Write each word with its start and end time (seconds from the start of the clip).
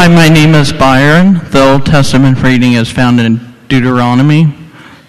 Hi, 0.00 0.06
my 0.06 0.28
name 0.28 0.54
is 0.54 0.72
Byron. 0.72 1.40
The 1.50 1.72
Old 1.72 1.84
Testament 1.84 2.40
reading 2.40 2.74
is 2.74 2.88
found 2.88 3.18
in 3.18 3.40
Deuteronomy 3.66 4.54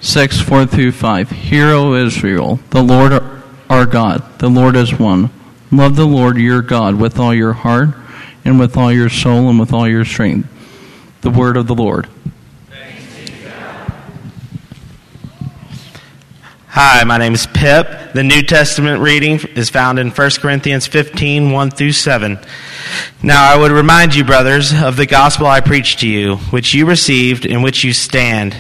6 0.02 0.42
4 0.42 0.66
through 0.66 0.94
5. 0.94 1.30
Hear, 1.30 1.68
O 1.68 1.94
Israel, 1.94 2.60
the 2.72 2.82
Lord 2.82 3.22
our 3.70 3.86
God, 3.86 4.40
the 4.40 4.50
Lord 4.50 4.76
is 4.76 4.98
one. 4.98 5.30
Love 5.72 5.96
the 5.96 6.08
Lord 6.08 6.38
your 6.38 6.64
God 6.64 6.96
with 6.96 7.20
all 7.20 7.36
your 7.36 7.54
heart, 7.54 7.90
and 8.44 8.60
with 8.60 8.76
all 8.76 8.92
your 8.92 9.10
soul, 9.10 9.48
and 9.48 9.60
with 9.60 9.72
all 9.72 9.88
your 9.88 10.06
strength. 10.06 10.50
The 11.22 11.30
word 11.30 11.56
of 11.56 11.68
the 11.68 11.76
Lord. 11.76 12.08
Hi, 16.72 17.04
my 17.04 17.18
name 17.18 17.34
is 17.34 17.48
Pip. 17.48 18.14
The 18.14 18.24
New 18.24 18.44
Testament 18.44 19.02
reading 19.02 19.40
is 19.56 19.72
found 19.72 19.98
in 19.98 20.12
1 20.12 20.30
Corinthians 20.40 20.86
15, 20.86 21.52
1 21.52 21.72
through 21.72 21.94
7. 21.94 22.38
Now 23.24 23.52
I 23.52 23.58
would 23.58 23.72
remind 23.72 24.14
you, 24.14 24.24
brothers, 24.24 24.72
of 24.72 24.96
the 24.96 25.08
gospel 25.08 25.48
I 25.48 25.62
preached 25.62 26.02
to 26.02 26.08
you, 26.08 26.36
which 26.36 26.76
you 26.76 26.86
received, 26.86 27.48
in 27.48 27.64
which 27.64 27.84
you 27.84 27.92
stand, 27.92 28.56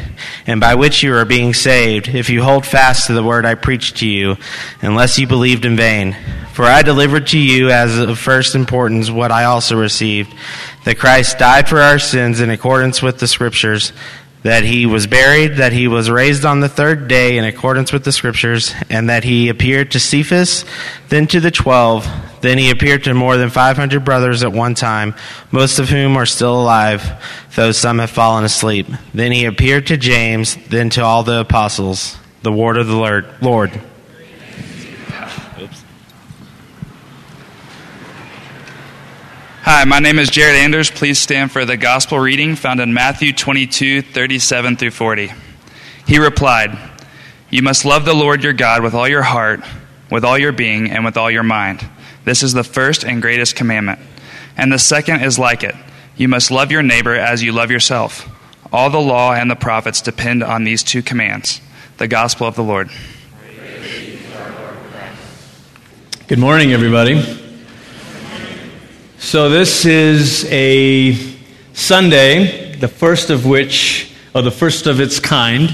and 0.48 0.60
by 0.60 0.74
which 0.74 1.04
you 1.04 1.14
are 1.14 1.24
being 1.24 1.54
saved, 1.54 2.08
if 2.08 2.32
you 2.32 2.42
hold 2.42 2.66
fast 2.66 3.06
to 3.06 3.14
the 3.14 3.24
word 3.24 3.46
I 3.46 3.54
preached 3.54 3.98
to 3.98 4.08
you, 4.08 4.38
unless 4.82 5.20
you 5.20 5.28
believed 5.28 5.64
in 5.64 5.76
vain. 5.76 6.18
For 6.54 6.66
I 6.66 6.82
delivered 6.82 7.28
to 7.28 7.38
you 7.38 7.70
as 7.70 7.96
of 7.96 8.18
first 8.18 8.56
importance 8.56 9.12
what 9.12 9.32
I 9.32 9.44
also 9.44 9.78
received, 9.78 10.34
that 10.84 10.98
Christ 10.98 11.38
died 11.38 11.70
for 11.70 11.80
our 11.80 12.00
sins 12.00 12.42
in 12.42 12.50
accordance 12.50 13.04
with 13.04 13.20
the 13.20 13.28
scriptures, 13.28 13.94
that 14.44 14.64
he 14.64 14.86
was 14.86 15.06
buried, 15.06 15.58
that 15.58 15.74
he 15.74 15.88
was 15.88 16.10
raised 16.10 16.46
on 16.46 16.62
the 16.62 16.70
third 16.70 17.08
day 17.08 17.38
in 17.38 17.44
accordance 17.44 17.92
with 17.92 18.06
the 18.06 18.12
scriptures, 18.12 18.74
and 18.90 19.10
that 19.10 19.24
he 19.24 19.50
appeared 19.50 19.92
to 19.92 20.00
Cephas, 20.00 20.64
then 21.10 21.28
to 21.28 21.40
the 21.40 21.52
twelve. 21.52 22.08
Then 22.42 22.58
he 22.58 22.72
appeared 22.72 23.04
to 23.04 23.14
more 23.14 23.36
than 23.36 23.50
500 23.50 24.06
brothers 24.06 24.44
at 24.44 24.54
one 24.54 24.76
time, 24.76 25.14
most 25.52 25.78
of 25.78 25.90
whom 25.90 26.16
are 26.16 26.26
still 26.26 26.62
alive, 26.62 27.22
though 27.56 27.74
some 27.74 28.00
have 28.00 28.10
fallen 28.10 28.46
asleep. 28.46 28.88
Then 29.14 29.34
he 29.34 29.44
appeared 29.44 29.88
to 29.88 29.98
James, 29.98 30.56
then 30.68 30.90
to 30.92 31.04
all 31.04 31.24
the 31.24 31.42
apostles. 31.42 32.18
The 32.42 32.54
word 32.54 32.78
of 32.78 32.88
the 32.88 32.96
Lord. 33.42 33.82
Hi, 39.72 39.84
my 39.84 40.00
name 40.00 40.18
is 40.18 40.32
Jared 40.32 40.56
Anders. 40.56 40.90
Please 40.90 41.20
stand 41.20 41.52
for 41.52 41.64
the 41.64 41.78
gospel 41.78 42.18
reading 42.18 42.56
found 42.56 42.80
in 42.80 42.92
Matthew 42.92 43.32
22, 43.32 44.02
37 44.02 44.78
through 44.78 44.90
40. 44.90 45.32
He 46.08 46.18
replied, 46.18 46.76
You 47.52 47.62
must 47.62 47.86
love 47.86 48.04
the 48.04 48.16
Lord 48.16 48.44
your 48.44 48.54
God 48.54 48.82
with 48.82 48.96
all 48.96 49.08
your 49.08 49.22
heart, 49.22 49.62
with 50.10 50.26
all 50.26 50.40
your 50.40 50.52
being, 50.52 50.90
and 50.90 51.06
with 51.06 51.18
all 51.18 51.30
your 51.30 51.44
mind. 51.44 51.88
This 52.26 52.42
is 52.42 52.54
the 52.54 52.64
first 52.64 53.06
and 53.06 53.22
greatest 53.22 53.56
commandment. 53.56 54.00
And 54.58 54.74
the 54.74 54.80
second 54.80 55.22
is 55.22 55.38
like 55.38 55.64
it 55.64 55.76
You 56.18 56.28
must 56.28 56.50
love 56.50 56.72
your 56.72 56.82
neighbor 56.82 57.14
as 57.14 57.44
you 57.44 57.52
love 57.52 57.70
yourself. 57.70 58.28
All 58.74 58.90
the 58.90 59.00
law 59.00 59.34
and 59.34 59.52
the 59.52 59.56
prophets 59.56 60.02
depend 60.02 60.42
on 60.42 60.64
these 60.64 60.82
two 60.82 61.04
commands. 61.04 61.62
The 61.98 62.08
gospel 62.08 62.48
of 62.48 62.56
the 62.56 62.64
Lord. 62.64 62.90
Good 66.28 66.40
morning, 66.40 66.74
everybody. 66.74 67.39
So, 69.30 69.48
this 69.48 69.86
is 69.86 70.44
a 70.46 71.14
Sunday, 71.74 72.74
the 72.78 72.88
first 72.88 73.30
of 73.30 73.46
which, 73.46 74.12
or 74.34 74.42
the 74.42 74.50
first 74.50 74.88
of 74.88 75.00
its 75.00 75.20
kind, 75.20 75.70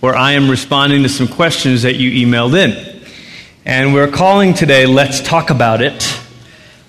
where 0.00 0.16
I 0.16 0.32
am 0.32 0.50
responding 0.50 1.04
to 1.04 1.08
some 1.08 1.28
questions 1.28 1.82
that 1.82 1.94
you 1.94 2.26
emailed 2.26 2.58
in. 2.58 3.04
And 3.64 3.94
we're 3.94 4.10
calling 4.10 4.54
today 4.54 4.86
Let's 4.86 5.20
Talk 5.20 5.50
About 5.50 5.82
It 5.82 6.18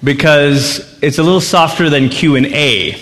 because 0.04 0.98
it's 1.04 1.20
a 1.20 1.23
little 1.23 1.40
softer 1.40 1.88
than 1.88 2.10
Q&A. 2.10 3.00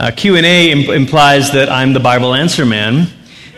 Uh, 0.00 0.10
Q&A 0.10 0.72
Im- 0.72 0.90
implies 0.90 1.52
that 1.52 1.70
I'm 1.70 1.92
the 1.92 2.00
Bible 2.00 2.34
answer 2.34 2.66
man 2.66 3.06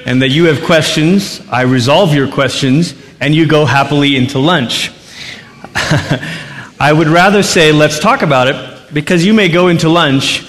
and 0.05 0.20
that 0.20 0.29
you 0.29 0.45
have 0.45 0.65
questions, 0.65 1.41
I 1.51 1.63
resolve 1.63 2.13
your 2.13 2.31
questions, 2.31 2.95
and 3.20 3.35
you 3.35 3.47
go 3.47 3.64
happily 3.64 4.17
into 4.17 4.39
lunch. 4.39 4.91
I 5.75 6.92
would 6.92 7.08
rather 7.08 7.42
say, 7.42 7.73
let's 7.73 7.98
talk 7.98 8.20
about 8.20 8.48
it, 8.48 8.71
because 8.92 9.25
you 9.25 9.33
may 9.33 9.48
go 9.48 9.69
into 9.69 9.89
lunch 9.89 10.45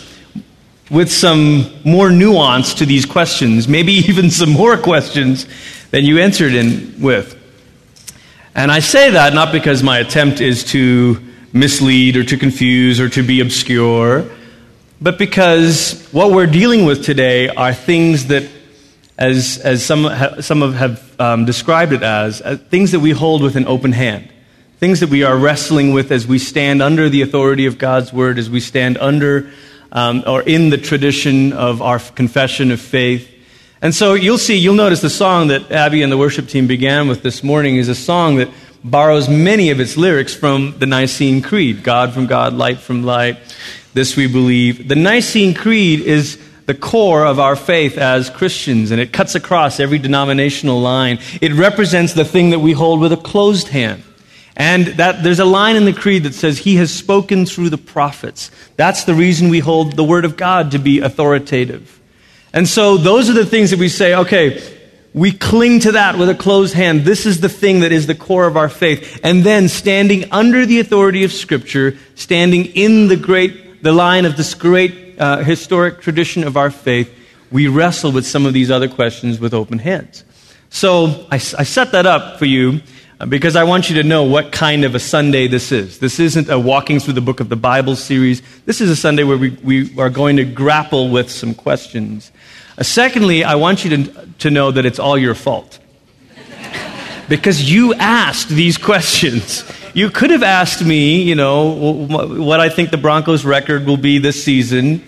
with 0.90 1.12
some 1.12 1.72
more 1.84 2.12
nuance 2.12 2.76
to 2.76 2.86
these 2.86 3.06
questions, 3.06 3.68
maybe 3.68 3.92
even 4.10 4.30
some 4.30 4.50
more 4.50 4.78
questions 4.78 5.48
than 5.92 6.04
you 6.04 6.18
entered 6.18 6.54
in 6.54 7.02
with. 7.02 7.40
And 8.56 8.72
I 8.72 8.80
say 8.80 9.12
that 9.12 9.34
not 9.34 9.52
because 9.52 9.82
my 9.82 10.00
attempt 10.00 10.42
is 10.42 10.64
to 10.66 11.20
mislead 11.54 12.18
or 12.18 12.24
to 12.24 12.38
confuse 12.38 13.00
or 13.00 13.10
to 13.10 13.24
be 13.24 13.40
obscure, 13.40 14.30
but 15.02 15.18
because 15.18 16.08
what 16.12 16.32
we're 16.32 16.48
dealing 16.48 16.86
with 16.86 17.04
today 17.04 17.50
are 17.50 17.74
things 17.74 18.28
that, 18.28 18.50
as, 19.18 19.58
as 19.60 19.86
some, 19.86 20.42
some 20.42 20.74
have 20.74 21.20
um, 21.20 21.46
described 21.46 21.94
it 21.94 22.04
as, 22.04 22.42
as, 22.42 22.60
things 22.60 22.92
that 22.92 23.00
we 23.00 23.12
hold 23.12 23.42
with 23.42 23.56
an 23.56 23.68
open 23.68 23.92
hand 23.92 24.33
things 24.84 25.00
that 25.00 25.08
we 25.08 25.24
are 25.24 25.38
wrestling 25.38 25.94
with 25.94 26.12
as 26.12 26.28
we 26.28 26.38
stand 26.38 26.82
under 26.82 27.08
the 27.08 27.22
authority 27.22 27.68
of 27.68 27.78
God's 27.78 28.12
word, 28.12 28.38
as 28.38 28.50
we 28.50 28.60
stand 28.60 28.98
under 28.98 29.50
um, 29.94 30.26
or 30.28 30.42
in 30.42 30.72
the 30.72 30.78
tradition 30.78 31.54
of 31.54 31.82
our 31.82 32.00
confession 32.00 32.70
of 32.70 32.82
faith. 32.82 33.34
And 33.82 33.96
so 33.96 34.14
you'll 34.14 34.38
see, 34.38 34.58
you'll 34.58 34.76
notice 34.76 35.00
the 35.00 35.10
song 35.10 35.48
that 35.48 35.72
Abby 35.72 36.02
and 36.02 36.12
the 36.12 36.18
worship 36.18 36.50
team 36.50 36.68
began 36.68 37.08
with 37.08 37.24
this 37.24 37.46
morning 37.46 37.78
is 37.78 37.88
a 37.88 37.96
song 37.96 38.36
that 38.36 38.50
borrows 38.84 39.30
many 39.30 39.70
of 39.70 39.80
its 39.80 39.96
lyrics 39.96 40.36
from 40.36 40.78
the 40.80 40.86
Nicene 40.86 41.42
Creed 41.42 41.82
God 41.82 42.14
from 42.14 42.28
God, 42.28 42.52
light 42.52 42.80
from 42.80 43.04
light, 43.04 43.38
this 43.94 44.18
we 44.18 44.28
believe. 44.28 44.90
The 44.90 44.96
Nicene 44.96 45.54
Creed 45.54 46.02
is 46.02 46.38
the 46.66 46.76
core 46.76 47.26
of 47.26 47.40
our 47.40 47.56
faith 47.56 47.98
as 47.98 48.30
Christians, 48.30 48.92
and 48.92 49.00
it 49.00 49.14
cuts 49.14 49.34
across 49.34 49.80
every 49.80 49.98
denominational 49.98 50.82
line. 50.82 51.20
It 51.40 51.54
represents 51.54 52.12
the 52.12 52.26
thing 52.26 52.50
that 52.50 52.60
we 52.60 52.74
hold 52.74 53.00
with 53.00 53.14
a 53.14 53.18
closed 53.18 53.70
hand. 53.70 54.04
And 54.56 54.88
that 54.98 55.24
there's 55.24 55.40
a 55.40 55.46
line 55.46 55.76
in 55.76 55.86
the 55.86 55.94
creed 55.94 56.24
that 56.24 56.36
says, 56.36 56.60
He 56.60 56.76
has 56.76 56.94
spoken 56.94 57.46
through 57.46 57.70
the 57.70 57.78
prophets. 57.78 58.52
That's 58.76 59.04
the 59.06 59.16
reason 59.16 59.50
we 59.50 59.60
hold 59.60 59.96
the 59.96 60.04
Word 60.04 60.26
of 60.26 60.38
God 60.38 60.72
to 60.72 60.80
be 60.80 61.00
authoritative. 61.00 62.00
And 62.54 62.68
so 62.68 62.98
those 62.98 63.30
are 63.30 63.34
the 63.34 63.48
things 63.48 63.72
that 63.72 63.80
we 63.80 63.90
say, 63.90 64.14
okay, 64.14 64.62
we 65.14 65.32
cling 65.32 65.80
to 65.82 65.94
that 65.94 66.18
with 66.18 66.30
a 66.30 66.36
closed 66.36 66.76
hand. 66.76 67.02
This 67.02 67.26
is 67.26 67.40
the 67.40 67.50
thing 67.50 67.80
that 67.80 67.92
is 67.92 68.06
the 68.06 68.16
core 68.16 68.46
of 68.46 68.58
our 68.58 68.70
faith. 68.70 69.20
And 69.24 69.44
then 69.44 69.70
standing 69.70 70.32
under 70.32 70.66
the 70.66 70.80
authority 70.80 71.24
of 71.24 71.32
Scripture, 71.32 71.98
standing 72.16 72.66
in 72.66 73.08
the 73.08 73.16
great, 73.16 73.82
the 73.82 73.92
line 73.92 74.26
of 74.26 74.38
this 74.38 74.54
great 74.54 75.20
uh, 75.20 75.38
historic 75.38 76.02
tradition 76.02 76.44
of 76.44 76.58
our 76.58 76.70
faith, 76.70 77.12
we 77.52 77.68
wrestle 77.68 78.12
with 78.12 78.26
some 78.26 78.46
of 78.46 78.54
these 78.54 78.72
other 78.72 78.88
questions 78.88 79.40
with 79.40 79.54
open 79.54 79.80
hands. 79.80 80.24
So 80.70 81.28
I, 81.32 81.36
I 81.36 81.64
set 81.64 81.92
that 81.92 82.08
up 82.08 82.40
for 82.40 82.46
you 82.46 82.82
because 83.28 83.56
I 83.56 83.64
want 83.64 83.90
you 83.90 84.02
to 84.02 84.04
know 84.04 84.24
what 84.24 84.52
kind 84.52 84.84
of 84.84 84.96
a 84.96 85.00
Sunday 85.00 85.48
this 85.48 85.72
is. 85.72 86.00
This 86.00 86.20
isn't 86.20 86.50
a 86.50 86.60
walking 86.60 87.00
through 87.00 87.14
the 87.14 87.22
book 87.22 87.40
of 87.40 87.50
the 87.50 87.56
Bible 87.56 87.96
series. 87.96 88.42
This 88.66 88.82
is 88.82 88.90
a 88.90 88.96
Sunday 88.96 89.24
where 89.24 89.38
we, 89.38 89.52
we 89.64 89.98
are 90.00 90.10
going 90.10 90.38
to 90.38 90.46
grapple 90.46 91.10
with 91.10 91.30
some 91.30 91.54
questions. 91.54 92.32
Uh, 92.78 92.84
secondly, 92.84 93.44
I 93.44 93.56
want 93.56 93.86
you 93.86 94.06
to, 94.06 94.28
to 94.40 94.50
know 94.50 94.72
that 94.72 94.86
it's 94.86 95.00
all 95.00 95.18
your 95.18 95.36
fault. 95.36 95.80
because 97.30 97.72
you 97.72 97.94
asked 97.94 98.50
these 98.50 98.78
questions. 98.78 99.64
You 99.94 100.10
could 100.10 100.32
have 100.32 100.44
asked 100.44 100.84
me, 100.84 101.22
you 101.22 101.36
know, 101.36 101.70
what 101.70 102.60
I 102.60 102.70
think 102.70 102.90
the 102.90 102.98
Broncos 102.98 103.46
record 103.46 103.86
will 103.86 103.98
be 103.98 104.18
this 104.18 104.44
season. 104.44 105.04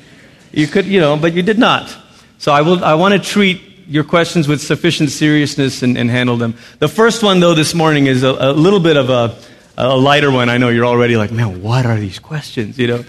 You 0.52 0.68
could, 0.68 0.86
you 0.86 1.00
know, 1.00 1.18
but 1.18 1.34
you 1.34 1.42
did 1.42 1.58
not. 1.58 1.94
So 2.38 2.52
I, 2.52 2.62
will, 2.62 2.84
I 2.86 2.94
want 2.94 3.14
to 3.14 3.20
treat 3.20 3.75
your 3.88 4.04
questions 4.04 4.48
with 4.48 4.62
sufficient 4.62 5.12
seriousness 5.12 5.84
and, 5.84 5.98
and 5.98 6.10
handle 6.10 6.38
them. 6.38 6.56
The 6.80 6.88
first 6.88 7.24
one, 7.24 7.40
though, 7.40 7.54
this 7.54 7.74
morning 7.74 8.08
is 8.08 8.24
a, 8.24 8.30
a 8.30 8.52
little 8.52 8.80
bit 8.80 8.98
of 8.98 9.10
a, 9.10 9.38
a 9.78 9.96
lighter 9.96 10.32
one. 10.32 10.50
I 10.50 10.58
know 10.58 10.70
you're 10.70 10.86
already 10.86 11.18
like, 11.18 11.32
man, 11.32 11.62
what 11.62 11.86
are 11.86 11.98
these 11.98 12.20
questions? 12.20 12.78
You 12.78 12.88
know. 12.88 13.06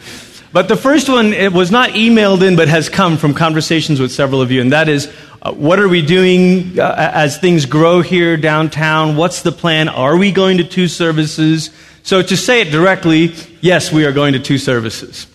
But 0.53 0.69
the 0.69 0.76
first 0.76 1.09
one, 1.09 1.32
it 1.32 1.53
was 1.53 1.70
not 1.70 1.91
emailed 1.91 2.47
in, 2.47 2.56
but 2.56 2.69
has 2.69 2.89
come 2.89 3.18
from 3.18 3.34
conversations 3.34 4.00
with 4.00 4.12
several 4.12 4.41
of 4.41 4.50
you, 4.50 4.60
and 4.60 4.72
that 4.72 4.89
is, 4.89 5.12
uh, 5.42 5.53
what 5.53 5.78
are 5.78 5.89
we 5.89 6.03
doing 6.03 6.78
uh, 6.78 7.10
as 7.15 7.39
things 7.39 7.66
grow 7.66 8.00
here 8.00 8.36
downtown? 8.36 9.16
What's 9.16 9.42
the 9.42 9.53
plan? 9.53 9.89
Are 9.89 10.16
we 10.16 10.33
going 10.33 10.59
to 10.59 10.65
two 10.65 10.89
services? 10.89 11.71
So 12.04 12.22
to 12.22 12.36
say 12.36 12.62
it 12.62 12.71
directly, 12.71 13.34
yes, 13.60 13.92
we 13.92 14.06
are 14.06 14.12
going 14.12 14.33
to 14.33 14.39
two 14.39 14.59
services. 14.59 15.27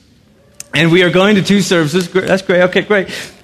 And 0.73 0.91
we 0.91 1.03
are 1.03 1.09
going 1.09 1.35
to 1.35 1.43
two 1.43 1.61
services. 1.61 2.09
That's 2.09 2.41
great. 2.41 2.61
Okay, 2.61 2.81
great. 2.81 3.09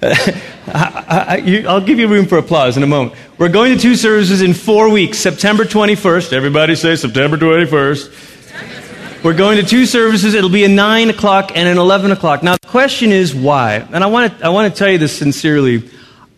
I'll 0.74 1.80
give 1.80 1.98
you 1.98 2.08
room 2.08 2.26
for 2.26 2.38
applause 2.38 2.76
in 2.76 2.82
a 2.82 2.86
moment. 2.86 3.14
We're 3.38 3.48
going 3.48 3.74
to 3.74 3.80
two 3.80 3.96
services 3.96 4.42
in 4.42 4.54
four 4.54 4.90
weeks, 4.90 5.18
September 5.18 5.64
21st. 5.64 6.32
Everybody 6.32 6.74
say 6.74 6.96
September 6.96 7.36
21st. 7.36 9.24
We're 9.24 9.36
going 9.36 9.56
to 9.56 9.64
two 9.64 9.86
services. 9.86 10.34
It'll 10.34 10.50
be 10.50 10.64
a 10.64 10.68
9 10.68 11.10
o'clock 11.10 11.52
and 11.56 11.68
an 11.68 11.78
11 11.78 12.12
o'clock. 12.12 12.42
Now, 12.42 12.56
the 12.60 12.68
question 12.68 13.12
is 13.12 13.34
why? 13.34 13.76
And 13.76 14.04
I 14.04 14.06
want 14.06 14.38
to, 14.38 14.46
I 14.46 14.68
tell 14.68 14.90
you 14.90 14.98
this 14.98 15.16
sincerely. 15.16 15.90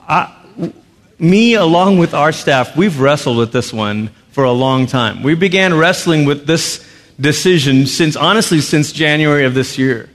I, 0.09 0.35
me, 1.19 1.55
along 1.55 1.99
with 1.99 2.15
our 2.15 2.33
staff, 2.33 2.77
we've 2.77 3.01
wrestled 3.01 3.37
with 3.37 3.53
this 3.53 3.73
one 3.73 4.11
for 4.31 4.45
a 4.45 4.53
long 4.53 4.87
time. 4.87 5.23
We 5.23 5.35
began 5.35 5.77
wrestling 5.77 6.25
with 6.25 6.47
this 6.47 6.87
decision 7.21 7.87
since, 7.87 8.17
honestly, 8.17 8.61
since 8.61 8.93
January 8.93 9.45
of 9.45 9.55
this 9.55 9.77
year 9.77 10.09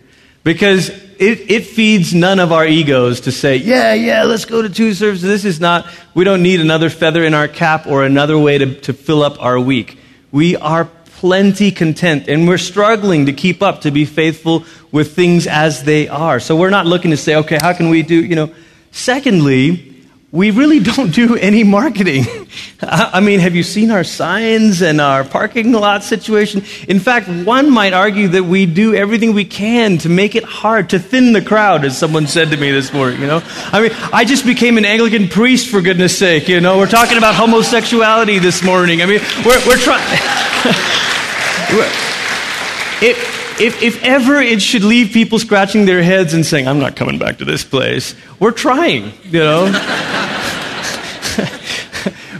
Because 0.45 0.89
it, 0.89 1.49
it 1.49 1.65
feeds 1.65 2.13
none 2.13 2.39
of 2.39 2.51
our 2.51 2.67
egos 2.67 3.21
to 3.21 3.31
say, 3.31 3.57
yeah, 3.57 3.95
yeah, 3.95 4.25
let's 4.25 4.45
go 4.45 4.61
to 4.61 4.69
two 4.69 4.93
services. 4.93 5.23
This 5.23 5.43
is 5.43 5.59
not, 5.59 5.87
we 6.13 6.23
don't 6.23 6.43
need 6.43 6.61
another 6.61 6.91
feather 6.91 7.23
in 7.23 7.33
our 7.33 7.47
cap 7.47 7.87
or 7.87 8.03
another 8.03 8.37
way 8.37 8.59
to, 8.59 8.79
to 8.81 8.93
fill 8.93 9.23
up 9.23 9.41
our 9.41 9.59
week. 9.59 9.97
We 10.31 10.55
are 10.55 10.85
plenty 11.17 11.71
content 11.71 12.27
and 12.27 12.47
we're 12.47 12.59
struggling 12.59 13.25
to 13.25 13.33
keep 13.33 13.63
up, 13.63 13.81
to 13.81 13.91
be 13.91 14.05
faithful 14.05 14.65
with 14.91 15.15
things 15.15 15.47
as 15.47 15.83
they 15.83 16.07
are. 16.09 16.39
So 16.39 16.55
we're 16.55 16.69
not 16.69 16.85
looking 16.85 17.09
to 17.09 17.17
say, 17.17 17.37
okay, 17.37 17.57
how 17.59 17.73
can 17.73 17.89
we 17.89 18.03
do, 18.03 18.23
you 18.23 18.35
know. 18.35 18.53
Secondly, 18.91 19.94
we 20.35 20.51
really 20.51 20.81
don't 20.81 21.11
do 21.11 21.37
any 21.37 21.63
marketing. 21.63 22.25
I 22.81 23.21
mean, 23.21 23.39
have 23.39 23.55
you 23.55 23.63
seen 23.63 23.89
our 23.89 24.03
signs 24.03 24.81
and 24.81 24.99
our 24.99 25.23
parking 25.23 25.71
lot 25.71 26.03
situation? 26.03 26.63
In 26.89 26.99
fact, 26.99 27.29
one 27.29 27.69
might 27.71 27.93
argue 27.93 28.27
that 28.27 28.43
we 28.43 28.65
do 28.65 28.93
everything 28.93 29.33
we 29.33 29.45
can 29.45 29.97
to 29.99 30.09
make 30.09 30.35
it 30.35 30.43
hard, 30.43 30.89
to 30.89 30.99
thin 30.99 31.31
the 31.31 31.41
crowd, 31.41 31.85
as 31.85 31.97
someone 31.97 32.27
said 32.27 32.49
to 32.49 32.57
me 32.57 32.69
this 32.71 32.91
morning, 32.91 33.21
you 33.21 33.27
know? 33.27 33.41
I 33.71 33.81
mean, 33.81 33.91
I 34.11 34.25
just 34.25 34.45
became 34.45 34.77
an 34.77 34.83
Anglican 34.83 35.29
priest, 35.29 35.69
for 35.69 35.81
goodness 35.81 36.17
sake, 36.17 36.49
you 36.49 36.59
know? 36.59 36.77
We're 36.77 36.87
talking 36.87 37.17
about 37.17 37.35
homosexuality 37.35 38.39
this 38.39 38.61
morning. 38.61 39.01
I 39.01 39.05
mean, 39.05 39.21
we're, 39.45 39.65
we're 39.65 39.77
trying. 39.77 40.03
if, 43.01 43.61
if, 43.61 43.81
if 43.81 44.03
ever 44.03 44.35
it 44.41 44.61
should 44.61 44.83
leave 44.83 45.13
people 45.13 45.39
scratching 45.39 45.85
their 45.85 46.03
heads 46.03 46.33
and 46.33 46.45
saying, 46.45 46.67
I'm 46.67 46.79
not 46.79 46.97
coming 46.97 47.17
back 47.17 47.37
to 47.37 47.45
this 47.45 47.63
place, 47.63 48.15
we're 48.37 48.51
trying, 48.51 49.13
you 49.23 49.39
know? 49.39 50.24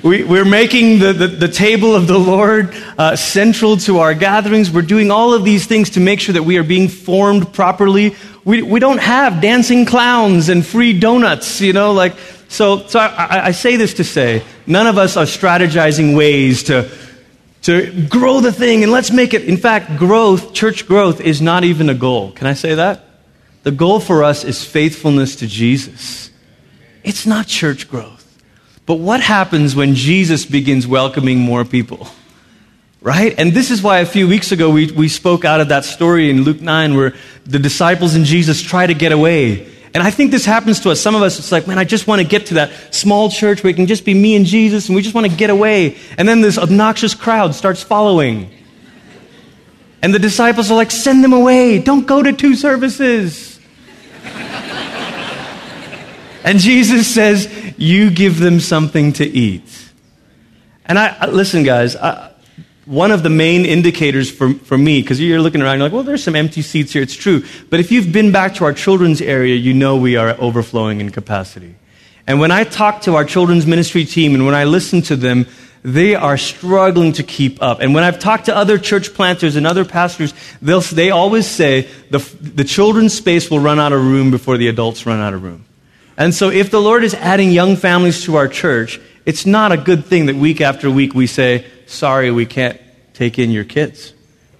We, 0.06 0.40
are 0.40 0.46
making 0.46 1.00
the, 1.00 1.14
the, 1.14 1.28
the, 1.28 1.48
table 1.48 1.96
of 1.96 2.06
the 2.06 2.20
Lord 2.20 2.76
uh, 2.96 3.16
central 3.16 3.76
to 3.78 3.98
our 3.98 4.14
gatherings. 4.14 4.70
We're 4.70 4.84
doing 4.84 5.10
all 5.10 5.34
of 5.34 5.44
these 5.44 5.66
things 5.66 5.90
to 5.92 6.00
make 6.00 6.20
sure 6.20 6.34
that 6.34 6.44
we 6.44 6.60
are 6.60 6.64
being 6.64 6.90
formed 6.90 7.52
properly. 7.54 8.16
We, 8.44 8.62
we 8.62 8.80
don't 8.80 9.00
have 9.00 9.42
dancing 9.42 9.84
clowns 9.84 10.50
and 10.50 10.64
free 10.64 11.00
donuts, 11.00 11.60
you 11.60 11.74
know, 11.74 11.94
like, 11.94 12.14
so, 12.50 12.86
so 12.86 13.00
I, 13.00 13.48
I 13.48 13.52
say 13.52 13.78
this 13.78 13.96
to 13.96 14.04
say, 14.04 14.44
none 14.68 14.86
of 14.86 15.00
us 15.00 15.18
are 15.18 15.26
strategizing 15.26 16.16
ways 16.16 16.62
to, 16.66 16.88
to 17.64 18.06
grow 18.08 18.42
the 18.42 18.52
thing 18.52 18.84
and 18.84 18.92
let's 18.92 19.10
make 19.10 19.34
it. 19.34 19.46
In 19.46 19.58
fact, 19.58 19.98
growth, 19.98 20.54
church 20.54 20.86
growth, 20.86 21.20
is 21.20 21.42
not 21.42 21.64
even 21.64 21.90
a 21.90 21.96
goal. 21.96 22.32
Can 22.32 22.46
I 22.46 22.54
say 22.54 22.76
that? 22.76 23.04
The 23.64 23.72
goal 23.72 24.00
for 24.00 24.24
us 24.24 24.44
is 24.44 24.64
faithfulness 24.64 25.38
to 25.38 25.48
Jesus. 25.48 26.30
It's 27.04 27.26
not 27.26 27.48
church 27.48 27.90
growth. 27.90 28.15
But 28.86 28.96
what 28.96 29.20
happens 29.20 29.76
when 29.76 29.96
Jesus 29.96 30.46
begins 30.46 30.86
welcoming 30.86 31.40
more 31.40 31.66
people? 31.66 32.08
Right? 33.02 33.36
And 33.38 33.52
this 33.52 33.72
is 33.72 33.82
why 33.82 34.00
a 34.00 34.06
few 34.06 34.28
weeks 34.28 34.52
ago 34.52 34.70
we, 34.70 34.92
we 34.92 35.10
spoke 35.10 35.46
out 35.46 35.62
of 35.62 35.70
that 35.70 35.86
story 35.86 36.30
in 36.30 36.42
Luke 36.42 36.62
9 36.62 36.96
where 36.96 37.14
the 37.46 37.60
disciples 37.60 38.16
and 38.16 38.26
Jesus 38.26 38.62
try 38.62 38.86
to 38.88 38.94
get 38.94 39.12
away. 39.12 39.72
And 39.94 40.04
I 40.04 40.12
think 40.12 40.32
this 40.32 40.44
happens 40.44 40.82
to 40.82 40.92
us. 40.92 41.00
Some 41.00 41.16
of 41.16 41.22
us, 41.22 41.40
it's 41.40 41.52
like, 41.52 41.68
man, 41.68 41.78
I 41.78 41.84
just 41.84 42.08
want 42.08 42.22
to 42.22 42.28
get 42.28 42.48
to 42.48 42.56
that 42.56 42.94
small 42.94 43.30
church 43.30 43.64
where 43.64 43.72
it 43.72 43.76
can 43.76 43.86
just 43.86 44.06
be 44.06 44.14
me 44.14 44.36
and 44.36 44.46
Jesus 44.46 44.88
and 44.88 44.96
we 44.96 45.02
just 45.02 45.16
want 45.16 45.30
to 45.30 45.36
get 45.36 45.50
away. 45.50 45.98
And 46.18 46.28
then 46.28 46.42
this 46.42 46.58
obnoxious 46.58 47.16
crowd 47.16 47.56
starts 47.56 47.82
following. 47.82 48.52
And 50.02 50.14
the 50.14 50.20
disciples 50.20 50.70
are 50.70 50.76
like, 50.76 50.92
send 50.92 51.24
them 51.24 51.34
away. 51.34 51.80
Don't 51.80 52.06
go 52.06 52.22
to 52.22 52.34
two 52.34 52.56
services. 52.56 53.55
And 56.46 56.60
Jesus 56.60 57.14
says, 57.14 57.74
you 57.76 58.10
give 58.10 58.40
them 58.40 58.60
something 58.60 59.14
to 59.14 59.26
eat. 59.26 59.92
And 60.86 61.00
I, 61.00 61.26
listen, 61.26 61.64
guys, 61.64 61.96
I, 61.96 62.32
one 62.86 63.10
of 63.10 63.24
the 63.24 63.32
main 63.32 63.66
indicators 63.66 64.30
for, 64.30 64.54
for 64.54 64.78
me, 64.78 65.02
because 65.02 65.20
you're 65.20 65.42
looking 65.42 65.64
around, 65.64 65.80
you're 65.80 65.88
like, 65.88 65.94
well, 65.94 66.04
there's 66.04 66.24
some 66.24 66.36
empty 66.36 66.62
seats 66.62 66.94
here. 66.94 67.02
It's 67.02 67.16
true. 67.16 67.44
But 67.72 67.80
if 67.80 67.92
you've 67.92 68.12
been 68.12 68.32
back 68.32 68.54
to 68.56 68.66
our 68.66 68.74
children's 68.74 69.22
area, 69.22 69.56
you 69.56 69.74
know 69.74 69.98
we 69.98 70.18
are 70.18 70.40
overflowing 70.40 71.02
in 71.02 71.10
capacity. 71.10 71.76
And 72.28 72.40
when 72.40 72.52
I 72.52 72.64
talk 72.64 73.02
to 73.02 73.16
our 73.16 73.26
children's 73.26 73.66
ministry 73.66 74.06
team 74.06 74.36
and 74.36 74.46
when 74.46 74.54
I 74.54 74.66
listen 74.66 75.02
to 75.04 75.16
them, 75.16 75.48
they 75.82 76.14
are 76.14 76.38
struggling 76.38 77.14
to 77.14 77.24
keep 77.24 77.62
up. 77.62 77.80
And 77.80 77.96
when 77.96 78.04
I've 78.04 78.20
talked 78.20 78.46
to 78.46 78.56
other 78.56 78.78
church 78.78 79.14
planters 79.16 79.56
and 79.56 79.66
other 79.66 79.84
pastors, 79.84 80.34
they 80.62 81.10
always 81.10 81.48
say 81.48 81.88
the, 82.12 82.20
the 82.40 82.64
children's 82.64 83.16
space 83.16 83.50
will 83.50 83.60
run 83.60 83.80
out 83.80 83.94
of 83.94 84.04
room 84.04 84.30
before 84.30 84.58
the 84.58 84.68
adults 84.68 85.08
run 85.08 85.20
out 85.20 85.34
of 85.34 85.42
room. 85.42 85.66
And 86.18 86.34
so, 86.34 86.50
if 86.50 86.72
the 86.72 86.82
Lord 86.82 87.04
is 87.04 87.14
adding 87.14 87.52
young 87.52 87.76
families 87.76 88.24
to 88.24 88.36
our 88.36 88.48
church, 88.48 89.00
it's 89.26 89.46
not 89.46 89.72
a 89.72 89.78
good 89.78 90.06
thing 90.06 90.28
that 90.28 90.36
week 90.36 90.62
after 90.62 90.90
week 90.90 91.14
we 91.14 91.28
say, 91.28 91.66
sorry, 91.88 92.32
we 92.32 92.46
can't 92.46 92.80
take 93.14 93.40
in 93.40 93.52
your 93.52 93.64
kids, 93.64 94.14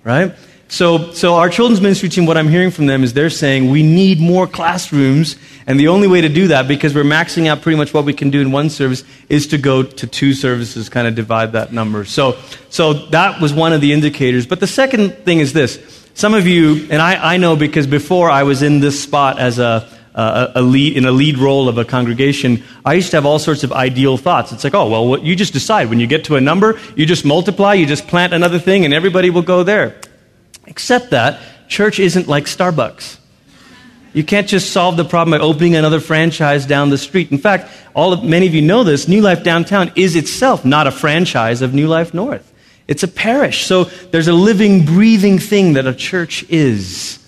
right? 0.04 0.34
So, 0.68 1.12
so 1.12 1.36
our 1.36 1.50
children's 1.50 1.80
ministry 1.80 2.10
team, 2.10 2.26
what 2.26 2.38
I'm 2.38 2.48
hearing 2.48 2.72
from 2.72 2.88
them 2.88 3.04
is 3.04 3.14
they're 3.14 3.30
saying 3.30 3.70
we 3.70 3.84
need 3.84 4.20
more 4.20 4.48
classrooms, 4.48 5.36
and 5.68 5.80
the 5.80 5.90
only 5.90 6.08
way 6.08 6.22
to 6.22 6.30
do 6.30 6.48
that, 6.48 6.68
because 6.68 6.96
we're 6.96 7.04
maxing 7.04 7.48
out 7.48 7.62
pretty 7.62 7.78
much 7.78 7.94
what 7.94 8.04
we 8.04 8.14
can 8.14 8.32
do 8.32 8.42
in 8.42 8.52
one 8.52 8.70
service, 8.70 9.04
is 9.30 9.48
to 9.48 9.58
go 9.58 9.84
to 9.84 10.08
two 10.08 10.34
services, 10.34 10.90
kind 10.90 11.08
of 11.08 11.14
divide 11.14 11.54
that 11.54 11.72
number. 11.72 12.04
So, 12.04 12.38
so 12.70 12.94
that 13.10 13.40
was 13.40 13.54
one 13.54 13.74
of 13.74 13.82
the 13.82 13.94
indicators. 13.94 14.48
But 14.48 14.60
the 14.60 14.68
second 14.68 15.12
thing 15.20 15.40
is 15.40 15.54
this. 15.54 15.80
Some 16.16 16.34
of 16.34 16.48
you, 16.48 16.88
and 16.90 17.02
I, 17.02 17.36
I 17.36 17.38
know 17.38 17.56
because 17.56 17.88
before 17.88 18.30
I 18.30 18.44
was 18.44 18.64
in 18.64 18.80
this 18.80 19.02
spot 19.02 19.38
as 19.38 19.60
a 19.60 19.88
uh, 20.16 20.54
a 20.56 20.62
lead, 20.62 20.98
in 20.98 21.06
a 21.06 21.12
lead 21.12 21.38
role 21.38 21.70
of 21.70 21.78
a 21.78 21.86
congregation, 21.86 22.64
I 22.84 22.94
used 22.94 23.12
to 23.12 23.18
have 23.18 23.26
all 23.26 23.38
sorts 23.38 23.64
of 23.64 23.72
ideal 23.72 24.18
thoughts. 24.18 24.52
It's 24.52 24.64
like, 24.64 24.74
oh, 24.74 24.90
well, 24.90 25.08
what, 25.08 25.24
you 25.24 25.36
just 25.36 25.54
decide. 25.54 25.90
When 25.90 26.00
you 26.00 26.08
get 26.08 26.24
to 26.26 26.38
a 26.38 26.42
number, 26.42 26.80
you 26.96 27.06
just 27.06 27.26
multiply, 27.26 27.74
you 27.74 27.86
just 27.86 28.08
plant 28.08 28.34
another 28.34 28.58
thing, 28.58 28.86
and 28.86 28.94
everybody 28.94 29.30
will 29.30 29.42
go 29.44 29.64
there. 29.64 30.00
Except 30.66 31.12
that 31.12 31.42
church 31.68 32.00
isn't 32.00 32.28
like 32.28 32.46
Starbucks. 32.46 33.20
You 34.14 34.24
can't 34.24 34.48
just 34.48 34.72
solve 34.72 34.96
the 34.96 35.04
problem 35.04 35.38
by 35.38 35.44
opening 35.44 35.76
another 35.76 36.00
franchise 36.00 36.66
down 36.66 36.90
the 36.90 36.98
street. 36.98 37.34
In 37.34 37.38
fact, 37.38 37.70
all 37.94 38.14
of, 38.14 38.24
many 38.24 38.48
of 38.48 38.54
you 38.54 38.62
know 38.62 38.86
this, 38.86 39.10
New 39.10 39.22
Life 39.22 39.44
Downtown 39.44 39.92
is 39.98 40.16
itself 40.16 40.64
not 40.64 40.88
a 40.88 40.92
franchise 40.92 41.62
of 41.62 41.74
New 41.74 41.88
Life 41.88 42.14
North. 42.14 42.50
It's 42.88 43.04
a 43.04 43.10
parish. 43.10 43.66
So 43.66 43.84
there's 43.84 44.30
a 44.30 44.34
living, 44.34 44.86
breathing 44.86 45.40
thing 45.40 45.74
that 45.74 45.86
a 45.86 45.94
church 45.94 46.46
is. 46.50 47.20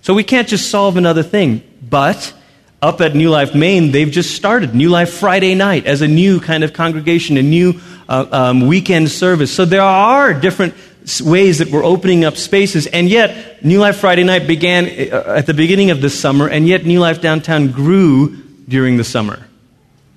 So 0.00 0.12
we 0.12 0.24
can't 0.24 0.48
just 0.48 0.70
solve 0.70 0.96
another 0.96 1.22
thing. 1.22 1.62
But 1.90 2.32
up 2.80 3.00
at 3.00 3.14
New 3.14 3.30
Life 3.30 3.54
Main, 3.54 3.90
they've 3.90 4.10
just 4.10 4.34
started 4.34 4.74
New 4.74 4.88
Life 4.88 5.12
Friday 5.14 5.54
night 5.54 5.86
as 5.86 6.02
a 6.02 6.08
new 6.08 6.40
kind 6.40 6.64
of 6.64 6.72
congregation, 6.72 7.36
a 7.36 7.42
new 7.42 7.80
uh, 8.08 8.26
um, 8.30 8.66
weekend 8.66 9.10
service. 9.10 9.52
So 9.52 9.64
there 9.64 9.82
are 9.82 10.34
different 10.34 10.74
ways 11.22 11.58
that 11.58 11.70
we're 11.70 11.84
opening 11.84 12.24
up 12.24 12.36
spaces. 12.36 12.86
And 12.86 13.08
yet, 13.08 13.64
New 13.64 13.80
Life 13.80 13.96
Friday 13.96 14.24
night 14.24 14.46
began 14.46 14.84
uh, 14.84 15.34
at 15.36 15.46
the 15.46 15.54
beginning 15.54 15.90
of 15.90 16.00
the 16.00 16.10
summer, 16.10 16.48
and 16.48 16.66
yet 16.68 16.84
New 16.84 17.00
Life 17.00 17.20
Downtown 17.20 17.70
grew 17.70 18.36
during 18.68 18.96
the 18.96 19.04
summer. 19.04 19.46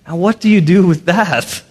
Now, 0.08 0.16
what 0.16 0.40
do 0.40 0.50
you 0.50 0.62
do 0.62 0.86
with 0.86 1.06
that? 1.06 1.64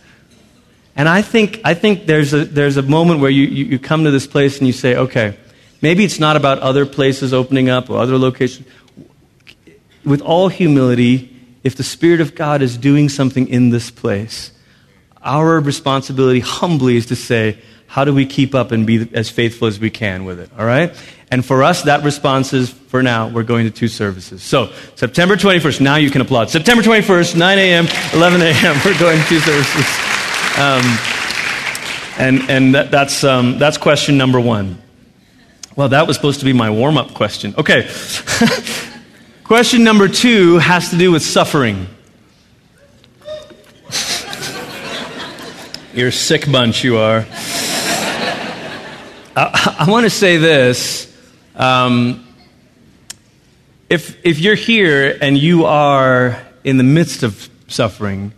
And 0.95 1.09
I 1.09 1.21
think, 1.23 1.61
I 1.65 1.75
think 1.75 2.07
there's, 2.07 2.33
a, 2.33 2.45
there's 2.45 2.79
a 2.79 2.83
moment 2.83 3.21
where 3.21 3.31
you, 3.31 3.45
you, 3.45 3.65
you 3.67 3.79
come 3.79 4.05
to 4.05 4.11
this 4.11 4.27
place 4.27 4.59
and 4.59 4.67
you 4.67 4.73
say, 4.73 4.97
okay, 4.97 5.37
Maybe 5.83 6.05
it's 6.05 6.19
not 6.19 6.37
about 6.37 6.59
other 6.61 6.87
places 6.87 7.35
opening 7.35 7.69
up 7.69 7.91
or 7.91 7.99
other 7.99 8.19
locations. 8.19 8.67
With 10.07 10.23
all 10.23 10.49
humility, 10.49 11.37
if 11.65 11.77
the 11.77 11.83
Spirit 11.83 12.21
of 12.21 12.35
God 12.35 12.63
is 12.63 12.79
doing 12.79 13.09
something 13.09 13.49
in 13.49 13.71
this 13.71 13.91
place, 13.91 14.53
our 15.21 15.59
responsibility 15.59 16.41
humbly 16.41 16.97
is 16.97 17.07
to 17.07 17.17
say, 17.17 17.59
how 17.89 18.05
do 18.05 18.15
we 18.15 18.25
keep 18.25 18.55
up 18.55 18.73
and 18.73 18.87
be 18.87 19.09
as 19.13 19.31
faithful 19.31 19.67
as 19.67 19.81
we 19.81 19.91
can 19.91 20.25
with 20.25 20.39
it? 20.39 20.51
All 20.59 20.65
right? 20.65 20.95
And 21.31 21.45
for 21.45 21.65
us, 21.65 21.83
that 21.83 22.05
response 22.05 22.53
is, 22.53 22.71
for 22.71 23.03
now, 23.03 23.29
we're 23.29 23.43
going 23.43 23.65
to 23.65 23.71
two 23.71 23.89
services. 23.89 24.43
So, 24.43 24.73
September 24.95 25.35
21st, 25.35 25.81
now 25.81 25.97
you 25.97 26.11
can 26.11 26.21
applaud. 26.21 26.51
September 26.51 26.83
21st, 26.83 27.37
9 27.37 27.59
a.m., 27.59 27.87
11 28.13 28.43
a.m., 28.43 28.81
we're 28.85 28.99
going 28.99 29.21
to 29.21 29.27
two 29.27 29.41
services. 29.41 29.87
Um, 30.57 30.99
and 32.19 32.49
and 32.49 32.75
that, 32.75 32.91
that's, 32.91 33.25
um, 33.25 33.59
that's 33.59 33.77
question 33.77 34.17
number 34.17 34.41
one. 34.41 34.81
Well, 35.75 35.91
that 35.91 36.07
was 36.07 36.17
supposed 36.17 36.39
to 36.39 36.47
be 36.47 36.53
my 36.53 36.71
warm 36.71 36.97
up 36.97 37.13
question. 37.13 37.55
Okay. 37.59 37.91
question 39.47 39.85
number 39.85 40.09
two 40.09 40.59
has 40.59 40.91
to 40.91 40.99
do 40.99 41.13
with 41.13 41.23
suffering. 41.23 41.87
You're 45.95 46.09
a 46.09 46.13
sick 46.13 46.51
bunch, 46.51 46.83
you 46.83 46.97
are. 46.97 47.25
I, 49.37 49.77
I 49.79 49.87
want 49.89 50.03
to 50.03 50.11
say 50.11 50.39
this. 50.39 51.17
Um, 51.55 52.27
if, 53.89 54.19
if 54.27 54.41
you're 54.41 54.57
here 54.57 55.17
and 55.23 55.39
you 55.39 55.65
are 55.65 56.45
in 56.65 56.77
the 56.77 56.83
midst 56.83 57.23
of 57.23 57.49
suffering, 57.69 58.33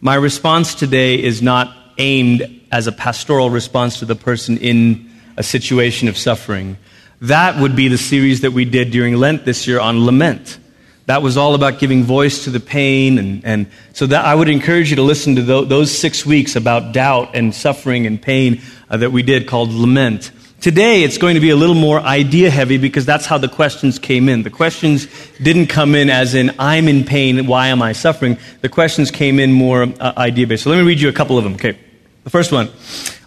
my 0.00 0.14
response 0.14 0.76
today 0.76 1.20
is 1.20 1.42
not 1.42 1.76
aimed 1.98 2.62
as 2.70 2.86
a 2.86 2.92
pastoral 2.92 3.50
response 3.50 3.98
to 3.98 4.04
the 4.04 4.14
person 4.14 4.58
in 4.58 5.10
a 5.36 5.42
situation 5.42 6.06
of 6.06 6.16
suffering. 6.16 6.76
That 7.22 7.60
would 7.60 7.74
be 7.74 7.88
the 7.88 7.98
series 7.98 8.42
that 8.42 8.52
we 8.52 8.64
did 8.64 8.90
during 8.90 9.16
Lent 9.16 9.44
this 9.44 9.66
year 9.66 9.80
on 9.80 10.04
lament. 10.04 10.58
That 11.06 11.22
was 11.22 11.36
all 11.36 11.54
about 11.54 11.78
giving 11.78 12.02
voice 12.02 12.44
to 12.44 12.50
the 12.50 12.60
pain. 12.60 13.18
And, 13.18 13.44
and 13.44 13.66
so 13.92 14.06
that 14.06 14.24
I 14.24 14.34
would 14.34 14.48
encourage 14.48 14.90
you 14.90 14.96
to 14.96 15.02
listen 15.02 15.36
to 15.36 15.42
those 15.42 15.96
six 15.96 16.26
weeks 16.26 16.56
about 16.56 16.92
doubt 16.92 17.30
and 17.34 17.54
suffering 17.54 18.06
and 18.06 18.20
pain 18.20 18.60
uh, 18.90 18.98
that 18.98 19.12
we 19.12 19.22
did 19.22 19.46
called 19.46 19.70
Lament. 19.70 20.30
Today, 20.60 21.04
it's 21.04 21.18
going 21.18 21.34
to 21.34 21.40
be 21.40 21.50
a 21.50 21.56
little 21.56 21.74
more 21.74 22.00
idea 22.00 22.50
heavy 22.50 22.76
because 22.76 23.06
that's 23.06 23.24
how 23.24 23.38
the 23.38 23.48
questions 23.48 23.98
came 23.98 24.28
in. 24.28 24.42
The 24.42 24.50
questions 24.50 25.06
didn't 25.40 25.68
come 25.68 25.94
in 25.94 26.10
as 26.10 26.34
in, 26.34 26.54
I'm 26.58 26.88
in 26.88 27.04
pain, 27.04 27.46
why 27.46 27.68
am 27.68 27.82
I 27.82 27.92
suffering? 27.92 28.38
The 28.62 28.68
questions 28.68 29.10
came 29.10 29.38
in 29.38 29.52
more 29.52 29.82
uh, 29.82 30.12
idea 30.16 30.46
based. 30.46 30.64
So 30.64 30.70
let 30.70 30.78
me 30.78 30.82
read 30.82 31.00
you 31.00 31.08
a 31.08 31.12
couple 31.12 31.38
of 31.38 31.44
them. 31.44 31.54
Okay. 31.54 31.78
The 32.26 32.30
first 32.30 32.50
one 32.50 32.70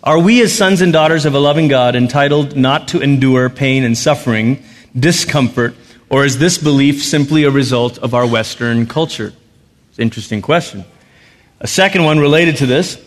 Are 0.04 0.20
we, 0.20 0.42
as 0.42 0.54
sons 0.54 0.82
and 0.82 0.92
daughters 0.92 1.24
of 1.24 1.34
a 1.34 1.40
loving 1.40 1.70
God, 1.70 1.96
entitled 1.96 2.58
not 2.58 2.90
to 2.90 3.00
endure 3.00 3.50
pain 3.50 3.86
and 3.86 3.98
suffering, 3.98 4.62
discomfort, 4.94 5.74
or 6.10 6.26
is 6.26 6.38
this 6.38 6.58
belief 6.58 7.02
simply 7.02 7.46
a 7.46 7.50
result 7.50 7.98
of 8.00 8.14
our 8.14 8.28
Western 8.28 8.88
culture? 8.88 9.32
It's 9.88 10.00
an 10.00 10.02
interesting 10.02 10.42
question. 10.42 10.84
A 11.62 11.68
second 11.68 12.04
one 12.04 12.20
related 12.20 12.58
to 12.58 12.66
this. 12.66 13.02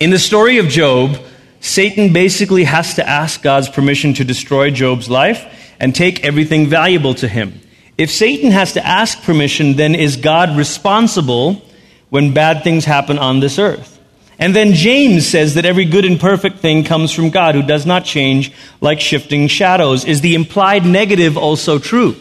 In 0.00 0.08
the 0.08 0.18
story 0.18 0.56
of 0.56 0.68
Job, 0.68 1.18
Satan 1.60 2.14
basically 2.14 2.64
has 2.64 2.94
to 2.94 3.06
ask 3.06 3.42
God's 3.42 3.68
permission 3.68 4.14
to 4.14 4.24
destroy 4.24 4.70
Job's 4.70 5.10
life 5.10 5.44
and 5.78 5.94
take 5.94 6.24
everything 6.24 6.68
valuable 6.68 7.12
to 7.16 7.28
him. 7.28 7.60
If 7.98 8.10
Satan 8.10 8.50
has 8.50 8.72
to 8.72 8.86
ask 8.86 9.22
permission, 9.24 9.74
then 9.76 9.94
is 9.94 10.16
God 10.16 10.56
responsible 10.56 11.60
when 12.08 12.32
bad 12.32 12.64
things 12.64 12.86
happen 12.86 13.18
on 13.18 13.40
this 13.40 13.58
earth? 13.58 13.91
And 14.38 14.56
then 14.56 14.72
James 14.72 15.26
says 15.26 15.54
that 15.54 15.64
every 15.64 15.84
good 15.84 16.04
and 16.04 16.18
perfect 16.18 16.58
thing 16.58 16.84
comes 16.84 17.12
from 17.12 17.30
God 17.30 17.54
who 17.54 17.62
does 17.62 17.86
not 17.86 18.04
change 18.04 18.52
like 18.80 19.00
shifting 19.00 19.46
shadows. 19.46 20.04
Is 20.04 20.20
the 20.20 20.34
implied 20.34 20.84
negative 20.84 21.36
also 21.36 21.78
true? 21.78 22.16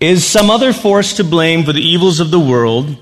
Is 0.00 0.26
some 0.26 0.50
other 0.50 0.72
force 0.72 1.14
to 1.14 1.24
blame 1.24 1.64
for 1.64 1.72
the 1.72 1.82
evils 1.82 2.20
of 2.20 2.30
the 2.30 2.40
world? 2.40 2.96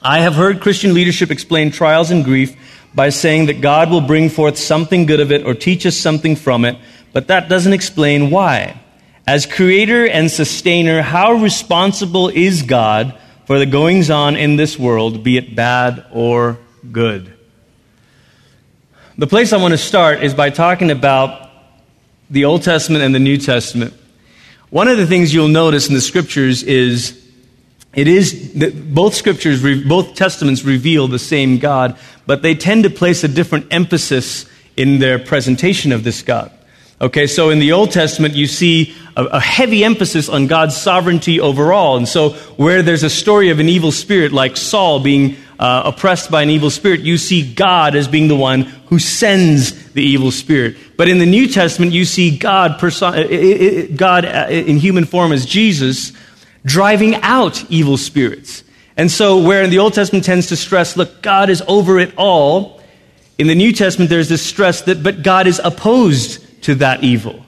I 0.00 0.20
have 0.20 0.34
heard 0.34 0.60
Christian 0.60 0.94
leadership 0.94 1.30
explain 1.30 1.70
trials 1.70 2.10
and 2.10 2.24
grief 2.24 2.56
by 2.94 3.08
saying 3.08 3.46
that 3.46 3.60
God 3.60 3.90
will 3.90 4.00
bring 4.00 4.28
forth 4.28 4.58
something 4.58 5.06
good 5.06 5.20
of 5.20 5.32
it 5.32 5.44
or 5.44 5.54
teach 5.54 5.86
us 5.86 5.96
something 5.96 6.36
from 6.36 6.64
it, 6.64 6.76
but 7.12 7.28
that 7.28 7.48
doesn't 7.48 7.72
explain 7.72 8.30
why. 8.30 8.80
As 9.26 9.46
creator 9.46 10.06
and 10.06 10.30
sustainer, 10.30 11.02
how 11.02 11.34
responsible 11.34 12.28
is 12.28 12.62
God 12.62 13.18
for 13.46 13.58
the 13.58 13.66
goings 13.66 14.10
on 14.10 14.36
in 14.36 14.56
this 14.56 14.78
world, 14.78 15.22
be 15.22 15.36
it 15.36 15.54
bad 15.54 16.04
or 16.12 16.58
good? 16.90 17.32
The 19.18 19.26
place 19.26 19.52
I 19.52 19.58
want 19.58 19.72
to 19.72 19.78
start 19.78 20.22
is 20.22 20.34
by 20.34 20.50
talking 20.50 20.90
about 20.90 21.50
the 22.30 22.46
Old 22.46 22.62
Testament 22.62 23.04
and 23.04 23.14
the 23.14 23.20
New 23.20 23.36
Testament. 23.36 23.94
One 24.70 24.88
of 24.88 24.96
the 24.96 25.06
things 25.06 25.34
you'll 25.34 25.48
notice 25.48 25.88
in 25.88 25.94
the 25.94 26.00
scriptures 26.00 26.62
is 26.62 27.22
it 27.94 28.08
is 28.08 28.54
that 28.54 28.94
both 28.94 29.14
scriptures, 29.14 29.62
both 29.84 30.14
testaments 30.14 30.64
reveal 30.64 31.08
the 31.08 31.18
same 31.18 31.58
God, 31.58 31.98
but 32.26 32.40
they 32.40 32.54
tend 32.54 32.84
to 32.84 32.90
place 32.90 33.22
a 33.22 33.28
different 33.28 33.66
emphasis 33.70 34.46
in 34.76 34.98
their 34.98 35.18
presentation 35.18 35.92
of 35.92 36.04
this 36.04 36.22
God. 36.22 36.50
Okay, 37.02 37.26
so 37.26 37.50
in 37.50 37.58
the 37.58 37.72
Old 37.72 37.90
Testament, 37.90 38.34
you 38.34 38.46
see 38.46 38.94
a, 39.16 39.24
a, 39.24 39.40
heavy 39.40 39.84
emphasis 39.84 40.28
on 40.28 40.46
God's 40.46 40.76
sovereignty 40.76 41.40
overall. 41.40 41.96
And 41.96 42.08
so, 42.08 42.30
where 42.56 42.80
there's 42.80 43.02
a 43.02 43.10
story 43.10 43.50
of 43.50 43.58
an 43.58 43.68
evil 43.68 43.90
spirit 43.90 44.32
like 44.32 44.56
Saul 44.56 45.00
being 45.00 45.36
uh, 45.58 45.82
oppressed 45.86 46.30
by 46.30 46.42
an 46.42 46.50
evil 46.50 46.70
spirit, 46.70 47.00
you 47.00 47.16
see 47.16 47.54
God 47.54 47.94
as 47.94 48.08
being 48.08 48.28
the 48.28 48.36
one 48.36 48.62
who 48.62 48.98
sends 48.98 49.92
the 49.92 50.02
evil 50.02 50.30
spirit. 50.30 50.76
But 50.96 51.08
in 51.08 51.18
the 51.18 51.26
New 51.26 51.46
Testament, 51.46 51.92
you 51.92 52.04
see 52.04 52.36
God, 52.36 52.80
God 52.80 54.24
uh, 54.24 54.46
in 54.50 54.76
human 54.78 55.04
form 55.04 55.32
as 55.32 55.46
Jesus 55.46 56.12
driving 56.64 57.16
out 57.16 57.70
evil 57.70 57.96
spirits. 57.96 58.64
And 58.96 59.10
so, 59.10 59.40
where 59.40 59.62
in 59.62 59.70
the 59.70 59.78
Old 59.78 59.94
Testament 59.94 60.24
tends 60.24 60.48
to 60.48 60.56
stress, 60.56 60.96
look, 60.96 61.22
God 61.22 61.48
is 61.48 61.62
over 61.66 61.98
it 61.98 62.12
all, 62.16 62.80
in 63.38 63.46
the 63.46 63.54
New 63.54 63.72
Testament 63.72 64.10
there's 64.10 64.28
this 64.28 64.44
stress 64.44 64.82
that, 64.82 65.02
but 65.02 65.22
God 65.22 65.46
is 65.46 65.60
opposed 65.62 66.62
to 66.64 66.74
that 66.76 67.02
evil. 67.02 67.44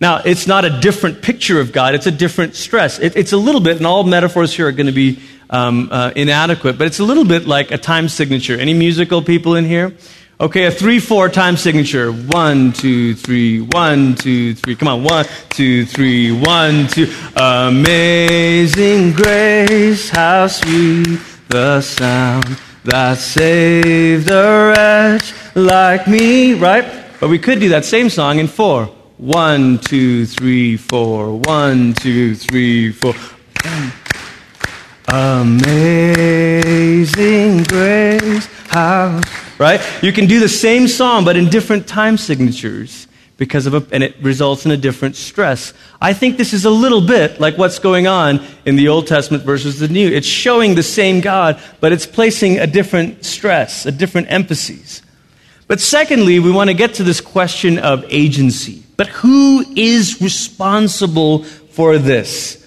Now, 0.00 0.22
it's 0.24 0.46
not 0.46 0.64
a 0.64 0.80
different 0.80 1.22
picture 1.22 1.60
of 1.60 1.72
God, 1.72 1.94
it's 1.94 2.06
a 2.06 2.10
different 2.10 2.54
stress. 2.54 2.98
It, 2.98 3.16
it's 3.16 3.32
a 3.32 3.36
little 3.36 3.60
bit, 3.60 3.76
and 3.76 3.86
all 3.86 4.02
metaphors 4.02 4.54
here 4.54 4.66
are 4.66 4.72
going 4.72 4.86
to 4.86 4.92
be 4.92 5.20
um, 5.50 5.88
uh, 5.90 6.12
inadequate, 6.16 6.78
but 6.78 6.86
it's 6.86 7.00
a 7.00 7.04
little 7.04 7.24
bit 7.24 7.46
like 7.46 7.70
a 7.72 7.78
time 7.78 8.08
signature. 8.08 8.56
Any 8.58 8.72
musical 8.72 9.20
people 9.20 9.56
in 9.56 9.64
here? 9.66 9.94
Okay, 10.40 10.64
a 10.64 10.70
three 10.70 11.00
four 11.00 11.28
time 11.28 11.58
signature. 11.58 12.10
One, 12.10 12.72
two, 12.72 13.14
three, 13.14 13.60
one, 13.60 14.14
two, 14.14 14.54
three. 14.54 14.74
Come 14.74 14.88
on, 14.88 15.04
one, 15.04 15.26
two, 15.50 15.84
three, 15.84 16.32
one, 16.32 16.86
two. 16.86 17.12
Amazing 17.36 19.12
grace, 19.12 20.08
how 20.08 20.46
sweet 20.46 21.20
the 21.48 21.82
sound 21.82 22.56
that 22.84 23.18
saved 23.18 24.30
a 24.30 24.72
wretch 24.74 25.34
like 25.54 26.08
me. 26.08 26.54
Right? 26.54 26.86
But 27.20 27.28
we 27.28 27.38
could 27.38 27.60
do 27.60 27.68
that 27.70 27.84
same 27.84 28.08
song 28.08 28.38
in 28.38 28.46
four. 28.46 28.86
One, 29.18 29.78
two, 29.78 30.24
three, 30.24 30.78
four. 30.78 31.36
One, 31.36 31.92
two, 31.92 32.34
three, 32.34 32.92
four. 32.92 33.14
Amazing 35.12 35.64
grace, 37.64 38.46
how 38.68 39.20
right? 39.60 39.80
You 40.02 40.12
can 40.12 40.26
do 40.26 40.40
the 40.40 40.48
same 40.48 40.88
song, 40.88 41.24
but 41.24 41.36
in 41.36 41.50
different 41.50 41.86
time 41.86 42.16
signatures 42.16 43.06
because 43.36 43.66
of 43.66 43.74
a, 43.74 43.86
and 43.92 44.02
it 44.02 44.16
results 44.22 44.64
in 44.64 44.72
a 44.72 44.76
different 44.76 45.16
stress. 45.16 45.72
I 46.00 46.12
think 46.12 46.36
this 46.36 46.52
is 46.52 46.64
a 46.64 46.70
little 46.70 47.00
bit 47.00 47.40
like 47.40 47.56
what's 47.58 47.78
going 47.78 48.06
on 48.06 48.44
in 48.64 48.76
the 48.76 48.88
Old 48.88 49.06
Testament 49.06 49.44
versus 49.44 49.78
the 49.78 49.88
New. 49.88 50.08
It's 50.08 50.26
showing 50.26 50.74
the 50.74 50.82
same 50.82 51.20
God, 51.20 51.60
but 51.80 51.92
it's 51.92 52.06
placing 52.06 52.58
a 52.58 52.66
different 52.66 53.24
stress, 53.24 53.86
a 53.86 53.92
different 53.92 54.30
emphasis. 54.30 55.02
But 55.66 55.80
secondly, 55.80 56.38
we 56.38 56.50
want 56.50 56.68
to 56.68 56.74
get 56.74 56.94
to 56.94 57.04
this 57.04 57.20
question 57.20 57.78
of 57.78 58.04
agency. 58.08 58.82
But 58.96 59.08
who 59.08 59.64
is 59.76 60.20
responsible 60.20 61.44
for 61.44 61.98
this? 61.98 62.59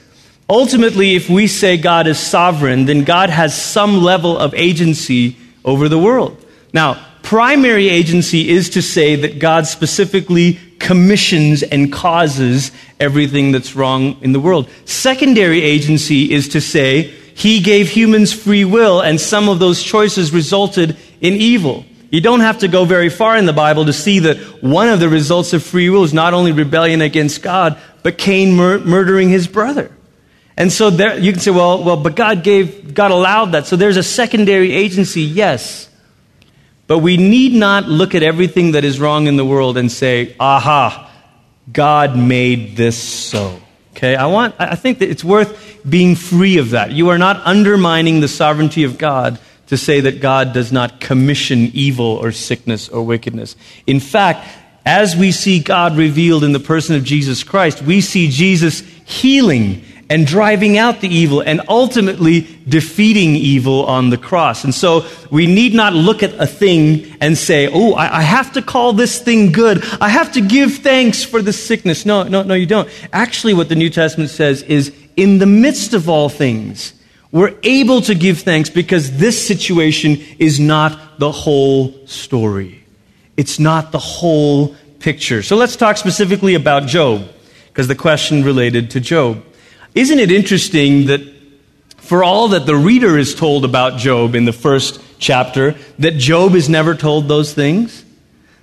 Ultimately, 0.50 1.16
if 1.16 1.30
we 1.30 1.48
say 1.48 1.78
God 1.78 2.06
is 2.08 2.20
sovereign, 2.20 2.86
then 2.86 3.04
God 3.04 3.30
has 3.30 3.60
some 3.60 4.04
level 4.04 4.38
of 4.38 4.54
agency 4.54 5.38
over 5.64 5.88
the 5.88 5.98
world. 5.98 6.44
Now, 6.74 7.04
primary 7.22 7.90
agency 7.90 8.50
is 8.50 8.72
to 8.72 8.82
say 8.82 9.16
that 9.16 9.40
God 9.40 9.66
specifically 9.68 10.60
commissions 10.80 11.64
and 11.64 11.92
causes 11.92 12.72
everything 13.00 13.52
that's 13.54 13.76
wrong 13.76 14.18
in 14.22 14.34
the 14.34 14.40
world. 14.40 14.70
Secondary 14.86 15.62
agency 15.62 16.32
is 16.32 16.50
to 16.50 16.62
say 16.62 17.04
he 17.36 17.62
gave 17.62 17.90
humans 17.90 18.34
free 18.34 18.66
will 18.66 19.00
and 19.00 19.20
some 19.20 19.48
of 19.48 19.60
those 19.60 19.82
choices 19.82 20.34
resulted 20.34 20.98
in 21.22 21.34
evil. 21.34 21.86
You 22.12 22.22
don't 22.22 22.42
have 22.42 22.60
to 22.60 22.68
go 22.68 22.86
very 22.86 23.10
far 23.10 23.38
in 23.38 23.46
the 23.46 23.54
Bible 23.54 23.86
to 23.86 23.94
see 23.94 24.20
that 24.20 24.38
one 24.62 24.90
of 24.90 25.00
the 25.00 25.10
results 25.10 25.54
of 25.54 25.64
free 25.64 25.90
will 25.90 26.04
is 26.04 26.14
not 26.14 26.34
only 26.34 26.52
rebellion 26.52 27.02
against 27.02 27.42
God, 27.42 27.80
but 28.04 28.18
Cain 28.18 28.54
mur- 28.54 28.80
murdering 28.80 29.30
his 29.30 29.48
brother. 29.48 29.90
And 30.56 30.72
so 30.72 30.90
there, 30.90 31.18
you 31.18 31.32
can 31.32 31.42
say, 31.42 31.52
well, 31.52 31.84
well, 31.84 31.98
but 31.98 32.16
God 32.16 32.44
gave, 32.44 32.94
God 32.94 33.12
allowed 33.12 33.54
that. 33.54 33.66
So 33.66 33.76
there's 33.76 33.98
a 33.98 34.04
secondary 34.04 34.72
agency, 34.72 35.22
yes. 35.22 35.90
But 36.86 37.00
we 37.00 37.18
need 37.18 37.54
not 37.54 37.88
look 37.88 38.14
at 38.14 38.24
everything 38.24 38.74
that 38.74 38.84
is 38.84 39.00
wrong 39.00 39.28
in 39.28 39.36
the 39.36 39.46
world 39.46 39.78
and 39.78 39.92
say, 39.92 40.36
aha, 40.40 41.12
God 41.72 42.18
made 42.18 42.76
this 42.76 43.02
so. 43.02 43.60
Okay, 43.96 44.16
I 44.16 44.26
want 44.26 44.56
I 44.60 44.76
think 44.76 45.00
that 45.00 45.10
it's 45.10 45.24
worth 45.24 45.80
being 45.88 46.16
free 46.16 46.58
of 46.58 46.72
that. 46.72 46.92
You 46.92 47.10
are 47.10 47.18
not 47.18 47.46
undermining 47.46 48.20
the 48.20 48.28
sovereignty 48.28 48.84
of 48.84 48.98
God 48.98 49.40
to 49.68 49.78
say 49.78 50.02
that 50.02 50.20
God 50.20 50.52
does 50.52 50.72
not 50.72 51.00
commission 51.00 51.70
evil 51.74 52.06
or 52.06 52.32
sickness 52.32 52.90
or 52.90 53.04
wickedness. 53.04 53.56
In 53.88 54.00
fact, 54.00 54.48
as 54.86 55.16
we 55.16 55.32
see 55.32 55.60
God 55.60 55.96
revealed 55.96 56.44
in 56.44 56.52
the 56.52 56.60
person 56.60 56.96
of 56.96 57.04
Jesus 57.04 57.44
Christ, 57.44 57.82
we 57.82 58.02
see 58.02 58.30
Jesus 58.30 58.82
healing 59.06 59.86
and 60.10 60.28
driving 60.28 60.78
out 60.78 61.02
the 61.02 61.08
evil 61.08 61.42
and 61.42 61.62
ultimately 61.68 62.42
defeating 62.68 63.36
evil 63.36 63.86
on 63.86 64.10
the 64.10 64.18
cross. 64.18 64.64
And 64.64 64.74
so 64.74 65.06
we 65.32 65.48
need 65.48 65.74
not 65.74 65.94
look 65.94 66.24
at 66.24 66.34
a 66.36 66.46
thing 66.46 67.16
and 67.22 67.38
say, 67.38 67.70
oh, 67.72 67.94
I, 67.94 68.20
I, 68.20 68.22
have 68.22 68.54
to 68.54 68.62
call 68.62 68.94
this 68.94 69.22
thing 69.22 69.52
good. 69.52 69.84
I 70.02 70.10
have 70.10 70.34
to 70.34 70.42
give 70.42 70.76
thanks 70.78 71.24
for 71.24 71.42
the 71.42 71.54
sickness. 71.54 72.06
No, 72.06 72.24
no, 72.24 72.44
no, 72.44 72.54
you 72.54 72.66
don't. 72.66 72.90
Actually, 73.12 73.54
what 73.54 73.70
the 73.70 73.76
New 73.76 73.90
Testament 73.90 74.30
says 74.30 74.62
is 74.64 74.94
in 75.16 75.40
the 75.40 75.46
midst 75.46 75.94
of 75.94 76.10
all 76.10 76.30
things, 76.30 76.94
we're 77.32 77.56
able 77.64 78.02
to 78.02 78.14
give 78.14 78.40
thanks 78.40 78.70
because 78.70 79.18
this 79.18 79.48
situation 79.48 80.24
is 80.38 80.60
not 80.60 81.18
the 81.18 81.32
whole 81.32 82.06
story. 82.06 82.84
It's 83.38 83.58
not 83.58 83.92
the 83.92 84.00
whole 84.00 84.76
picture. 85.00 85.42
So 85.42 85.56
let's 85.56 85.76
talk 85.76 85.98
specifically 85.98 86.54
about 86.54 86.86
Job, 86.86 87.28
because 87.68 87.88
the 87.88 87.96
question 87.96 88.44
related 88.44 88.92
to 88.92 89.00
Job. 89.00 89.44
Isn't 89.96 90.20
it 90.20 90.32
interesting 90.32 91.08
that 91.08 91.22
for 91.98 92.24
all 92.24 92.50
that 92.50 92.66
the 92.66 92.76
reader 92.76 93.18
is 93.18 93.36
told 93.36 93.64
about 93.64 94.00
Job 94.00 94.36
in 94.36 94.46
the 94.46 94.54
first 94.54 95.00
chapter, 95.20 95.76
that 96.00 96.18
Job 96.18 96.56
is 96.56 96.68
never 96.68 96.96
told 96.96 97.28
those 97.28 97.54
things? 97.54 98.04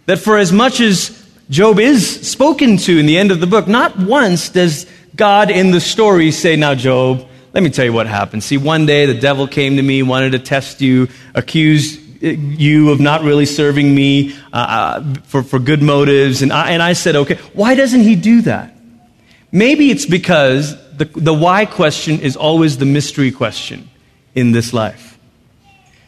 That 0.07 0.19
for 0.19 0.39
as 0.39 0.53
much 0.53 0.81
as 0.81 1.17
Job 1.49 1.79
is 1.79 2.29
spoken 2.29 2.77
to 2.79 2.99
in 2.99 3.07
the 3.07 3.17
end 3.17 3.31
of 3.31 3.41
the 3.41 3.47
book, 3.47 3.69
not 3.69 3.97
once 3.97 4.49
does 4.49 4.87
God 5.15 5.51
in 5.51 5.71
the 5.71 5.81
story 5.81 6.33
say, 6.33 6.57
Now, 6.57 6.75
Job, 6.75 7.27
let 7.53 7.63
me 7.63 7.71
tell 7.71 7.85
you 7.85 7.93
what 7.93 8.07
happened. 8.07 8.43
See, 8.43 8.57
one 8.57 8.87
day 8.87 9.07
the 9.07 9.15
devil 9.15 9.47
came 9.47 9.77
to 9.77 9.83
me, 9.83 10.03
wanted 10.03 10.33
to 10.33 10.39
test 10.39 10.81
you, 10.81 11.09
accused 11.35 12.01
you 12.23 12.91
of 12.91 13.01
not 13.01 13.23
really 13.23 13.47
serving 13.47 13.95
me 13.95 14.35
uh, 14.53 14.57
uh, 14.57 15.15
for, 15.25 15.43
for 15.43 15.59
good 15.59 15.83
motives. 15.83 16.43
And 16.43 16.53
I, 16.53 16.71
and 16.71 16.83
I 16.83 16.93
said, 16.93 17.17
okay, 17.17 17.37
why 17.55 17.75
doesn't 17.75 18.03
he 18.03 18.15
do 18.15 18.43
that? 18.43 18.77
Maybe 19.53 19.91
it's 19.91 20.07
because 20.07 20.77
the, 21.01 21.07
the 21.19 21.33
why 21.33 21.65
question 21.65 22.21
is 22.21 22.37
always 22.37 22.77
the 22.77 22.85
mystery 22.85 23.31
question 23.33 23.89
in 24.35 24.53
this 24.53 24.75
life. 24.75 25.19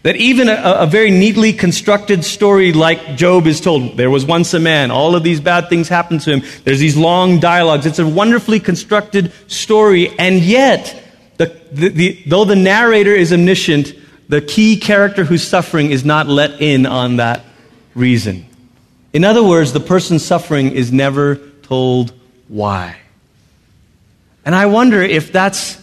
That 0.03 0.17
even 0.17 0.51
a, 0.51 0.81
a, 0.81 0.87
very 0.87 1.11
neatly 1.11 1.55
constructed 1.55 2.27
story 2.27 2.75
like 2.75 3.17
Job 3.17 3.47
is 3.47 3.63
told, 3.63 3.97
there 3.97 4.11
was 4.11 4.27
once 4.27 4.53
a 4.53 4.61
man, 4.61 4.91
all 4.91 5.17
of 5.17 5.23
these 5.23 5.41
bad 5.41 5.71
things 5.71 5.89
happened 5.89 6.21
to 6.23 6.33
him, 6.37 6.43
there's 6.65 6.79
these 6.79 6.95
long 6.95 7.41
dialogues, 7.41 7.87
it's 7.87 8.01
a 8.01 8.07
wonderfully 8.07 8.61
constructed 8.61 9.33
story, 9.47 10.11
and 10.19 10.41
yet, 10.41 11.03
the, 11.39 11.47
the, 11.73 11.89
the, 11.89 12.23
though 12.27 12.45
the 12.45 12.57
narrator 12.57 13.15
is 13.15 13.33
omniscient, 13.33 13.95
the 14.29 14.43
key 14.43 14.77
character 14.77 15.25
who's 15.25 15.43
suffering 15.43 15.91
is 15.91 16.05
not 16.05 16.27
let 16.27 16.61
in 16.61 16.85
on 16.85 17.17
that 17.17 17.47
reason. 17.95 18.45
In 19.15 19.25
other 19.25 19.43
words, 19.43 19.73
the 19.73 19.81
person 19.81 20.19
suffering 20.19 20.73
is 20.73 20.93
never 20.93 21.37
told 21.63 22.13
why. 22.49 23.02
And 24.45 24.55
I 24.55 24.67
wonder 24.67 25.03
if 25.03 25.33
that's 25.33 25.81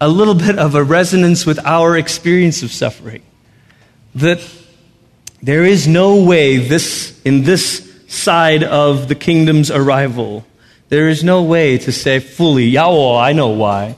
a 0.00 0.08
little 0.08 0.34
bit 0.34 0.58
of 0.58 0.74
a 0.74 0.84
resonance 0.84 1.44
with 1.44 1.58
our 1.64 1.96
experience 1.96 2.62
of 2.62 2.70
suffering 2.70 3.22
that 4.14 4.40
there 5.42 5.64
is 5.64 5.86
no 5.86 6.22
way 6.24 6.56
this, 6.56 7.20
in 7.24 7.42
this 7.42 7.84
side 8.08 8.62
of 8.64 9.08
the 9.08 9.14
kingdom's 9.14 9.70
arrival, 9.70 10.44
there 10.88 11.08
is 11.08 11.22
no 11.22 11.42
way 11.42 11.78
to 11.78 11.92
say 11.92 12.18
fully, 12.18 12.64
Yahweh, 12.64 13.18
I 13.20 13.32
know 13.32 13.48
why. 13.48 13.96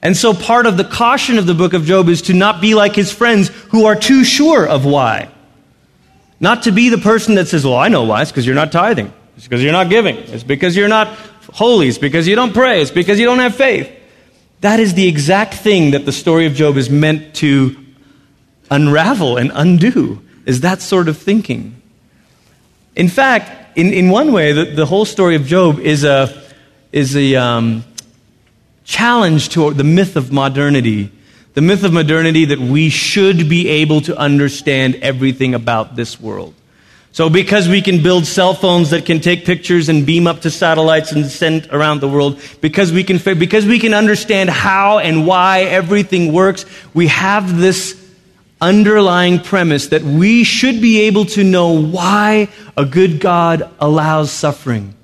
And 0.00 0.16
so 0.16 0.32
part 0.32 0.66
of 0.66 0.76
the 0.76 0.84
caution 0.84 1.38
of 1.38 1.46
the 1.46 1.54
book 1.54 1.72
of 1.72 1.84
Job 1.84 2.08
is 2.08 2.22
to 2.22 2.34
not 2.34 2.60
be 2.60 2.74
like 2.74 2.94
his 2.94 3.12
friends 3.12 3.48
who 3.70 3.86
are 3.86 3.96
too 3.96 4.24
sure 4.24 4.66
of 4.66 4.84
why. 4.84 5.28
Not 6.40 6.62
to 6.64 6.70
be 6.70 6.88
the 6.88 6.98
person 6.98 7.34
that 7.34 7.48
says, 7.48 7.64
Well, 7.64 7.76
I 7.76 7.88
know 7.88 8.04
why. 8.04 8.22
It's 8.22 8.30
because 8.30 8.46
you're 8.46 8.54
not 8.54 8.70
tithing. 8.70 9.12
It's 9.36 9.46
because 9.46 9.62
you're 9.62 9.72
not 9.72 9.88
giving. 9.88 10.16
It's 10.16 10.44
because 10.44 10.76
you're 10.76 10.88
not 10.88 11.08
holy. 11.52 11.88
It's 11.88 11.98
because 11.98 12.26
you 12.28 12.36
don't 12.36 12.54
pray. 12.54 12.82
It's 12.82 12.90
because 12.90 13.18
you 13.18 13.26
don't 13.26 13.38
have 13.38 13.54
faith. 13.54 13.90
That 14.60 14.80
is 14.80 14.94
the 14.94 15.06
exact 15.06 15.54
thing 15.54 15.92
that 15.92 16.04
the 16.04 16.12
story 16.12 16.46
of 16.46 16.54
Job 16.54 16.76
is 16.76 16.90
meant 16.90 17.34
to 17.36 17.76
unravel 18.70 19.36
and 19.36 19.52
undo 19.54 20.22
is 20.46 20.62
that 20.62 20.80
sort 20.80 21.08
of 21.08 21.16
thinking. 21.18 21.80
In 22.96 23.08
fact, 23.08 23.78
in, 23.78 23.92
in 23.92 24.10
one 24.10 24.32
way, 24.32 24.52
the, 24.52 24.64
the 24.64 24.86
whole 24.86 25.04
story 25.04 25.36
of 25.36 25.44
Job 25.44 25.78
is 25.78 26.04
a, 26.04 26.42
is 26.90 27.16
a 27.16 27.36
um, 27.36 27.84
challenge 28.84 29.50
to 29.50 29.72
the 29.72 29.84
myth 29.84 30.16
of 30.16 30.32
modernity. 30.32 31.12
The 31.54 31.60
myth 31.60 31.84
of 31.84 31.92
modernity 31.92 32.46
that 32.46 32.58
we 32.58 32.88
should 32.88 33.48
be 33.48 33.68
able 33.68 34.00
to 34.02 34.16
understand 34.16 34.96
everything 34.96 35.54
about 35.54 35.94
this 35.94 36.20
world. 36.20 36.54
So, 37.18 37.28
because 37.28 37.68
we 37.68 37.82
can 37.82 38.00
build 38.00 38.26
cell 38.26 38.54
phones 38.54 38.90
that 38.90 39.04
can 39.04 39.18
take 39.18 39.44
pictures 39.44 39.88
and 39.88 40.06
beam 40.06 40.28
up 40.28 40.42
to 40.42 40.52
satellites 40.52 41.10
and 41.10 41.26
send 41.26 41.66
around 41.72 42.00
the 42.00 42.06
world, 42.06 42.40
because 42.60 42.92
we 42.92 43.02
can, 43.02 43.18
because 43.36 43.66
we 43.66 43.80
can 43.80 43.92
understand 43.92 44.48
how 44.48 45.00
and 45.00 45.26
why 45.26 45.62
everything 45.62 46.32
works, 46.32 46.64
we 46.94 47.08
have 47.08 47.58
this 47.58 48.00
underlying 48.60 49.40
premise 49.40 49.88
that 49.88 50.02
we 50.02 50.44
should 50.44 50.80
be 50.80 51.00
able 51.08 51.24
to 51.24 51.42
know 51.42 51.82
why 51.84 52.46
a 52.76 52.84
good 52.84 53.18
God 53.18 53.68
allows 53.80 54.30
suffering. 54.30 54.94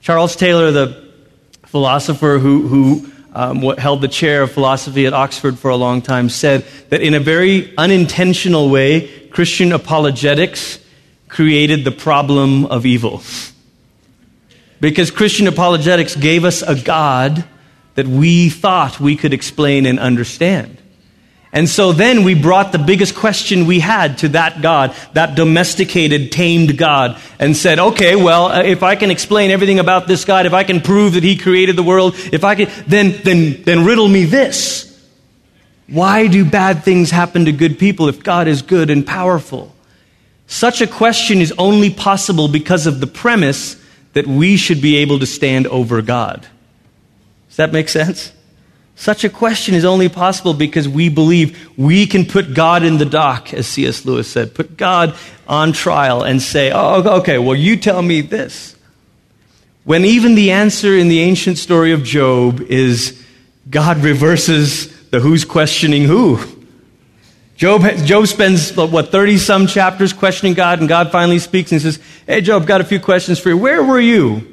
Charles 0.00 0.34
Taylor, 0.34 0.70
the 0.70 1.06
philosopher 1.66 2.38
who, 2.38 2.66
who 2.66 3.12
um, 3.34 3.60
held 3.76 4.00
the 4.00 4.08
chair 4.08 4.40
of 4.40 4.52
philosophy 4.52 5.04
at 5.04 5.12
Oxford 5.12 5.58
for 5.58 5.70
a 5.70 5.76
long 5.76 6.00
time, 6.00 6.30
said 6.30 6.64
that 6.88 7.02
in 7.02 7.12
a 7.12 7.20
very 7.20 7.76
unintentional 7.76 8.70
way, 8.70 9.28
Christian 9.28 9.72
apologetics 9.72 10.78
created 11.32 11.82
the 11.82 11.90
problem 11.90 12.66
of 12.66 12.84
evil. 12.84 13.22
Because 14.80 15.10
Christian 15.10 15.48
apologetics 15.48 16.14
gave 16.14 16.44
us 16.44 16.60
a 16.60 16.74
God 16.74 17.44
that 17.94 18.06
we 18.06 18.50
thought 18.50 19.00
we 19.00 19.16
could 19.16 19.32
explain 19.32 19.86
and 19.86 19.98
understand. 19.98 20.76
And 21.50 21.68
so 21.68 21.92
then 21.92 22.24
we 22.24 22.34
brought 22.34 22.72
the 22.72 22.78
biggest 22.78 23.14
question 23.14 23.66
we 23.66 23.80
had 23.80 24.18
to 24.18 24.28
that 24.28 24.60
God, 24.60 24.94
that 25.14 25.34
domesticated, 25.34 26.32
tamed 26.32 26.76
God, 26.76 27.18
and 27.38 27.56
said, 27.56 27.78
okay, 27.78 28.14
well, 28.14 28.46
uh, 28.46 28.62
if 28.62 28.82
I 28.82 28.94
can 28.96 29.10
explain 29.10 29.50
everything 29.50 29.78
about 29.78 30.06
this 30.06 30.26
God, 30.26 30.44
if 30.44 30.52
I 30.52 30.64
can 30.64 30.82
prove 30.82 31.14
that 31.14 31.22
He 31.22 31.38
created 31.38 31.76
the 31.76 31.82
world, 31.82 32.14
if 32.16 32.44
I 32.44 32.56
can, 32.56 32.70
then, 32.86 33.18
then, 33.22 33.62
then 33.62 33.86
riddle 33.86 34.08
me 34.08 34.26
this. 34.26 34.88
Why 35.88 36.26
do 36.26 36.44
bad 36.44 36.84
things 36.84 37.10
happen 37.10 37.46
to 37.46 37.52
good 37.52 37.78
people 37.78 38.08
if 38.08 38.22
God 38.22 38.48
is 38.48 38.60
good 38.60 38.90
and 38.90 39.06
powerful? 39.06 39.74
Such 40.52 40.82
a 40.82 40.86
question 40.86 41.40
is 41.40 41.50
only 41.56 41.88
possible 41.88 42.46
because 42.46 42.86
of 42.86 43.00
the 43.00 43.06
premise 43.06 43.82
that 44.12 44.26
we 44.26 44.58
should 44.58 44.82
be 44.82 44.98
able 44.98 45.18
to 45.18 45.24
stand 45.24 45.66
over 45.66 46.02
God. 46.02 46.46
Does 47.48 47.56
that 47.56 47.72
make 47.72 47.88
sense? 47.88 48.32
Such 48.94 49.24
a 49.24 49.30
question 49.30 49.74
is 49.74 49.86
only 49.86 50.10
possible 50.10 50.52
because 50.52 50.86
we 50.86 51.08
believe 51.08 51.70
we 51.78 52.06
can 52.06 52.26
put 52.26 52.52
God 52.52 52.82
in 52.82 52.98
the 52.98 53.06
dock, 53.06 53.54
as 53.54 53.66
C.S. 53.66 54.04
Lewis 54.04 54.30
said, 54.30 54.54
put 54.54 54.76
God 54.76 55.16
on 55.48 55.72
trial 55.72 56.22
and 56.22 56.42
say, 56.42 56.70
oh, 56.70 57.20
okay, 57.20 57.38
well, 57.38 57.56
you 57.56 57.78
tell 57.78 58.02
me 58.02 58.20
this. 58.20 58.76
When 59.84 60.04
even 60.04 60.34
the 60.34 60.50
answer 60.50 60.94
in 60.94 61.08
the 61.08 61.20
ancient 61.20 61.56
story 61.56 61.92
of 61.92 62.04
Job 62.04 62.60
is 62.60 63.24
God 63.70 64.04
reverses 64.04 65.08
the 65.08 65.18
who's 65.18 65.46
questioning 65.46 66.04
who. 66.04 66.38
Job, 67.62 67.82
Job 67.98 68.26
spends, 68.26 68.76
what, 68.76 69.12
30 69.12 69.38
some 69.38 69.68
chapters 69.68 70.12
questioning 70.12 70.54
God, 70.54 70.80
and 70.80 70.88
God 70.88 71.12
finally 71.12 71.38
speaks 71.38 71.70
and 71.70 71.80
says, 71.80 72.00
Hey, 72.26 72.40
Job, 72.40 72.66
got 72.66 72.80
a 72.80 72.84
few 72.84 72.98
questions 72.98 73.38
for 73.38 73.50
you. 73.50 73.56
Where 73.56 73.84
were 73.84 74.00
you? 74.00 74.48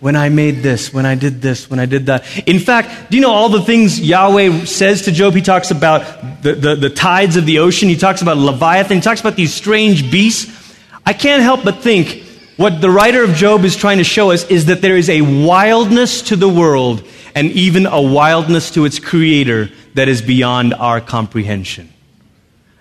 when 0.00 0.16
I 0.16 0.30
made 0.30 0.64
this, 0.64 0.92
when 0.92 1.06
I 1.06 1.14
did 1.14 1.40
this, 1.40 1.70
when 1.70 1.78
I 1.78 1.86
did 1.86 2.06
that. 2.06 2.24
In 2.46 2.58
fact, 2.58 3.08
do 3.08 3.16
you 3.16 3.22
know 3.22 3.30
all 3.30 3.48
the 3.48 3.62
things 3.62 4.00
Yahweh 4.00 4.64
says 4.64 5.02
to 5.02 5.12
Job? 5.12 5.32
He 5.32 5.42
talks 5.42 5.70
about 5.70 6.42
the, 6.42 6.54
the, 6.54 6.74
the, 6.74 6.90
tides 6.90 7.36
of 7.36 7.46
the 7.46 7.60
ocean, 7.60 7.88
he 7.88 7.96
talks 7.96 8.20
about 8.20 8.36
Leviathan, 8.36 8.96
he 8.96 9.00
talks 9.00 9.20
about 9.20 9.36
these 9.36 9.54
strange 9.54 10.10
beasts. 10.10 10.76
I 11.06 11.12
can't 11.12 11.42
help 11.42 11.62
but 11.62 11.78
think 11.78 12.24
what 12.56 12.80
the 12.80 12.90
writer 12.90 13.22
of 13.22 13.30
Job 13.30 13.64
is 13.64 13.76
trying 13.76 13.98
to 13.98 14.04
show 14.04 14.32
us 14.32 14.44
is 14.50 14.66
that 14.66 14.82
there 14.82 14.96
is 14.96 15.08
a 15.08 15.20
wildness 15.20 16.20
to 16.22 16.36
the 16.36 16.48
world 16.48 17.06
and 17.36 17.52
even 17.52 17.86
a 17.86 18.02
wildness 18.02 18.72
to 18.72 18.84
its 18.84 18.98
creator 18.98 19.70
that 19.94 20.08
is 20.08 20.22
beyond 20.22 20.74
our 20.74 21.00
comprehension. 21.00 21.92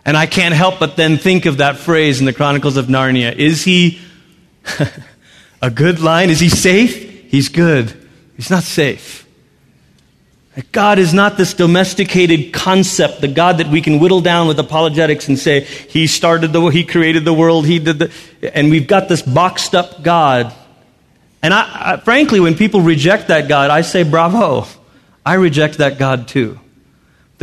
And 0.06 0.18
I 0.18 0.26
can't 0.26 0.54
help 0.54 0.80
but 0.80 0.98
then 0.98 1.18
think 1.18 1.46
of 1.46 1.58
that 1.58 1.78
phrase 1.78 2.20
in 2.20 2.26
the 2.26 2.34
Chronicles 2.34 2.76
of 2.76 2.88
Narnia. 2.88 3.34
Is 3.36 3.64
he 3.64 4.02
a 5.62 5.72
good 5.72 6.00
line? 6.00 6.30
Is 6.30 6.40
he 6.40 6.50
safe? 6.50 7.30
He's 7.30 7.50
good. 7.50 7.94
He's 8.36 8.50
not 8.50 8.64
safe. 8.64 9.24
God 10.72 11.00
is 11.00 11.14
not 11.14 11.36
this 11.36 11.56
domesticated 11.56 12.54
concept, 12.54 13.22
the 13.22 13.28
God 13.28 13.58
that 13.58 13.70
we 13.70 13.82
can 13.82 14.00
whittle 14.00 14.22
down 14.22 14.48
with 14.48 14.60
apologetics 14.60 15.28
and 15.28 15.40
say, 15.40 15.62
He 15.62 16.06
started 16.06 16.54
the, 16.54 16.68
He 16.68 16.84
created 16.84 17.26
the 17.26 17.34
world, 17.34 17.66
He 17.66 17.80
did 17.80 18.00
the, 18.00 18.12
and 18.56 18.70
we've 18.70 18.86
got 18.86 19.08
this 19.10 19.24
boxed 19.24 19.74
up 19.74 20.04
God. 20.04 20.54
And 21.42 21.54
I, 21.54 21.94
I, 21.94 21.98
frankly, 21.98 22.40
when 22.40 22.56
people 22.56 22.82
reject 22.82 23.30
that 23.30 23.48
God, 23.48 23.72
I 23.72 23.82
say, 23.82 24.04
bravo. 24.04 24.68
I 25.26 25.36
reject 25.36 25.80
that 25.80 25.98
God 25.98 26.28
too. 26.28 26.60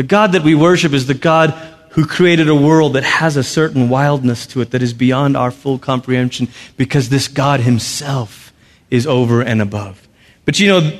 The 0.01 0.07
God 0.07 0.33
that 0.33 0.43
we 0.43 0.55
worship 0.55 0.95
is 0.95 1.07
the 1.07 1.13
God 1.13 1.51
who 1.91 2.07
created 2.07 2.49
a 2.49 2.55
world 2.55 2.95
that 2.95 3.05
has 3.05 3.37
a 3.37 3.45
certain 3.45 3.91
wildness 3.91 4.47
to 4.47 4.63
it 4.63 4.71
that 4.71 4.81
is 4.81 4.95
beyond 4.95 5.37
our 5.37 5.51
full 5.51 5.79
comprehension 5.79 6.49
because 6.79 7.11
this 7.11 7.29
God 7.29 7.61
Himself 7.61 8.51
is 8.89 9.07
over 9.07 9.43
and 9.43 9.61
above. 9.61 10.09
But 10.47 10.59
you 10.59 10.69
know, 10.69 10.99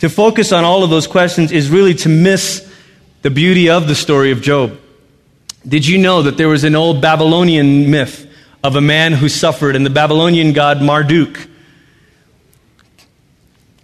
to 0.00 0.08
focus 0.08 0.50
on 0.50 0.64
all 0.64 0.82
of 0.82 0.90
those 0.90 1.06
questions 1.06 1.52
is 1.52 1.70
really 1.70 1.94
to 1.94 2.08
miss 2.08 2.68
the 3.22 3.30
beauty 3.30 3.70
of 3.70 3.86
the 3.86 3.94
story 3.94 4.32
of 4.32 4.42
Job. 4.42 4.76
Did 5.64 5.86
you 5.86 5.98
know 5.98 6.22
that 6.22 6.36
there 6.36 6.48
was 6.48 6.64
an 6.64 6.74
old 6.74 7.00
Babylonian 7.00 7.92
myth 7.92 8.28
of 8.64 8.74
a 8.74 8.80
man 8.80 9.12
who 9.12 9.28
suffered, 9.28 9.76
and 9.76 9.86
the 9.86 9.90
Babylonian 9.90 10.52
god 10.52 10.82
Marduk 10.82 11.46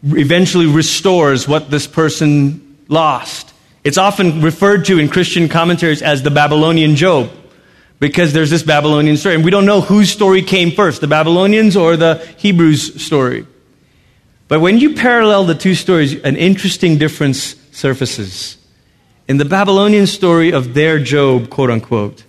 eventually 0.03 0.66
restores 0.66 1.47
what 1.47 1.71
this 1.71 1.87
person 1.87 2.77
lost? 2.88 3.48
It's 3.88 3.96
often 3.96 4.42
referred 4.42 4.85
to 4.85 4.98
in 4.98 5.09
Christian 5.09 5.48
commentaries 5.48 6.03
as 6.03 6.22
the 6.22 6.31
Babylonian 6.31 6.94
Job 6.94 7.31
because 7.98 8.35
there's 8.35 8.51
this 8.51 8.62
Babylonian 8.62 9.16
story. 9.16 9.35
And 9.35 9.42
we 9.42 9.51
don't 9.51 9.64
know 9.64 9.81
whose 9.81 10.11
story 10.11 10.42
came 10.42 10.72
first, 10.72 11.01
the 11.01 11.07
Babylonians 11.07 11.74
or 11.74 11.96
the 11.96 12.16
Hebrews' 12.37 13.03
story. 13.03 13.46
But 14.46 14.61
when 14.61 14.77
you 14.77 14.94
parallel 14.94 15.44
the 15.44 15.55
two 15.55 15.74
stories, 15.74 16.12
an 16.20 16.37
interesting 16.37 16.98
difference 16.98 17.57
surfaces. 17.72 18.59
In 19.27 19.38
the 19.38 19.46
Babylonian 19.46 20.07
story 20.07 20.53
of 20.53 20.74
their 20.74 20.98
Job, 20.98 21.48
quote 21.48 21.70
unquote, 21.70 22.24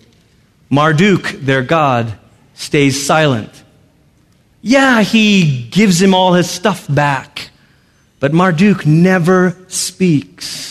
Marduk, 0.70 1.28
their 1.40 1.60
god, 1.60 2.18
stays 2.54 3.04
silent. 3.06 3.64
Yeah, 4.62 5.02
he 5.02 5.68
gives 5.68 6.00
him 6.00 6.14
all 6.14 6.32
his 6.32 6.48
stuff 6.48 6.86
back, 6.88 7.50
but 8.18 8.32
Marduk 8.32 8.86
never 8.86 9.58
speaks. 9.68 10.69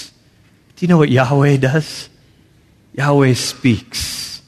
Do 0.79 0.85
you 0.85 0.87
know 0.87 0.97
what 0.97 1.09
Yahweh 1.09 1.57
does? 1.57 2.07
Yahweh 2.93 3.33
speaks. 3.33 4.41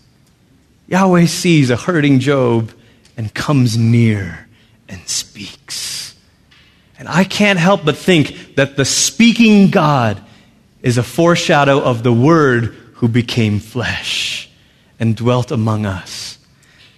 Yahweh 0.87 1.25
sees 1.25 1.69
a 1.69 1.75
hurting 1.75 2.21
Job 2.21 2.71
and 3.17 3.33
comes 3.33 3.77
near 3.77 4.47
and 4.87 5.05
speaks. 5.09 6.15
And 6.97 7.09
I 7.09 7.25
can't 7.25 7.59
help 7.59 7.83
but 7.83 7.97
think 7.97 8.55
that 8.55 8.77
the 8.77 8.85
speaking 8.85 9.71
God 9.71 10.23
is 10.81 10.97
a 10.97 11.03
foreshadow 11.03 11.81
of 11.81 12.01
the 12.01 12.13
Word 12.13 12.75
who 12.93 13.09
became 13.09 13.59
flesh 13.59 14.49
and 15.01 15.17
dwelt 15.17 15.51
among 15.51 15.85
us. 15.85 16.37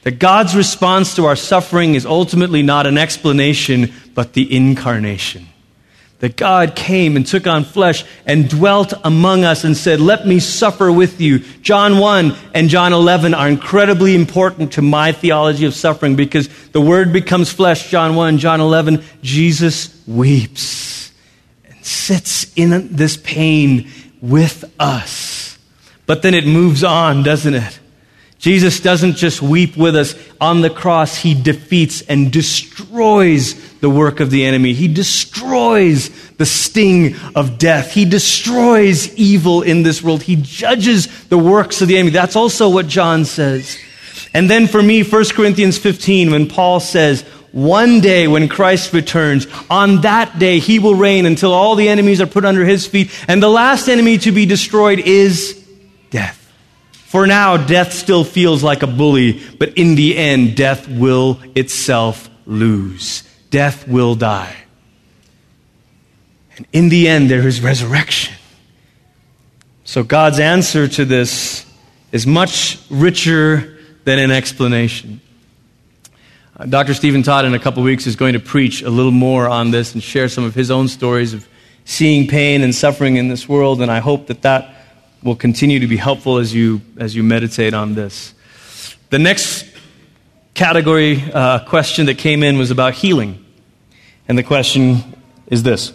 That 0.03 0.19
God's 0.19 0.55
response 0.55 1.15
to 1.15 1.25
our 1.25 1.35
suffering 1.35 1.95
is 1.95 2.05
ultimately 2.05 2.61
not 2.61 2.85
an 2.85 2.99
explanation, 2.99 3.93
but 4.13 4.33
the 4.33 4.55
incarnation 4.55 5.47
that 6.23 6.37
God 6.37 6.73
came 6.73 7.17
and 7.17 7.27
took 7.27 7.47
on 7.47 7.65
flesh 7.65 8.05
and 8.25 8.49
dwelt 8.49 8.93
among 9.03 9.43
us 9.43 9.65
and 9.65 9.75
said, 9.75 9.99
Let 9.99 10.25
me 10.25 10.39
suffer 10.39 10.89
with 10.89 11.19
you. 11.19 11.39
John 11.39 11.97
1 11.97 12.33
and 12.53 12.69
John 12.69 12.93
11 12.93 13.33
are 13.33 13.49
incredibly 13.49 14.15
important 14.15 14.71
to 14.73 14.81
my 14.81 15.11
theology 15.11 15.65
of 15.65 15.73
suffering 15.73 16.15
because 16.15 16.47
the 16.69 16.79
Word 16.79 17.11
becomes 17.11 17.51
flesh, 17.51 17.89
John 17.89 18.15
1, 18.15 18.37
John 18.37 18.61
11. 18.61 19.03
Jesus 19.21 20.01
weeps 20.07 21.11
and 21.65 21.85
sits 21.85 22.53
in 22.55 22.95
this 22.95 23.17
pain 23.17 23.91
with 24.21 24.63
us. 24.79 25.57
But 26.05 26.21
then 26.21 26.33
it 26.33 26.47
moves 26.47 26.85
on, 26.85 27.23
doesn't 27.23 27.53
it? 27.53 27.79
Jesus 28.43 28.81
doesn't 28.81 29.15
just 29.15 29.41
weep 29.41 29.77
with 29.77 29.95
us. 29.95 30.15
On 30.41 30.59
the 30.59 30.69
cross, 30.69 31.15
he 31.15 31.33
defeats 31.33 32.01
and 32.01 32.29
destroys 32.29 33.53
the 33.79 33.89
work 33.89 34.19
of 34.19 34.31
the 34.31 34.43
enemy. 34.43 34.73
He 34.73 34.89
destroys 34.89 36.09
the 36.31 36.45
sting 36.45 37.15
of 37.35 37.57
death. 37.57 37.93
He 37.93 38.03
destroys 38.03 39.15
evil 39.15 39.61
in 39.61 39.83
this 39.83 40.03
world. 40.03 40.23
He 40.23 40.35
judges 40.35 41.07
the 41.27 41.37
works 41.37 41.81
of 41.81 41.87
the 41.87 41.97
enemy. 41.97 42.11
That's 42.11 42.35
also 42.35 42.67
what 42.69 42.87
John 42.87 43.23
says. 43.23 43.77
And 44.33 44.49
then 44.49 44.67
for 44.67 44.83
me, 44.83 45.03
1 45.03 45.25
Corinthians 45.29 45.77
15, 45.77 46.31
when 46.31 46.49
Paul 46.49 46.81
says, 46.81 47.21
one 47.53 48.01
day 48.01 48.27
when 48.27 48.49
Christ 48.49 48.91
returns, 48.91 49.47
on 49.69 50.01
that 50.01 50.37
day 50.37 50.59
he 50.59 50.79
will 50.79 50.95
reign 50.95 51.25
until 51.25 51.53
all 51.53 51.75
the 51.75 51.87
enemies 51.87 52.19
are 52.19 52.27
put 52.27 52.43
under 52.43 52.65
his 52.65 52.85
feet. 52.85 53.09
And 53.29 53.41
the 53.41 53.47
last 53.47 53.87
enemy 53.87 54.17
to 54.17 54.33
be 54.33 54.45
destroyed 54.45 54.99
is. 54.99 55.62
For 57.13 57.27
now, 57.27 57.57
death 57.57 57.93
still 57.93 58.23
feels 58.23 58.63
like 58.63 58.81
a 58.81 58.87
bully, 58.87 59.39
but 59.59 59.77
in 59.77 59.93
the 59.93 60.17
end, 60.17 60.57
death 60.57 60.87
will 60.87 61.39
itself 61.53 62.27
lose. 62.47 63.21
Death 63.51 63.87
will 63.87 64.15
die. 64.15 64.55
And 66.57 66.65
in 66.73 66.89
the 66.89 67.07
end, 67.07 67.29
there 67.29 67.47
is 67.47 67.61
resurrection. 67.61 68.33
So 69.83 70.01
God's 70.01 70.39
answer 70.39 70.87
to 70.87 71.05
this 71.05 71.67
is 72.11 72.25
much 72.25 72.79
richer 72.89 73.77
than 74.05 74.17
an 74.17 74.31
explanation. 74.31 75.21
Uh, 76.57 76.65
Dr. 76.65 76.95
Stephen 76.95 77.21
Todd, 77.21 77.45
in 77.45 77.53
a 77.53 77.59
couple 77.59 77.83
weeks, 77.83 78.07
is 78.07 78.15
going 78.15 78.33
to 78.33 78.39
preach 78.39 78.81
a 78.81 78.89
little 78.89 79.11
more 79.11 79.47
on 79.47 79.69
this 79.69 79.93
and 79.93 80.01
share 80.01 80.29
some 80.29 80.45
of 80.45 80.55
his 80.55 80.71
own 80.71 80.87
stories 80.87 81.35
of 81.35 81.47
seeing 81.85 82.27
pain 82.27 82.63
and 82.63 82.73
suffering 82.73 83.17
in 83.17 83.27
this 83.27 83.47
world, 83.47 83.83
and 83.83 83.91
I 83.91 83.99
hope 83.99 84.25
that 84.25 84.41
that 84.41 84.82
will 85.23 85.35
continue 85.35 85.79
to 85.79 85.87
be 85.87 85.97
helpful 85.97 86.37
as 86.37 86.53
you, 86.53 86.81
as 86.97 87.15
you 87.15 87.23
meditate 87.23 87.73
on 87.73 87.95
this. 87.95 88.33
The 89.09 89.19
next 89.19 89.65
category 90.53 91.21
uh, 91.31 91.65
question 91.65 92.07
that 92.07 92.17
came 92.17 92.43
in 92.43 92.57
was 92.57 92.71
about 92.71 92.93
healing. 92.93 93.43
And 94.27 94.37
the 94.37 94.43
question 94.43 95.15
is 95.47 95.63
this 95.63 95.93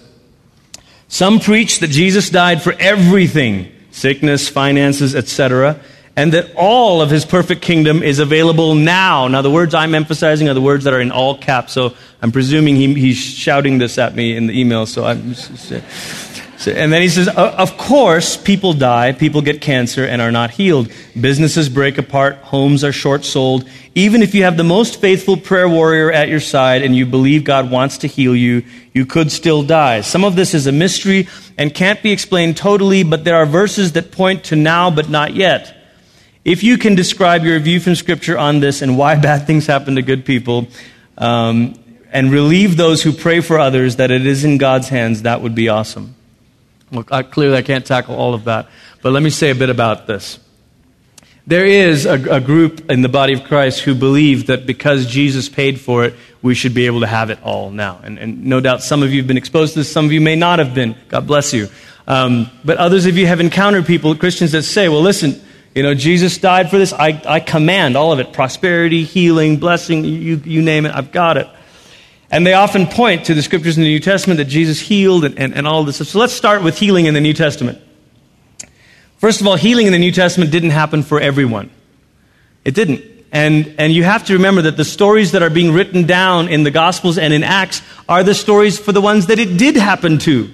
Some 1.08 1.40
preach 1.40 1.80
that 1.80 1.90
Jesus 1.90 2.30
died 2.30 2.62
for 2.62 2.74
everything 2.78 3.72
sickness, 3.90 4.48
finances, 4.48 5.14
etc., 5.14 5.80
and 6.16 6.32
that 6.32 6.52
all 6.56 7.00
of 7.00 7.10
his 7.10 7.24
perfect 7.24 7.62
kingdom 7.62 8.02
is 8.02 8.18
available 8.18 8.74
now. 8.74 9.28
Now, 9.28 9.42
the 9.42 9.50
words 9.50 9.72
I'm 9.72 9.94
emphasizing 9.94 10.48
are 10.48 10.54
the 10.54 10.60
words 10.60 10.84
that 10.84 10.92
are 10.92 11.00
in 11.00 11.12
all 11.12 11.38
caps, 11.38 11.72
so 11.72 11.94
I'm 12.20 12.32
presuming 12.32 12.74
he, 12.74 12.94
he's 12.94 13.18
shouting 13.18 13.78
this 13.78 13.98
at 13.98 14.16
me 14.16 14.36
in 14.36 14.48
the 14.48 14.58
email, 14.58 14.86
so 14.86 15.04
I'm. 15.04 15.34
And 16.66 16.92
then 16.92 17.02
he 17.02 17.08
says, 17.08 17.28
Of 17.28 17.76
course, 17.76 18.36
people 18.36 18.72
die, 18.72 19.12
people 19.12 19.42
get 19.42 19.60
cancer 19.60 20.04
and 20.04 20.20
are 20.20 20.32
not 20.32 20.50
healed. 20.50 20.90
Businesses 21.18 21.68
break 21.68 21.98
apart, 21.98 22.36
homes 22.36 22.82
are 22.82 22.92
short 22.92 23.24
sold. 23.24 23.68
Even 23.94 24.22
if 24.22 24.34
you 24.34 24.42
have 24.42 24.56
the 24.56 24.64
most 24.64 25.00
faithful 25.00 25.36
prayer 25.36 25.68
warrior 25.68 26.10
at 26.10 26.28
your 26.28 26.40
side 26.40 26.82
and 26.82 26.96
you 26.96 27.06
believe 27.06 27.44
God 27.44 27.70
wants 27.70 27.98
to 27.98 28.08
heal 28.08 28.34
you, 28.34 28.64
you 28.92 29.06
could 29.06 29.30
still 29.30 29.62
die. 29.62 30.00
Some 30.00 30.24
of 30.24 30.34
this 30.34 30.52
is 30.52 30.66
a 30.66 30.72
mystery 30.72 31.28
and 31.56 31.72
can't 31.72 32.02
be 32.02 32.10
explained 32.10 32.56
totally, 32.56 33.04
but 33.04 33.22
there 33.24 33.36
are 33.36 33.46
verses 33.46 33.92
that 33.92 34.10
point 34.10 34.44
to 34.44 34.56
now 34.56 34.90
but 34.90 35.08
not 35.08 35.34
yet. 35.34 35.76
If 36.44 36.64
you 36.64 36.76
can 36.76 36.94
describe 36.96 37.44
your 37.44 37.60
view 37.60 37.78
from 37.78 37.94
Scripture 37.94 38.36
on 38.36 38.60
this 38.60 38.82
and 38.82 38.98
why 38.98 39.14
bad 39.20 39.46
things 39.46 39.66
happen 39.66 39.94
to 39.94 40.02
good 40.02 40.24
people, 40.24 40.66
um, 41.16 41.74
and 42.10 42.32
relieve 42.32 42.76
those 42.76 43.02
who 43.02 43.12
pray 43.12 43.40
for 43.40 43.58
others 43.58 43.96
that 43.96 44.10
it 44.10 44.26
is 44.26 44.44
in 44.44 44.58
God's 44.58 44.88
hands, 44.88 45.22
that 45.22 45.42
would 45.42 45.54
be 45.54 45.68
awesome. 45.68 46.14
Well, 46.90 47.04
I, 47.10 47.22
clearly, 47.22 47.56
I 47.56 47.62
can't 47.62 47.84
tackle 47.84 48.14
all 48.14 48.34
of 48.34 48.44
that, 48.44 48.68
but 49.02 49.12
let 49.12 49.22
me 49.22 49.30
say 49.30 49.50
a 49.50 49.54
bit 49.54 49.70
about 49.70 50.06
this. 50.06 50.38
There 51.46 51.64
is 51.64 52.04
a, 52.04 52.36
a, 52.36 52.40
group 52.40 52.90
in 52.90 53.00
the 53.00 53.08
body 53.08 53.32
of 53.32 53.44
Christ 53.44 53.80
who 53.80 53.94
believe 53.94 54.48
that 54.48 54.66
because 54.66 55.06
Jesus 55.06 55.48
paid 55.48 55.80
for 55.80 56.04
it, 56.04 56.14
we 56.42 56.54
should 56.54 56.74
be 56.74 56.84
able 56.84 57.00
to 57.00 57.06
have 57.06 57.30
it 57.30 57.42
all 57.42 57.70
now. 57.70 58.00
And, 58.02 58.18
and 58.18 58.44
no 58.44 58.60
doubt 58.60 58.82
some 58.82 59.02
of 59.02 59.14
you 59.14 59.22
have 59.22 59.26
been 59.26 59.38
exposed 59.38 59.72
to 59.72 59.78
this, 59.78 59.90
some 59.90 60.04
of 60.04 60.12
you 60.12 60.20
may 60.20 60.36
not 60.36 60.58
have 60.58 60.74
been. 60.74 60.94
God 61.08 61.26
bless 61.26 61.54
you. 61.54 61.68
Um, 62.06 62.50
but 62.64 62.76
others 62.76 63.06
of 63.06 63.16
you 63.16 63.26
have 63.26 63.40
encountered 63.40 63.86
people, 63.86 64.14
Christians, 64.14 64.52
that 64.52 64.64
say, 64.64 64.90
well, 64.90 65.00
listen, 65.00 65.40
you 65.74 65.82
know, 65.82 65.94
Jesus 65.94 66.36
died 66.36 66.70
for 66.70 66.76
this. 66.76 66.92
I, 66.92 67.22
I 67.26 67.40
command 67.40 67.96
all 67.96 68.12
of 68.12 68.18
it 68.18 68.32
prosperity, 68.32 69.04
healing, 69.04 69.56
blessing, 69.56 70.04
you, 70.04 70.42
you 70.44 70.60
name 70.60 70.84
it, 70.84 70.94
I've 70.94 71.12
got 71.12 71.38
it. 71.38 71.48
And 72.30 72.46
they 72.46 72.52
often 72.52 72.86
point 72.86 73.26
to 73.26 73.34
the 73.34 73.42
scriptures 73.42 73.78
in 73.78 73.82
the 73.82 73.88
New 73.88 74.00
Testament 74.00 74.38
that 74.38 74.46
Jesus 74.46 74.80
healed 74.80 75.24
and, 75.24 75.38
and, 75.38 75.54
and 75.54 75.66
all 75.66 75.84
this 75.84 75.96
stuff. 75.96 76.08
So 76.08 76.18
let's 76.18 76.34
start 76.34 76.62
with 76.62 76.78
healing 76.78 77.06
in 77.06 77.14
the 77.14 77.20
New 77.20 77.32
Testament. 77.32 77.80
First 79.16 79.40
of 79.40 79.46
all, 79.46 79.56
healing 79.56 79.86
in 79.86 79.92
the 79.92 79.98
New 79.98 80.12
Testament 80.12 80.50
didn't 80.50 80.70
happen 80.70 81.02
for 81.02 81.20
everyone. 81.20 81.70
It 82.64 82.74
didn't. 82.74 83.02
And, 83.32 83.74
and 83.78 83.92
you 83.92 84.04
have 84.04 84.26
to 84.26 84.34
remember 84.34 84.62
that 84.62 84.76
the 84.76 84.84
stories 84.84 85.32
that 85.32 85.42
are 85.42 85.50
being 85.50 85.72
written 85.72 86.06
down 86.06 86.48
in 86.48 86.62
the 86.62 86.70
Gospels 86.70 87.18
and 87.18 87.32
in 87.32 87.42
Acts 87.42 87.82
are 88.08 88.22
the 88.22 88.34
stories 88.34 88.78
for 88.78 88.92
the 88.92 89.00
ones 89.00 89.26
that 89.26 89.38
it 89.38 89.58
did 89.58 89.76
happen 89.76 90.18
to. 90.18 90.50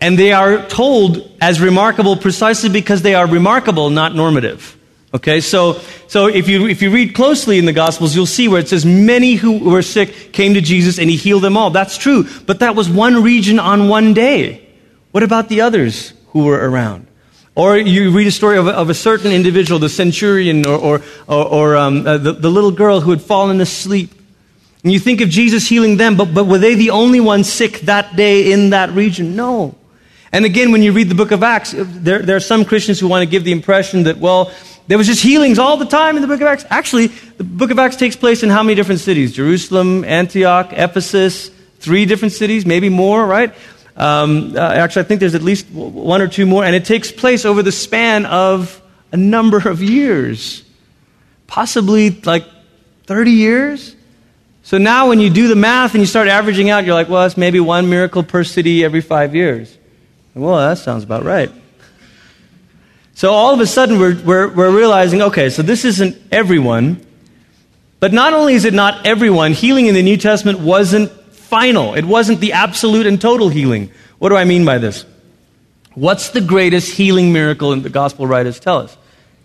And 0.00 0.18
they 0.18 0.32
are 0.32 0.66
told 0.66 1.30
as 1.40 1.60
remarkable 1.60 2.16
precisely 2.16 2.68
because 2.68 3.02
they 3.02 3.14
are 3.14 3.26
remarkable, 3.26 3.90
not 3.90 4.14
normative. 4.14 4.76
Okay, 5.12 5.40
so, 5.40 5.80
so 6.06 6.28
if, 6.28 6.48
you, 6.48 6.68
if 6.68 6.82
you 6.82 6.90
read 6.92 7.16
closely 7.16 7.58
in 7.58 7.64
the 7.64 7.72
Gospels, 7.72 8.14
you'll 8.14 8.26
see 8.26 8.46
where 8.46 8.60
it 8.60 8.68
says, 8.68 8.86
Many 8.86 9.34
who 9.34 9.58
were 9.58 9.82
sick 9.82 10.32
came 10.32 10.54
to 10.54 10.60
Jesus 10.60 10.98
and 10.98 11.10
he 11.10 11.16
healed 11.16 11.42
them 11.42 11.56
all. 11.56 11.70
That's 11.70 11.98
true, 11.98 12.26
but 12.46 12.60
that 12.60 12.76
was 12.76 12.88
one 12.88 13.22
region 13.22 13.58
on 13.58 13.88
one 13.88 14.14
day. 14.14 14.68
What 15.10 15.24
about 15.24 15.48
the 15.48 15.62
others 15.62 16.12
who 16.28 16.44
were 16.44 16.58
around? 16.58 17.08
Or 17.56 17.76
you 17.76 18.12
read 18.12 18.28
a 18.28 18.30
story 18.30 18.56
of 18.56 18.68
a, 18.68 18.70
of 18.70 18.88
a 18.88 18.94
certain 18.94 19.32
individual, 19.32 19.80
the 19.80 19.88
centurion, 19.88 20.64
or, 20.64 20.78
or, 20.78 21.02
or, 21.26 21.46
or 21.46 21.76
um, 21.76 22.06
uh, 22.06 22.16
the, 22.16 22.32
the 22.32 22.48
little 22.48 22.70
girl 22.70 23.00
who 23.00 23.10
had 23.10 23.20
fallen 23.20 23.60
asleep. 23.60 24.12
And 24.84 24.92
you 24.92 25.00
think 25.00 25.20
of 25.20 25.28
Jesus 25.28 25.66
healing 25.66 25.96
them, 25.96 26.16
but, 26.16 26.32
but 26.32 26.46
were 26.46 26.58
they 26.58 26.76
the 26.76 26.90
only 26.90 27.18
ones 27.18 27.52
sick 27.52 27.80
that 27.80 28.14
day 28.14 28.52
in 28.52 28.70
that 28.70 28.90
region? 28.90 29.34
No. 29.34 29.74
And 30.32 30.44
again, 30.44 30.70
when 30.70 30.82
you 30.82 30.92
read 30.92 31.08
the 31.08 31.14
book 31.14 31.32
of 31.32 31.42
Acts, 31.42 31.74
there, 31.76 32.20
there 32.20 32.36
are 32.36 32.40
some 32.40 32.64
Christians 32.64 33.00
who 33.00 33.08
want 33.08 33.22
to 33.22 33.26
give 33.26 33.42
the 33.42 33.52
impression 33.52 34.04
that, 34.04 34.18
well, 34.18 34.52
there 34.86 34.96
was 34.96 35.06
just 35.06 35.22
healings 35.22 35.58
all 35.58 35.76
the 35.76 35.86
time 35.86 36.16
in 36.16 36.22
the 36.22 36.28
book 36.28 36.40
of 36.40 36.46
Acts. 36.46 36.64
Actually, 36.70 37.08
the 37.08 37.44
book 37.44 37.70
of 37.70 37.78
Acts 37.78 37.96
takes 37.96 38.16
place 38.16 38.42
in 38.42 38.50
how 38.50 38.62
many 38.62 38.74
different 38.74 39.00
cities? 39.00 39.32
Jerusalem, 39.32 40.04
Antioch, 40.04 40.72
Ephesus, 40.72 41.50
three 41.78 42.06
different 42.06 42.32
cities, 42.32 42.64
maybe 42.64 42.88
more, 42.88 43.26
right? 43.26 43.54
Um, 43.96 44.56
uh, 44.56 44.60
actually, 44.60 45.02
I 45.02 45.04
think 45.06 45.20
there's 45.20 45.34
at 45.34 45.42
least 45.42 45.68
one 45.70 46.22
or 46.22 46.28
two 46.28 46.46
more, 46.46 46.64
and 46.64 46.76
it 46.76 46.84
takes 46.84 47.10
place 47.10 47.44
over 47.44 47.62
the 47.62 47.72
span 47.72 48.24
of 48.26 48.80
a 49.12 49.16
number 49.16 49.68
of 49.68 49.82
years, 49.82 50.62
possibly 51.48 52.10
like 52.10 52.44
30 53.06 53.32
years. 53.32 53.96
So 54.62 54.78
now, 54.78 55.08
when 55.08 55.18
you 55.18 55.30
do 55.30 55.48
the 55.48 55.56
math 55.56 55.94
and 55.94 56.00
you 56.00 56.06
start 56.06 56.28
averaging 56.28 56.70
out, 56.70 56.84
you're 56.84 56.94
like, 56.94 57.08
well, 57.08 57.22
that's 57.22 57.36
maybe 57.36 57.58
one 57.58 57.90
miracle 57.90 58.22
per 58.22 58.44
city 58.44 58.84
every 58.84 59.00
five 59.00 59.34
years. 59.34 59.76
Well, 60.34 60.56
that 60.56 60.78
sounds 60.78 61.04
about 61.04 61.24
right. 61.24 61.50
So 63.14 63.32
all 63.32 63.52
of 63.52 63.60
a 63.60 63.66
sudden, 63.66 63.98
we're, 63.98 64.18
we're, 64.22 64.48
we're 64.48 64.76
realizing 64.76 65.20
okay, 65.22 65.50
so 65.50 65.62
this 65.62 65.84
isn't 65.84 66.16
everyone. 66.32 67.04
But 67.98 68.14
not 68.14 68.32
only 68.32 68.54
is 68.54 68.64
it 68.64 68.72
not 68.72 69.06
everyone, 69.06 69.52
healing 69.52 69.86
in 69.86 69.94
the 69.94 70.02
New 70.02 70.16
Testament 70.16 70.58
wasn't 70.58 71.10
final, 71.32 71.94
it 71.94 72.04
wasn't 72.04 72.40
the 72.40 72.54
absolute 72.54 73.06
and 73.06 73.20
total 73.20 73.50
healing. 73.50 73.90
What 74.18 74.30
do 74.30 74.36
I 74.36 74.44
mean 74.44 74.64
by 74.64 74.78
this? 74.78 75.04
What's 75.94 76.30
the 76.30 76.40
greatest 76.40 76.92
healing 76.92 77.32
miracle 77.32 77.76
the 77.76 77.90
gospel 77.90 78.26
writers 78.26 78.58
tell 78.58 78.78
us? 78.78 78.96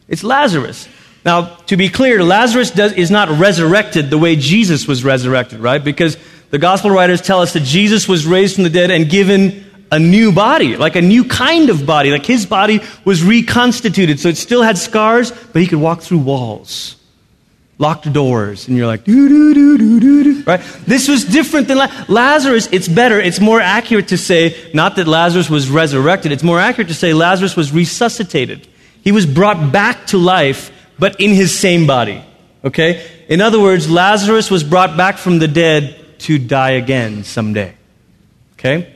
It's 0.08 0.24
Lazarus. 0.24 0.88
Now, 1.26 1.56
to 1.65 1.76
be 1.76 1.89
clear, 1.89 2.24
Lazarus 2.24 2.71
does, 2.71 2.93
is 2.93 3.10
not 3.10 3.30
resurrected 3.30 4.10
the 4.10 4.17
way 4.17 4.36
Jesus 4.36 4.88
was 4.88 5.04
resurrected, 5.04 5.60
right? 5.60 5.84
Because 5.84 6.17
the 6.52 6.60
gospel 6.60 6.91
writers 6.91 7.21
tell 7.21 7.41
us 7.41 7.54
that 7.54 7.63
Jesus 7.63 8.08
was 8.08 8.26
raised 8.26 8.56
from 8.56 8.63
the 8.63 8.69
dead 8.69 8.91
and 8.91 9.10
given 9.10 9.65
a 9.91 10.00
new 10.00 10.32
body, 10.32 10.78
like 10.78 10.95
a 10.95 11.02
new 11.02 11.24
kind 11.24 11.69
of 11.69 11.86
body. 11.86 12.12
Like 12.12 12.26
his 12.26 12.45
body 12.45 12.82
was 13.06 13.24
reconstituted, 13.24 14.19
so 14.19 14.30
it 14.30 14.38
still 14.38 14.63
had 14.63 14.78
scars, 14.78 15.32
but 15.32 15.62
he 15.62 15.67
could 15.67 15.80
walk 15.80 16.02
through 16.02 16.19
walls. 16.19 16.95
locked 17.78 18.12
doors, 18.13 18.67
and 18.69 18.78
you're 18.78 18.88
like, 18.88 19.04
doo 19.04 19.28
doo 19.28 19.54
doo 19.54 19.78
doo 19.78 20.00
doo 20.00 20.24
doo. 20.24 20.43
Right? 20.43 20.62
This 20.88 21.10
was 21.10 21.26
different 21.26 21.67
than 21.67 21.78
La- 21.78 21.91
Lazarus. 22.08 22.69
It's 22.71 22.88
better. 22.88 23.19
It's 23.19 23.41
more 23.41 23.60
accurate 23.60 24.08
to 24.10 24.17
say 24.17 24.56
not 24.74 24.95
that 24.95 25.08
Lazarus 25.08 25.50
was 25.50 25.69
resurrected. 25.69 26.32
It's 26.32 26.43
more 26.43 26.60
accurate 26.60 26.88
to 26.88 26.93
say 26.93 27.13
Lazarus 27.13 27.56
was 27.58 27.74
resuscitated. 27.74 28.65
He 29.04 29.12
was 29.12 29.26
brought 29.26 29.71
back 29.74 30.08
to 30.08 30.17
life, 30.17 30.71
but 30.98 31.19
in 31.19 31.32
his 31.32 31.58
same 31.58 31.86
body. 31.86 32.24
Okay? 32.63 33.06
In 33.28 33.41
other 33.41 33.60
words, 33.60 33.89
Lazarus 33.89 34.50
was 34.50 34.63
brought 34.63 34.95
back 34.95 35.17
from 35.17 35.39
the 35.39 35.48
dead 35.48 36.00
to 36.19 36.39
die 36.39 36.71
again 36.71 37.24
someday. 37.26 37.76
Okay? 38.54 38.95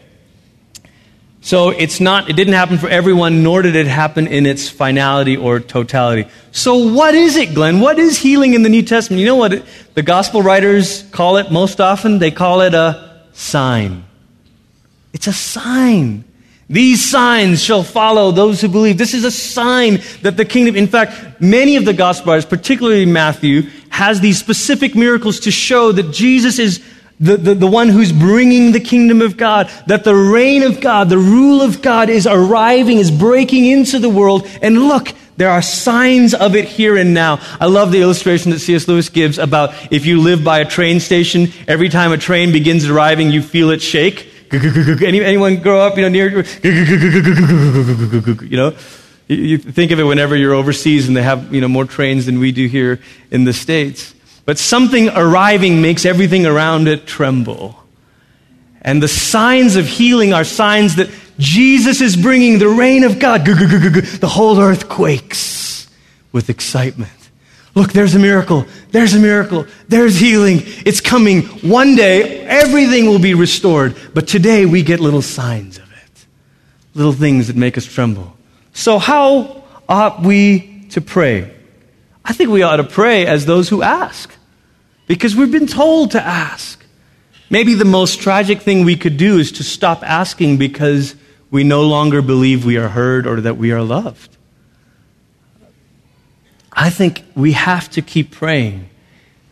So 1.41 1.69
it's 1.69 1.99
not, 1.99 2.30
it 2.30 2.36
didn't 2.36 2.54
happen 2.54 2.78
for 2.78 2.89
everyone, 2.89 3.43
nor 3.43 3.62
did 3.62 3.75
it 3.75 3.88
happen 3.88 4.28
in 4.28 4.45
its 4.45 4.69
finality 4.69 5.38
or 5.38 5.60
totality. 5.60 6.30
So 6.52 6.93
what 6.93 7.15
is 7.15 7.38
it, 7.38 7.54
Glenn? 7.54 7.80
What 7.80 7.97
is 7.97 8.17
healing 8.17 8.54
in 8.54 8.63
the 8.63 8.69
New 8.69 8.84
Testament? 8.84 9.21
You 9.21 9.25
know 9.25 9.38
what 9.38 9.65
the 9.93 10.04
gospel 10.04 10.41
writers 10.41 11.04
call 11.12 11.38
it 11.38 11.52
most 11.52 11.80
often? 11.80 12.19
They 12.19 12.32
call 12.32 12.62
it 12.62 12.73
a 12.73 13.23
sign. 13.32 14.04
It's 15.13 15.28
a 15.28 15.34
sign. 15.34 16.25
These 16.69 17.10
signs 17.10 17.63
shall 17.63 17.84
follow 17.84 18.32
those 18.32 18.62
who 18.62 18.67
believe. 18.67 18.97
This 18.97 19.15
is 19.15 19.23
a 19.23 19.32
sign 19.32 20.02
that 20.21 20.38
the 20.38 20.45
kingdom, 20.45 20.75
in 20.75 20.86
fact, 20.86 21.41
many 21.41 21.78
of 21.78 21.86
the 21.86 21.93
gospel 21.93 22.34
writers, 22.34 22.45
particularly 22.45 23.08
Matthew, 23.08 23.63
has 23.89 24.19
these 24.19 24.38
specific 24.38 24.93
miracles 24.93 25.39
to 25.41 25.52
show 25.52 25.91
that 25.93 26.12
Jesus 26.12 26.60
is 26.60 26.84
the, 27.19 27.36
the, 27.38 27.53
the 27.53 27.67
one 27.67 27.89
who's 27.89 28.12
bringing 28.12 28.71
the 28.71 28.79
kingdom 28.79 29.21
of 29.21 29.36
God, 29.36 29.69
that 29.88 30.03
the 30.03 30.15
reign 30.15 30.63
of 30.63 30.79
God, 30.79 31.10
the 31.10 31.17
rule 31.17 31.62
of 31.62 31.82
God 31.82 32.10
is 32.10 32.25
arriving, 32.25 32.97
is 32.97 33.12
breaking 33.12 33.65
into 33.65 33.99
the 33.99 34.10
world. 34.10 34.47
And 34.62 34.88
look, 34.88 35.13
there 35.36 35.49
are 35.49 35.62
signs 35.62 36.34
of 36.34 36.55
it 36.55 36.65
here 36.65 36.97
and 36.97 37.13
now. 37.13 37.39
I 37.60 37.65
love 37.67 37.91
the 37.91 38.01
illustration 38.01 38.51
that 38.51 38.60
C.S. 38.60 38.88
Lewis 38.88 39.10
gives 39.10 39.38
about 39.38 39.73
if 39.91 40.05
you 40.05 40.21
live 40.21 40.43
by 40.43 40.60
a 40.60 40.65
train 40.65 40.99
station, 40.99 41.47
every 41.67 41.89
time 41.89 42.12
a 42.12 42.17
train 42.17 42.51
begins 42.51 42.88
arriving, 42.88 43.32
you 43.32 43.41
feel 43.41 43.69
it 43.69 43.82
shake. 43.82 44.34
Anyone 44.51 45.62
grow 45.62 45.79
up, 45.79 45.97
you 45.97 46.03
know, 46.03 46.10
near, 46.10 46.43
you 48.43 48.58
know? 48.58 48.75
You 49.27 49.60
think 49.60 49.91
of 49.91 49.99
it 49.99 50.03
whenever 50.03 50.36
you're 50.36 50.55
overseas 50.55 51.08
and 51.08 51.15
they 51.15 51.21
have, 51.21 51.53
you 51.53 51.62
know, 51.62 51.67
more 51.67 51.86
trains 51.86 52.25
than 52.25 52.39
we 52.39 52.51
do 52.51 52.67
here 52.67 52.99
in 53.29 53.43
the 53.43 53.53
States. 53.53 54.15
But 54.45 54.58
something 54.58 55.10
arriving 55.10 55.82
makes 55.82 56.06
everything 56.06 56.45
around 56.45 56.88
it 56.88 57.06
tremble. 57.06 57.82
And 58.82 59.04
the 59.04 59.08
signs 59.08 59.75
of 59.75 59.88
healing 59.88 60.34
are 60.34 60.43
signs 60.43 60.95
that 60.95 61.10
Jesus 61.38 62.02
is 62.02 62.15
bringing 62.15 62.60
the 62.60 62.67
reign 62.67 63.04
of 63.04 63.19
God. 63.19 63.45
The 63.45 64.30
whole 64.30 64.60
earth 64.60 64.89
quakes 64.89 65.88
with 66.32 66.49
excitement. 66.49 67.12
Look, 67.75 67.93
there's 67.93 68.15
a 68.15 68.19
miracle. 68.19 68.65
There's 68.91 69.13
a 69.13 69.19
miracle. 69.19 69.65
There's 69.88 70.19
healing. 70.19 70.62
It's 70.86 71.02
coming. 71.02 71.43
One 71.62 71.95
day, 71.95 72.41
everything 72.41 73.06
will 73.06 73.19
be 73.19 73.34
restored. 73.36 73.95
But 74.13 74.28
today, 74.28 74.65
we 74.65 74.84
get 74.84 74.99
little 74.99 75.21
signs 75.21 75.78
of 75.78 75.91
it. 75.91 76.25
Little 76.95 77.13
things 77.13 77.47
that 77.47 77.56
make 77.56 77.78
us 77.78 77.86
tremble. 77.86 78.36
So, 78.73 78.97
how 78.97 79.63
ought 79.88 80.21
we 80.21 80.88
to 80.89 81.02
pray? 81.02 81.56
I 82.30 82.34
think 82.34 82.52
we 82.52 82.62
ought 82.62 82.76
to 82.76 82.84
pray 82.84 83.26
as 83.26 83.48
those 83.48 83.70
who 83.70 83.82
ask 83.82 84.32
because 85.08 85.36
we've 85.36 85.52
been 85.52 85.65
told 85.65 86.12
to 86.12 86.22
ask. 86.22 86.86
Maybe 87.50 87.74
the 87.74 87.86
most 87.86 88.22
tragic 88.22 88.62
thing 88.62 88.86
we 88.86 88.96
could 88.96 89.18
do 89.18 89.39
is 89.39 89.54
to 89.54 89.63
stop 89.63 90.04
asking 90.04 90.58
because 90.58 91.15
we 91.50 91.63
no 91.63 91.82
longer 91.82 92.22
believe 92.22 92.65
we 92.65 92.78
are 92.78 92.89
heard 92.89 93.26
or 93.26 93.42
that 93.42 93.58
we 93.58 93.72
are 93.72 93.82
loved. 93.82 94.38
I 96.72 96.92
think 96.92 97.24
we 97.34 97.54
have 97.54 97.89
to 97.92 98.04
keep 98.04 98.30
praying. 98.30 98.92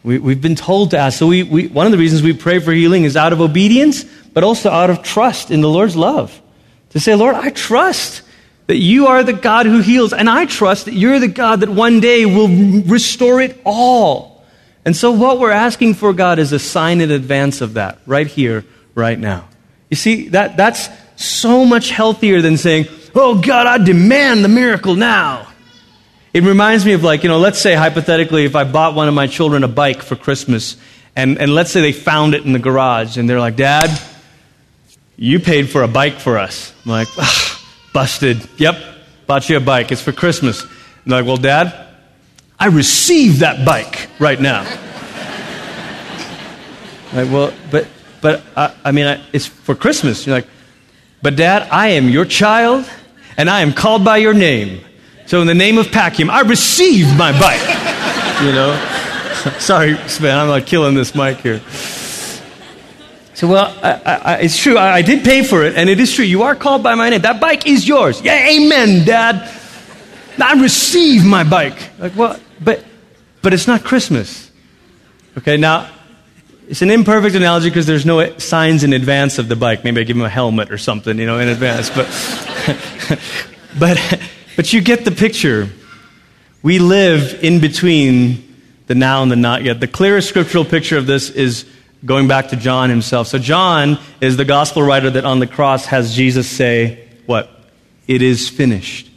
We, 0.04 0.20
have 0.20 0.42
been 0.42 0.56
told 0.56 0.92
to 0.92 1.00
ask. 1.00 1.18
So, 1.18 1.26
we, 1.26 1.42
we, 1.42 1.68
one 1.70 1.88
of 1.88 1.92
the 1.92 1.98
reasons 1.98 2.22
we 2.22 2.34
pray 2.34 2.60
for 2.60 2.72
healing 2.72 3.06
is 3.06 3.18
out 3.18 3.34
of 3.34 3.42
obedience, 3.42 4.04
but 4.34 4.44
also 4.44 4.70
out 4.70 4.92
of 4.92 5.02
trust 5.02 5.50
in 5.50 5.62
the 5.62 5.68
Lord's 5.68 5.96
love. 5.96 6.40
To 6.92 7.00
say, 7.00 7.16
Lord, 7.16 7.34
I 7.34 7.50
trust 7.50 8.22
that 8.67 8.77
you 8.77 9.08
are 9.08 9.23
the 9.23 9.34
God 9.34 9.65
who 9.65 9.80
heals, 9.80 10.13
and 10.13 10.30
I 10.30 10.45
trust 10.45 10.86
that 10.86 10.93
you're 10.93 11.19
the 11.19 11.27
God 11.27 11.62
that 11.62 11.69
one 11.69 11.99
day 11.99 12.25
will 12.25 12.49
restore 12.84 13.41
it 13.41 13.60
all. 13.65 14.45
And 14.86 14.95
so, 14.95 15.12
what 15.12 15.39
we're 15.39 15.51
asking 15.51 15.95
for, 15.95 16.13
God, 16.13 16.39
is 16.39 16.53
a 16.53 16.60
sign 16.60 17.01
in 17.01 17.12
advance 17.12 17.62
of 17.62 17.73
that, 17.73 17.99
right 18.06 18.27
here, 18.27 18.65
right 18.93 19.17
now. 19.17 19.47
You 19.89 19.97
see, 19.97 20.30
that, 20.30 20.58
that's 20.58 20.89
so 21.15 21.65
much 21.65 21.89
healthier 21.89 22.41
than 22.41 22.58
saying, 22.58 22.88
Oh, 23.15 23.41
God, 23.41 23.67
I 23.67 23.84
demand 23.84 24.43
the 24.43 24.49
miracle 24.49 24.95
now. 24.95 25.47
It 26.34 26.43
reminds 26.43 26.86
me 26.86 26.93
of, 26.93 27.03
like, 27.03 27.23
you 27.23 27.30
know, 27.30 27.39
let's 27.39 27.60
say 27.60 27.73
hypothetically, 27.73 28.45
if 28.45 28.56
I 28.56 28.63
bought 28.63 28.93
one 28.93 29.08
of 29.08 29.13
my 29.13 29.27
children 29.27 29.63
a 29.63 29.67
bike 29.67 30.03
for 30.03 30.15
Christmas, 30.15 30.77
and, 31.15 31.39
and 31.39 31.56
let's 31.56 31.71
say 31.71 31.82
they 31.82 31.93
found 31.93 32.36
it 32.36 32.45
in 32.45 32.53
the 32.53 32.60
garage, 32.60 33.17
and 33.17 33.30
they're 33.30 33.39
like, 33.39 33.56
Dad, 33.56 33.89
you 35.15 35.39
paid 35.39 35.69
for 35.69 35.82
a 35.84 35.88
bike 35.88 36.19
for 36.19 36.38
us. 36.38 36.73
I'm 36.86 36.91
like, 36.91 37.08
busted. 37.98 38.48
Yep, 38.58 38.76
bought 39.26 39.50
you 39.50 39.58
a 39.58 39.60
bike. 39.60 39.92
It's 39.92 40.04
for 40.04 40.12
Christmas. 40.12 40.62
And 40.62 40.72
they're 41.08 41.22
like, 41.22 41.26
Well, 41.26 41.38
Dad, 41.38 41.74
I 42.60 42.68
receive 42.68 43.40
that 43.40 43.66
bike 43.66 44.08
right 44.20 44.40
now. 44.40 44.62
like, 47.12 47.32
well, 47.32 47.52
but, 47.72 47.88
but 48.22 48.44
I, 48.56 48.76
I 48.86 48.92
mean, 48.92 49.08
I, 49.08 49.20
it's 49.34 49.48
for 49.48 49.74
Christmas. 49.74 50.28
You're 50.28 50.36
like, 50.36 50.48
but 51.24 51.36
Dad, 51.38 51.68
I 51.72 51.88
am 51.88 52.08
your 52.08 52.26
child, 52.26 52.88
and 53.36 53.50
I 53.50 53.62
am 53.62 53.74
called 53.74 54.06
by 54.06 54.18
your 54.18 54.36
name. 54.36 54.82
So 55.26 55.42
in 55.42 55.48
the 55.48 55.56
name 55.56 55.80
of 55.80 55.88
Packiam, 55.88 56.30
I 56.30 56.42
receive 56.42 57.18
my 57.18 57.32
bike. 57.32 57.66
you 58.44 58.52
know? 58.52 58.78
Sorry, 59.58 59.98
Sven, 60.08 60.38
I'm 60.38 60.50
like 60.50 60.68
killing 60.68 60.94
this 60.94 61.16
mic 61.16 61.38
here. 61.38 61.62
So, 63.38 63.47
well, 63.47 63.71
I, 63.84 63.91
I, 64.15 64.36
it's 64.38 64.58
true. 64.58 64.80
I, 64.80 64.95
I 64.95 65.02
did 65.04 65.23
pay 65.23 65.43
for 65.43 65.63
it, 65.63 65.76
and 65.76 65.91
it 65.91 66.00
is 66.00 66.12
true. 66.12 66.26
You 66.26 66.41
are 66.41 66.56
called 66.56 66.82
by 66.82 66.95
my 66.95 67.12
name. 67.12 67.21
That 67.21 67.39
bike 67.39 67.67
is 67.67 67.88
yours. 67.88 68.19
Yeah, 68.19 68.50
amen, 68.50 69.06
Dad. 69.06 69.47
I 70.41 70.60
receive 70.60 71.23
my 71.23 71.43
bike. 71.43 71.78
Like, 72.00 72.15
well, 72.15 72.39
but, 72.60 72.84
but 73.43 73.54
it's 73.54 73.67
not 73.67 73.84
Christmas. 73.84 74.50
Okay, 75.38 75.56
now, 75.56 75.88
it's 76.67 76.82
an 76.82 76.89
imperfect 76.89 77.36
analogy 77.36 77.69
because 77.69 77.86
there's 77.86 78.08
no 78.08 78.39
signs 78.39 78.84
in 78.84 78.91
advance 78.91 79.38
of 79.38 79.50
the 79.50 79.56
bike. 79.56 79.84
Maybe 79.84 80.02
I 80.02 80.04
give 80.04 80.17
him 80.17 80.23
a 80.23 80.30
helmet 80.30 80.71
or 80.71 80.80
something, 80.80 81.19
you 81.19 81.28
know, 81.28 81.38
in 81.38 81.47
advance. 81.47 81.91
But, 81.91 82.08
but, 83.80 84.19
but 84.56 84.73
you 84.73 84.82
get 84.82 85.06
the 85.06 85.12
picture. 85.12 85.69
We 86.63 86.80
live 86.80 87.43
in 87.43 87.62
between 87.62 88.56
the 88.88 88.95
now 88.95 89.21
and 89.21 89.32
the 89.32 89.36
not 89.36 89.62
yet. 89.62 89.80
The 89.80 89.88
clearest 89.88 90.28
scriptural 90.28 90.65
picture 90.65 90.97
of 90.97 91.06
this 91.06 91.30
is 91.30 91.67
going 92.06 92.28
back 92.28 92.50
to 92.50 92.56
John 92.56 92.90
himself. 92.90 93.28
So, 93.28 93.38
John 93.38 94.00
is 94.22 94.38
the 94.38 94.46
gospel 94.46 94.84
writer 94.84 95.10
that 95.10 95.26
on 95.26 95.40
the 95.40 95.48
cross 95.48 95.86
has 95.88 96.16
Jesus 96.16 96.48
say, 96.48 97.08
What? 97.26 97.50
It 98.08 98.22
is 98.22 98.50
finished. 98.50 99.10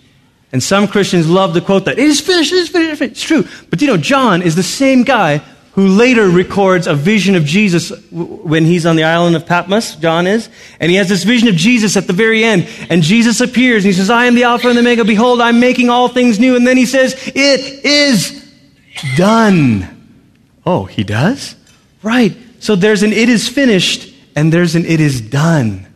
And 0.53 0.62
some 0.62 0.88
Christians 0.88 1.29
love 1.29 1.55
to 1.55 1.61
quote 1.61 1.85
that. 1.85 1.99
It 1.99 2.09
is 2.09 2.21
finished, 2.21 2.53
it 2.53 2.57
is 2.57 2.69
finished, 2.69 3.03
it's 3.03 3.23
true. 3.23 3.47
But 3.71 3.81
you 3.81 3.87
know, 3.87 3.97
John 3.97 4.43
is 4.43 4.57
the 4.57 4.62
same 4.62 5.05
guy 5.05 5.43
who 5.73 5.87
later 5.87 6.29
records 6.29 6.88
a 6.88 6.95
vision 6.95 7.37
of 7.37 7.45
Jesus 7.45 7.93
when 8.11 8.64
he's 8.64 8.85
on 8.85 8.97
the 8.97 9.05
island 9.05 9.37
of 9.37 9.47
Patmos, 9.47 9.95
John 9.97 10.27
is. 10.27 10.49
And 10.81 10.90
he 10.90 10.97
has 10.97 11.09
this 11.09 11.23
vision 11.23 11.47
of 11.49 11.55
Jesus 11.55 11.97
at 11.97 12.09
the 12.09 12.12
very 12.12 12.43
end. 12.43 12.69
And 12.90 13.03
Jesus 13.03 13.40
appears 13.40 13.85
and 13.85 13.93
he 13.93 13.97
says, 13.97 14.11
I 14.11 14.27
am 14.27 14.35
the 14.35 14.43
Alpha 14.43 14.66
and 14.66 14.77
the 14.77 14.81
Omega. 14.81 15.05
Behold, 15.05 15.40
I'm 15.40 15.61
making 15.61 15.88
all 15.88 16.09
things 16.09 16.40
new. 16.40 16.57
And 16.57 16.66
then 16.66 16.77
he 16.77 16.87
says, 16.87 17.14
It 17.35 17.85
is 17.85 18.53
done. 19.16 19.87
Oh, 20.66 20.87
he 20.87 21.05
does? 21.05 21.55
Right. 22.03 22.37
So 22.61 22.77
there's 22.77 23.03
an 23.03 23.12
it 23.12 23.29
is 23.29 23.49
finished 23.49 24.14
and 24.37 24.53
there's 24.53 24.77
an 24.77 24.85
it 24.87 25.01
is 25.01 25.20
done. 25.20 25.87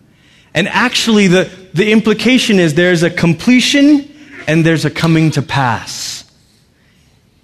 And 0.54 0.66
actually, 0.68 1.28
the, 1.28 1.50
the 1.72 1.92
implication 1.92 2.58
is 2.58 2.74
there's 2.74 3.02
a 3.02 3.10
completion 3.10 4.10
and 4.46 4.64
there's 4.64 4.84
a 4.84 4.90
coming 4.90 5.30
to 5.32 5.42
pass. 5.42 6.24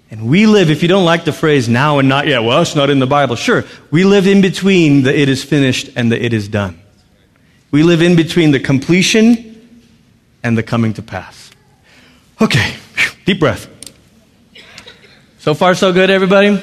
And 0.09 0.27
we 0.27 0.45
live, 0.45 0.69
if 0.69 0.81
you 0.81 0.89
don't 0.89 1.05
like 1.05 1.23
the 1.23 1.31
phrase 1.31 1.69
now 1.69 1.99
and 1.99 2.09
not 2.09 2.27
yet, 2.27 2.39
well, 2.43 2.61
it's 2.61 2.75
not 2.75 2.89
in 2.89 2.99
the 2.99 3.07
Bible. 3.07 3.35
Sure, 3.35 3.63
we 3.91 4.03
live 4.03 4.27
in 4.27 4.41
between 4.41 5.03
the 5.03 5.17
it 5.17 5.29
is 5.29 5.43
finished 5.43 5.89
and 5.95 6.11
the 6.11 6.21
it 6.21 6.33
is 6.33 6.47
done. 6.47 6.81
We 7.69 7.83
live 7.83 8.01
in 8.01 8.15
between 8.17 8.51
the 8.51 8.59
completion 8.59 9.79
and 10.43 10.57
the 10.57 10.63
coming 10.63 10.93
to 10.95 11.01
pass. 11.01 11.51
Okay, 12.41 12.75
deep 13.25 13.39
breath. 13.39 13.69
So 15.39 15.53
far, 15.53 15.75
so 15.75 15.93
good, 15.93 16.09
everybody? 16.09 16.61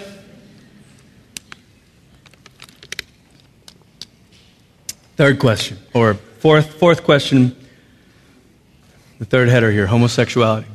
Third 5.19 5.41
question, 5.41 5.79
or 5.95 6.15
fourth, 6.15 6.75
fourth 6.75 7.03
question 7.03 7.57
the 9.19 9.25
third 9.25 9.49
header 9.49 9.73
here 9.73 9.89
homosexuality. 9.89 10.69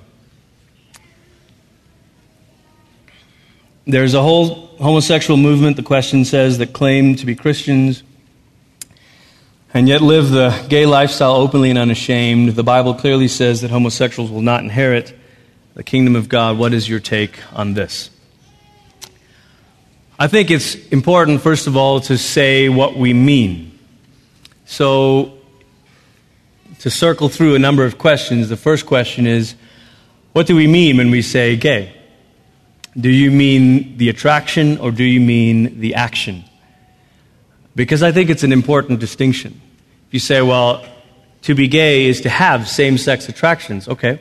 There's 3.85 4.13
a 4.13 4.21
whole 4.21 4.67
homosexual 4.81 5.37
movement, 5.37 5.77
the 5.77 5.83
question 5.83 6.25
says, 6.25 6.57
that 6.57 6.73
claim 6.73 7.15
to 7.15 7.25
be 7.25 7.35
Christians 7.35 8.03
and 9.73 9.87
yet 9.87 10.01
live 10.01 10.29
the 10.31 10.65
gay 10.67 10.85
lifestyle 10.85 11.35
openly 11.35 11.69
and 11.69 11.79
unashamed. 11.79 12.49
The 12.49 12.63
Bible 12.63 12.95
clearly 12.95 13.29
says 13.29 13.61
that 13.61 13.71
homosexuals 13.71 14.29
will 14.29 14.41
not 14.41 14.61
inherit 14.61 15.17
the 15.73 15.83
kingdom 15.83 16.17
of 16.17 16.27
God. 16.27 16.57
What 16.57 16.73
is 16.73 16.89
your 16.89 16.99
take 16.99 17.39
on 17.53 17.75
this? 17.75 18.09
I 20.19 20.27
think 20.27 20.51
it's 20.51 20.75
important, 20.89 21.39
first 21.39 21.65
of 21.65 21.77
all, 21.77 22.01
to 22.01 22.17
say 22.17 22.67
what 22.67 22.97
we 22.97 23.13
mean. 23.13 23.69
So, 24.65 25.37
to 26.79 26.89
circle 26.89 27.29
through 27.29 27.55
a 27.55 27.59
number 27.59 27.85
of 27.85 27.97
questions, 27.97 28.49
the 28.49 28.57
first 28.57 28.85
question 28.85 29.27
is 29.27 29.55
what 30.33 30.47
do 30.47 30.55
we 30.55 30.67
mean 30.67 30.97
when 30.97 31.11
we 31.11 31.21
say 31.21 31.55
gay? 31.55 31.95
Do 32.99 33.09
you 33.09 33.31
mean 33.31 33.97
the 33.97 34.09
attraction 34.09 34.79
or 34.79 34.91
do 34.91 35.03
you 35.03 35.19
mean 35.19 35.79
the 35.79 35.95
action? 35.95 36.43
Because 37.75 38.03
I 38.03 38.11
think 38.11 38.29
it's 38.29 38.43
an 38.43 38.51
important 38.51 38.99
distinction. 38.99 39.61
If 40.07 40.13
you 40.13 40.19
say, 40.19 40.41
well, 40.41 40.85
to 41.43 41.55
be 41.55 41.67
gay 41.67 42.05
is 42.07 42.21
to 42.21 42.29
have 42.29 42.67
same 42.67 42.97
sex 42.97 43.29
attractions, 43.29 43.87
okay, 43.87 44.19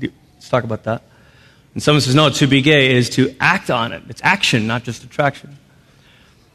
let's 0.00 0.48
talk 0.48 0.64
about 0.64 0.84
that. 0.84 1.02
And 1.74 1.82
someone 1.82 2.00
says, 2.00 2.14
no, 2.14 2.30
to 2.30 2.46
be 2.46 2.62
gay 2.62 2.94
is 2.94 3.10
to 3.10 3.34
act 3.38 3.68
on 3.70 3.92
it. 3.92 4.02
It's 4.08 4.20
action, 4.24 4.66
not 4.66 4.84
just 4.84 5.04
attraction. 5.04 5.57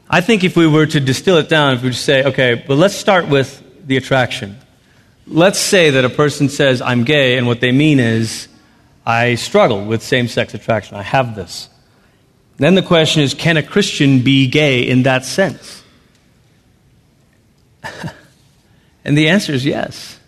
I 0.08 0.20
think 0.20 0.44
if 0.44 0.56
we 0.56 0.66
were 0.66 0.86
to 0.86 1.00
distill 1.00 1.38
it 1.38 1.48
down, 1.48 1.74
if 1.74 1.82
we 1.82 1.90
to 1.90 1.94
say, 1.94 2.24
okay, 2.24 2.62
but 2.66 2.76
let's 2.76 2.94
start 2.94 3.28
with 3.28 3.62
the 3.86 3.96
attraction. 3.96 4.58
Let's 5.26 5.58
say 5.58 5.90
that 5.90 6.04
a 6.04 6.10
person 6.10 6.48
says, 6.48 6.82
I'm 6.82 7.04
gay, 7.04 7.38
and 7.38 7.46
what 7.46 7.60
they 7.60 7.72
mean 7.72 7.98
is, 7.98 8.48
I 9.06 9.34
struggle 9.34 9.84
with 9.84 10.02
same 10.02 10.28
sex 10.28 10.54
attraction. 10.54 10.96
I 10.96 11.02
have 11.02 11.34
this. 11.34 11.68
Then 12.56 12.74
the 12.74 12.82
question 12.82 13.22
is 13.22 13.34
can 13.34 13.56
a 13.56 13.62
Christian 13.62 14.20
be 14.20 14.46
gay 14.46 14.86
in 14.86 15.02
that 15.02 15.24
sense? 15.24 15.82
and 19.04 19.16
the 19.18 19.28
answer 19.28 19.52
is 19.52 19.66
yes. 19.66 20.18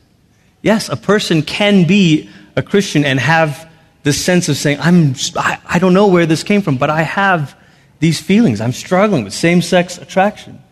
Yes, 0.62 0.88
a 0.88 0.96
person 0.96 1.42
can 1.42 1.86
be 1.86 2.28
a 2.56 2.62
Christian 2.62 3.04
and 3.04 3.20
have 3.20 3.70
this 4.02 4.22
sense 4.22 4.48
of 4.48 4.56
saying, 4.56 4.78
I'm, 4.80 5.14
I, 5.36 5.58
I 5.66 5.78
don't 5.78 5.94
know 5.94 6.08
where 6.08 6.26
this 6.26 6.42
came 6.42 6.62
from, 6.62 6.76
but 6.76 6.90
I 6.90 7.02
have 7.02 7.56
these 7.98 8.20
feelings. 8.20 8.60
I'm 8.60 8.72
struggling 8.72 9.24
with 9.24 9.32
same 9.32 9.62
sex 9.62 9.98
attraction. 9.98 10.62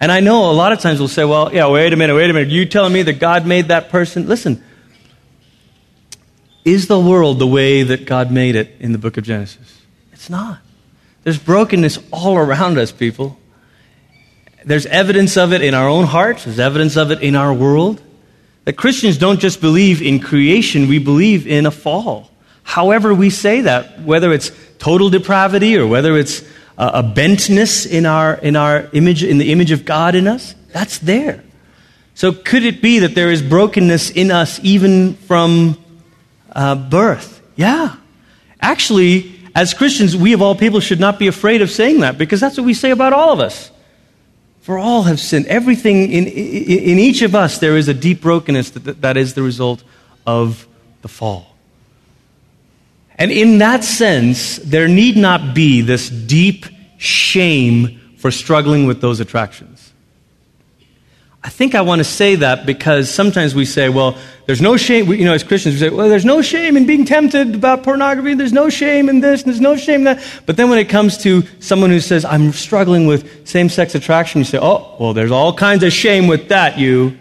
And 0.00 0.12
I 0.12 0.20
know 0.20 0.50
a 0.50 0.52
lot 0.52 0.72
of 0.72 0.78
times 0.78 1.00
we'll 1.00 1.08
say, 1.08 1.24
well, 1.24 1.52
yeah, 1.52 1.66
wait 1.68 1.92
a 1.92 1.96
minute, 1.96 2.14
wait 2.14 2.30
a 2.30 2.32
minute. 2.32 2.50
You 2.50 2.66
telling 2.66 2.92
me 2.92 3.02
that 3.02 3.14
God 3.14 3.46
made 3.46 3.68
that 3.68 3.90
person? 3.90 4.28
Listen, 4.28 4.62
is 6.64 6.86
the 6.86 7.00
world 7.00 7.38
the 7.38 7.46
way 7.46 7.82
that 7.82 8.06
God 8.06 8.30
made 8.30 8.54
it 8.54 8.76
in 8.78 8.92
the 8.92 8.98
book 8.98 9.16
of 9.16 9.24
Genesis? 9.24 9.82
It's 10.12 10.30
not. 10.30 10.58
There's 11.24 11.38
brokenness 11.38 11.98
all 12.12 12.36
around 12.36 12.78
us, 12.78 12.92
people. 12.92 13.38
There's 14.64 14.86
evidence 14.86 15.36
of 15.36 15.52
it 15.52 15.62
in 15.62 15.74
our 15.74 15.88
own 15.88 16.04
hearts, 16.04 16.44
there's 16.44 16.58
evidence 16.58 16.96
of 16.96 17.10
it 17.10 17.22
in 17.22 17.34
our 17.34 17.52
world. 17.52 18.02
That 18.64 18.74
Christians 18.74 19.16
don't 19.16 19.40
just 19.40 19.60
believe 19.60 20.02
in 20.02 20.20
creation, 20.20 20.88
we 20.88 20.98
believe 20.98 21.46
in 21.46 21.64
a 21.64 21.70
fall. 21.70 22.30
However, 22.62 23.14
we 23.14 23.30
say 23.30 23.62
that, 23.62 24.02
whether 24.02 24.30
it's 24.30 24.52
total 24.78 25.08
depravity 25.08 25.76
or 25.78 25.86
whether 25.86 26.18
it's 26.18 26.42
a 26.78 27.02
bentness 27.02 27.86
in 27.86 28.06
our, 28.06 28.34
in 28.34 28.56
our 28.56 28.88
image, 28.92 29.24
in 29.24 29.38
the 29.38 29.52
image 29.52 29.72
of 29.72 29.84
God 29.84 30.14
in 30.14 30.26
us, 30.28 30.54
that's 30.72 30.98
there. 30.98 31.42
So 32.14 32.32
could 32.32 32.64
it 32.64 32.80
be 32.80 33.00
that 33.00 33.14
there 33.14 33.30
is 33.30 33.42
brokenness 33.42 34.10
in 34.10 34.30
us 34.30 34.60
even 34.62 35.14
from 35.14 35.76
uh, 36.52 36.74
birth. 36.74 37.40
Yeah. 37.56 37.96
Actually, 38.60 39.34
as 39.54 39.74
Christians, 39.74 40.16
we 40.16 40.32
of 40.32 40.42
all 40.42 40.54
people 40.54 40.80
should 40.80 41.00
not 41.00 41.18
be 41.18 41.28
afraid 41.28 41.62
of 41.62 41.70
saying 41.70 42.00
that 42.00 42.18
because 42.18 42.40
that's 42.40 42.56
what 42.56 42.66
we 42.66 42.74
say 42.74 42.90
about 42.90 43.12
all 43.12 43.32
of 43.32 43.40
us. 43.40 43.70
For 44.60 44.78
all 44.78 45.04
have 45.04 45.20
sinned. 45.20 45.46
Everything 45.46 46.12
in, 46.12 46.26
in, 46.26 46.78
in 46.78 46.98
each 46.98 47.22
of 47.22 47.34
us, 47.34 47.58
there 47.58 47.76
is 47.76 47.88
a 47.88 47.94
deep 47.94 48.20
brokenness 48.20 48.70
that, 48.70 49.00
that 49.02 49.16
is 49.16 49.34
the 49.34 49.42
result 49.42 49.82
of 50.26 50.66
the 51.02 51.08
fall. 51.08 51.47
And 53.18 53.32
in 53.32 53.58
that 53.58 53.82
sense, 53.82 54.58
there 54.58 54.86
need 54.86 55.16
not 55.16 55.54
be 55.54 55.80
this 55.80 56.08
deep 56.08 56.66
shame 56.98 58.00
for 58.16 58.30
struggling 58.30 58.86
with 58.86 59.00
those 59.00 59.20
attractions. 59.20 59.92
I 61.42 61.50
think 61.50 61.74
I 61.74 61.82
want 61.82 62.00
to 62.00 62.04
say 62.04 62.34
that 62.36 62.66
because 62.66 63.12
sometimes 63.12 63.54
we 63.54 63.64
say, 63.64 63.88
well, 63.88 64.18
there's 64.46 64.60
no 64.60 64.76
shame, 64.76 65.06
you 65.12 65.24
know, 65.24 65.34
as 65.34 65.44
Christians, 65.44 65.76
we 65.76 65.80
say, 65.80 65.88
well, 65.88 66.08
there's 66.08 66.24
no 66.24 66.42
shame 66.42 66.76
in 66.76 66.84
being 66.84 67.04
tempted 67.04 67.54
about 67.54 67.84
pornography, 67.84 68.34
there's 68.34 68.52
no 68.52 68.68
shame 68.68 69.08
in 69.08 69.20
this, 69.20 69.44
there's 69.44 69.60
no 69.60 69.76
shame 69.76 70.00
in 70.00 70.04
that. 70.04 70.40
But 70.46 70.56
then 70.56 70.68
when 70.68 70.78
it 70.78 70.88
comes 70.88 71.16
to 71.18 71.44
someone 71.60 71.90
who 71.90 72.00
says, 72.00 72.24
I'm 72.24 72.52
struggling 72.52 73.06
with 73.06 73.46
same 73.46 73.68
sex 73.68 73.94
attraction, 73.94 74.40
you 74.40 74.44
say, 74.44 74.58
oh, 74.60 74.96
well, 74.98 75.12
there's 75.14 75.30
all 75.30 75.54
kinds 75.54 75.84
of 75.84 75.92
shame 75.92 76.26
with 76.26 76.48
that, 76.48 76.78
you. 76.78 77.16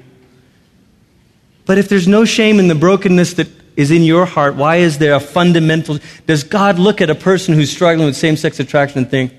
But 1.66 1.78
if 1.78 1.88
there's 1.88 2.08
no 2.08 2.26
shame 2.26 2.60
in 2.60 2.68
the 2.70 2.76
brokenness 2.76 3.36
that 3.36 3.48
is 3.78 3.92
in 3.92 4.04
your 4.04 4.26
heart, 4.26 4.56
why 4.56 4.78
is 4.78 4.98
there 4.98 5.14
a 5.14 5.20
fundamental. 5.20 6.00
Does 6.26 6.44
God 6.44 6.80
look 6.80 7.00
at 7.00 7.12
a 7.12 7.16
person 7.16 7.54
who's 7.54 7.72
struggling 7.72 8.08
with 8.08 8.18
same 8.18 8.36
sex 8.36 8.60
attraction 8.60 8.98
and 8.98 9.10
think, 9.10 9.32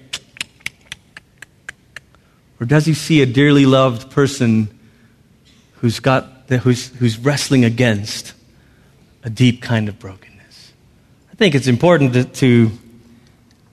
or 2.61 2.67
does 2.67 2.87
he 2.87 2.95
see 2.95 3.21
a 3.21 3.27
dearly 3.27 3.67
loved 3.67 4.11
person 4.13 4.79
who's, 5.75 5.99
got 5.99 6.25
who's, 6.49 6.89
who's 6.97 7.19
wrestling 7.19 7.65
against 7.65 8.33
a 9.25 9.31
deep 9.31 9.61
kind 9.61 9.89
of 9.89 9.99
brokenness? 9.99 10.73
I 11.33 11.35
think 11.35 11.57
it's 11.57 11.67
important 11.67 12.13
to, 12.13 12.25
to, 12.25 12.71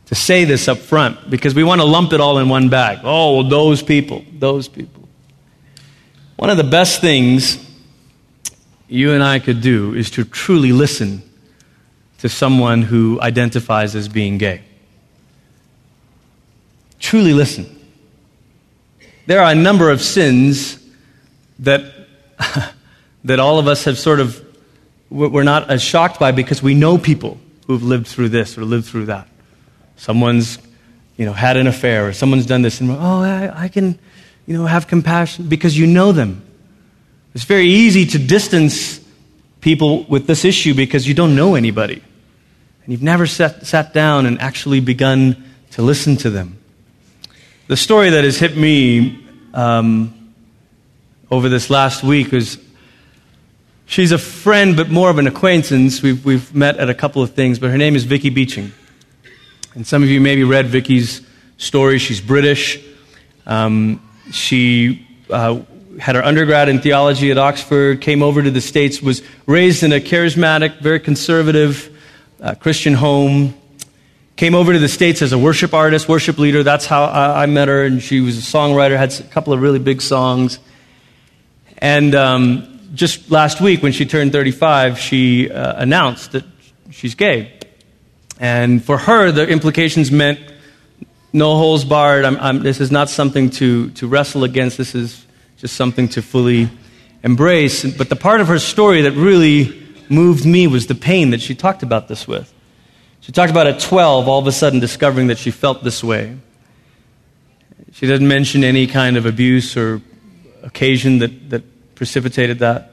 to 0.08 0.16
say 0.16 0.46
this 0.46 0.68
up 0.68 0.80
front 0.80 1.30
because 1.30 1.54
we 1.54 1.64
want 1.64 1.80
to 1.82 1.86
lump 1.86 2.12
it 2.12 2.20
all 2.20 2.40
in 2.40 2.50
one 2.50 2.70
bag. 2.70 3.00
Oh, 3.04 3.36
well, 3.36 3.50
those 3.50 3.84
people, 3.84 4.26
those 4.34 4.68
people. 4.68 5.08
One 6.38 6.50
of 6.50 6.58
the 6.58 6.64
best 6.64 7.02
things 7.02 7.65
you 8.88 9.14
and 9.14 9.24
I 9.24 9.40
could 9.40 9.62
do 9.62 9.94
is 9.94 10.12
to 10.12 10.24
truly 10.24 10.72
listen 10.72 11.24
to 12.20 12.30
someone 12.30 12.82
who 12.82 13.20
identifies 13.22 13.96
as 13.96 14.08
being 14.08 14.38
gay. 14.38 14.62
Truly 17.00 17.34
listen. 17.34 17.72
There 19.26 19.42
are 19.42 19.52
a 19.52 19.56
number 19.56 19.90
of 19.90 20.02
sins 20.02 20.80
that, 21.60 21.84
that 23.24 23.40
all 23.40 23.60
of 23.60 23.68
us 23.68 23.84
have 23.86 23.98
sort 23.98 24.20
of, 24.20 24.44
we're 25.10 25.44
not 25.44 25.70
as 25.70 25.82
shocked 25.82 26.20
by 26.20 26.32
because 26.32 26.62
we 26.62 26.74
know 26.74 26.98
people 26.98 27.38
who've 27.68 27.84
lived 27.84 28.08
through 28.08 28.30
this 28.30 28.58
or 28.58 28.66
lived 28.66 28.86
through 28.86 29.06
that. 29.06 29.28
Someone's, 29.96 30.60
you 31.18 31.26
know, 31.26 31.34
had 31.34 31.58
an 31.58 31.68
affair 31.68 32.08
or 32.08 32.14
someone's 32.14 32.46
done 32.46 32.62
this 32.62 32.82
and, 32.82 32.92
oh, 32.92 33.22
I, 33.22 33.64
I 33.64 33.68
can, 33.68 33.98
you 34.46 34.58
know, 34.58 34.66
have 34.66 34.88
compassion 34.88 35.48
because 35.48 35.78
you 35.78 35.88
know 35.88 36.12
them. 36.12 36.44
It's 37.36 37.44
very 37.44 37.68
easy 37.68 38.06
to 38.06 38.18
distance 38.18 39.02
people 39.60 40.06
with 40.06 40.26
this 40.26 40.46
issue 40.46 40.74
because 40.74 41.06
you 41.06 41.14
don't 41.14 41.36
know 41.36 41.56
anybody. 41.56 42.02
And 42.84 42.94
you've 42.94 43.04
never 43.04 43.28
sat, 43.28 43.68
sat 43.68 43.94
down 43.94 44.26
and 44.26 44.40
actually 44.40 44.80
begun 44.80 45.44
to 45.72 45.82
listen 45.82 46.16
to 46.18 46.30
them. 46.30 46.58
The 47.68 47.76
story 47.76 48.12
that 48.12 48.24
has 48.24 48.38
hit 48.40 48.56
me 48.56 49.22
um, 49.54 50.34
over 51.30 51.50
this 51.50 51.70
last 51.70 52.04
week 52.04 52.32
is 52.32 52.58
she's 53.86 54.14
a 54.14 54.18
friend, 54.18 54.78
but 54.78 54.90
more 54.90 55.10
of 55.10 55.18
an 55.18 55.28
acquaintance. 55.28 56.02
We've, 56.02 56.24
we've 56.24 56.56
met 56.56 56.78
at 56.78 56.90
a 56.90 56.94
couple 56.94 57.22
of 57.22 57.34
things, 57.34 57.60
but 57.60 57.70
her 57.70 57.78
name 57.78 57.98
is 57.98 58.06
Vicky 58.06 58.30
Beeching. 58.30 58.72
And 59.74 59.86
some 59.86 60.04
of 60.04 60.08
you 60.10 60.22
maybe 60.22 60.46
read 60.46 60.68
Vicky's 60.68 61.20
story. 61.58 62.00
She's 62.00 62.22
British. 62.22 62.82
Um, 63.46 64.02
she 64.32 65.06
uh, 65.30 65.60
had 66.00 66.16
her 66.16 66.24
undergrad 66.24 66.70
in 66.70 66.80
theology 66.80 67.32
at 67.32 67.38
Oxford, 67.38 68.02
came 68.02 68.22
over 68.22 68.42
to 68.42 68.52
the 68.52 68.62
States, 68.62 69.02
was 69.02 69.22
raised 69.46 69.84
in 69.84 69.94
a 69.94 70.00
charismatic, 70.00 70.80
very 70.80 71.00
conservative 71.00 71.96
uh, 72.42 72.56
Christian 72.56 72.94
home. 72.94 73.54
Came 74.36 74.56
over 74.56 74.74
to 74.74 74.80
the 74.80 74.90
States 74.90 75.22
as 75.22 75.32
a 75.32 75.38
worship 75.38 75.74
artist, 75.74 76.10
worship 76.10 76.38
leader. 76.38 76.64
That's 76.64 76.86
how 76.86 77.06
I, 77.06 77.44
I 77.44 77.46
met 77.46 77.70
her, 77.70 77.84
and 77.84 78.02
she 78.02 78.20
was 78.20 78.38
a 78.38 78.42
songwriter, 78.42 78.98
had 78.98 79.18
a 79.20 79.24
couple 79.24 79.54
of 79.54 79.62
really 79.62 79.80
big 79.80 80.02
songs. 80.02 80.60
And 81.78 82.14
um, 82.14 82.90
just 82.94 83.32
last 83.32 83.62
week, 83.62 83.82
when 83.82 83.92
she 83.92 84.06
turned 84.06 84.34
35, 84.34 85.00
she 85.00 85.50
uh, 85.50 85.82
announced 85.82 86.34
that 86.34 86.44
she's 86.92 87.16
gay. 87.16 87.54
And 88.40 88.84
for 88.84 88.98
her, 88.98 89.32
the 89.32 89.48
implications 89.48 90.12
meant 90.12 90.40
no 91.32 91.56
holes 91.58 91.86
barred. 91.86 92.26
I'm, 92.26 92.38
I'm, 92.38 92.60
this 92.64 92.82
is 92.82 92.92
not 92.92 93.10
something 93.10 93.50
to, 93.52 93.90
to 93.92 94.08
wrestle 94.08 94.44
against. 94.44 94.78
This 94.78 94.96
is 94.96 95.25
just 95.66 95.78
something 95.78 96.08
to 96.08 96.22
fully 96.22 96.70
embrace. 97.24 97.84
But 97.84 98.10
the 98.10 98.16
part 98.16 98.40
of 98.40 98.48
her 98.50 98.60
story 98.60 99.02
that 99.02 99.14
really 99.14 99.84
moved 100.10 100.46
me 100.46 100.68
was 100.68 100.86
the 100.86 100.94
pain 100.94 101.32
that 101.32 101.42
she 101.42 101.56
talked 101.56 101.82
about 101.82 102.08
this 102.08 102.28
with. 102.28 102.54
She 103.22 103.32
talked 103.32 103.50
about 103.50 103.66
at 103.66 103.80
12, 103.80 104.28
all 104.28 104.38
of 104.38 104.46
a 104.46 104.52
sudden 104.52 104.80
discovering 104.80 105.26
that 105.26 105.40
she 105.40 105.50
felt 105.50 105.84
this 105.84 106.04
way. 106.04 106.38
She 107.94 108.06
doesn't 108.06 108.28
mention 108.28 108.64
any 108.64 108.86
kind 108.86 109.18
of 109.18 109.26
abuse 109.26 109.76
or 109.76 110.04
occasion 110.62 111.18
that, 111.18 111.50
that 111.50 111.96
precipitated 111.96 112.60
that. 112.60 112.92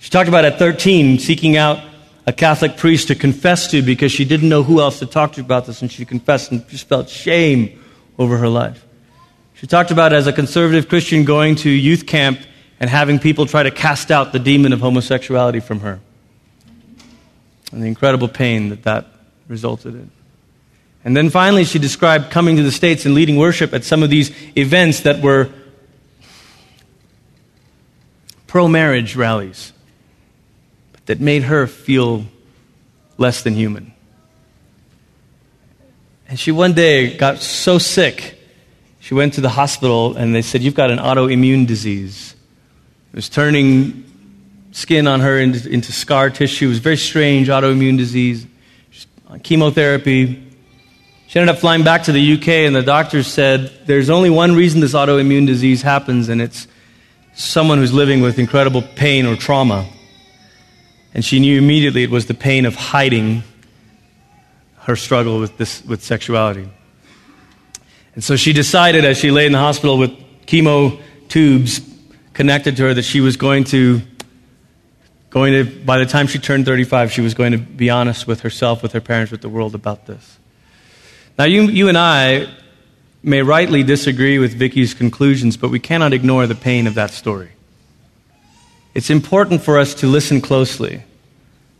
She 0.00 0.10
talked 0.10 0.28
about 0.28 0.44
at 0.44 0.58
13 0.58 1.20
seeking 1.20 1.56
out 1.56 1.78
a 2.26 2.32
Catholic 2.32 2.76
priest 2.76 3.06
to 3.06 3.14
confess 3.14 3.70
to 3.70 3.82
because 3.82 4.10
she 4.10 4.24
didn't 4.24 4.48
know 4.48 4.64
who 4.64 4.80
else 4.80 4.98
to 4.98 5.06
talk 5.06 5.34
to 5.34 5.42
about 5.42 5.66
this, 5.66 5.80
and 5.80 5.92
she 5.92 6.04
confessed 6.04 6.50
and 6.50 6.68
just 6.68 6.88
felt 6.88 7.08
shame 7.08 7.80
over 8.18 8.36
her 8.38 8.48
life. 8.48 8.84
She 9.60 9.66
talked 9.66 9.90
about 9.90 10.14
as 10.14 10.26
a 10.26 10.32
conservative 10.32 10.88
Christian 10.88 11.26
going 11.26 11.56
to 11.56 11.68
youth 11.68 12.06
camp 12.06 12.40
and 12.80 12.88
having 12.88 13.18
people 13.18 13.44
try 13.44 13.62
to 13.62 13.70
cast 13.70 14.10
out 14.10 14.32
the 14.32 14.38
demon 14.38 14.72
of 14.72 14.80
homosexuality 14.80 15.60
from 15.60 15.80
her. 15.80 16.00
And 17.70 17.82
the 17.82 17.86
incredible 17.86 18.26
pain 18.26 18.70
that 18.70 18.84
that 18.84 19.08
resulted 19.48 19.94
in. 19.94 20.10
And 21.04 21.14
then 21.14 21.28
finally, 21.28 21.64
she 21.64 21.78
described 21.78 22.30
coming 22.30 22.56
to 22.56 22.62
the 22.62 22.72
States 22.72 23.04
and 23.04 23.14
leading 23.14 23.36
worship 23.36 23.74
at 23.74 23.84
some 23.84 24.02
of 24.02 24.08
these 24.08 24.34
events 24.56 25.00
that 25.00 25.20
were 25.20 25.50
pro 28.46 28.66
marriage 28.66 29.14
rallies, 29.14 29.74
but 30.92 31.04
that 31.04 31.20
made 31.20 31.42
her 31.42 31.66
feel 31.66 32.24
less 33.18 33.42
than 33.42 33.52
human. 33.52 33.92
And 36.30 36.40
she 36.40 36.50
one 36.50 36.72
day 36.72 37.14
got 37.18 37.40
so 37.40 37.76
sick, 37.76 38.39
she 39.10 39.14
went 39.14 39.34
to 39.34 39.40
the 39.40 39.48
hospital 39.48 40.16
and 40.16 40.32
they 40.32 40.40
said, 40.40 40.62
You've 40.62 40.76
got 40.76 40.92
an 40.92 41.00
autoimmune 41.00 41.66
disease. 41.66 42.36
It 43.12 43.16
was 43.16 43.28
turning 43.28 44.04
skin 44.70 45.08
on 45.08 45.18
her 45.18 45.36
into, 45.40 45.68
into 45.68 45.90
scar 45.90 46.30
tissue. 46.30 46.66
It 46.66 46.68
was 46.68 46.78
very 46.78 46.96
strange 46.96 47.48
autoimmune 47.48 47.98
disease. 47.98 48.46
Chemotherapy. 49.42 50.40
She 51.26 51.40
ended 51.40 51.52
up 51.52 51.60
flying 51.60 51.82
back 51.82 52.04
to 52.04 52.12
the 52.12 52.34
UK, 52.34 52.48
and 52.68 52.76
the 52.76 52.84
doctors 52.84 53.26
said 53.26 53.72
there's 53.84 54.10
only 54.10 54.30
one 54.30 54.54
reason 54.54 54.80
this 54.80 54.94
autoimmune 54.94 55.44
disease 55.44 55.82
happens, 55.82 56.28
and 56.28 56.40
it's 56.40 56.68
someone 57.34 57.78
who's 57.78 57.92
living 57.92 58.20
with 58.20 58.38
incredible 58.38 58.82
pain 58.94 59.26
or 59.26 59.34
trauma. 59.34 59.88
And 61.14 61.24
she 61.24 61.40
knew 61.40 61.58
immediately 61.58 62.04
it 62.04 62.10
was 62.10 62.26
the 62.26 62.34
pain 62.34 62.64
of 62.64 62.76
hiding 62.76 63.42
her 64.82 64.94
struggle 64.94 65.40
with, 65.40 65.56
this, 65.56 65.84
with 65.84 66.00
sexuality. 66.04 66.68
And 68.14 68.24
so 68.24 68.36
she 68.36 68.52
decided, 68.52 69.04
as 69.04 69.18
she 69.18 69.30
lay 69.30 69.46
in 69.46 69.52
the 69.52 69.58
hospital 69.58 69.98
with 69.98 70.10
chemo 70.46 71.00
tubes 71.28 71.80
connected 72.34 72.76
to 72.76 72.82
her, 72.84 72.94
that 72.94 73.02
she 73.02 73.20
was 73.20 73.36
going 73.36 73.64
to, 73.64 74.02
going 75.30 75.52
to, 75.52 75.84
by 75.84 75.98
the 75.98 76.06
time 76.06 76.26
she 76.26 76.38
turned 76.38 76.66
35, 76.66 77.12
she 77.12 77.20
was 77.20 77.34
going 77.34 77.52
to 77.52 77.58
be 77.58 77.88
honest 77.90 78.26
with 78.26 78.40
herself, 78.40 78.82
with 78.82 78.92
her 78.92 79.00
parents, 79.00 79.30
with 79.30 79.42
the 79.42 79.48
world 79.48 79.74
about 79.74 80.06
this. 80.06 80.38
Now, 81.38 81.44
you, 81.44 81.62
you 81.62 81.88
and 81.88 81.96
I 81.96 82.48
may 83.22 83.42
rightly 83.42 83.82
disagree 83.82 84.38
with 84.38 84.54
Vicky's 84.54 84.94
conclusions, 84.94 85.56
but 85.56 85.70
we 85.70 85.78
cannot 85.78 86.12
ignore 86.12 86.46
the 86.46 86.54
pain 86.54 86.86
of 86.86 86.94
that 86.94 87.10
story. 87.10 87.50
It's 88.94 89.10
important 89.10 89.62
for 89.62 89.78
us 89.78 89.94
to 89.96 90.06
listen 90.06 90.40
closely, 90.40 91.02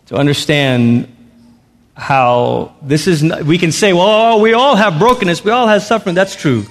to 0.06 0.16
understand 0.16 1.14
how 2.00 2.74
this 2.80 3.06
is. 3.06 3.22
Not, 3.22 3.44
we 3.44 3.58
can 3.58 3.72
say, 3.72 3.92
well, 3.92 4.08
oh, 4.34 4.40
we 4.40 4.54
all 4.54 4.74
have 4.74 4.98
brokenness, 4.98 5.44
we 5.44 5.50
all 5.50 5.68
have 5.68 5.82
suffering. 5.82 6.14
That's 6.14 6.34
true. 6.34 6.64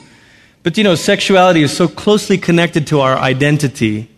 But 0.64 0.78
you 0.78 0.84
know, 0.84 0.96
sexuality 0.96 1.62
is 1.62 1.76
so 1.76 1.88
closely 1.88 2.38
connected 2.38 2.88
to 2.88 3.00
our 3.00 3.16
identity 3.16 4.10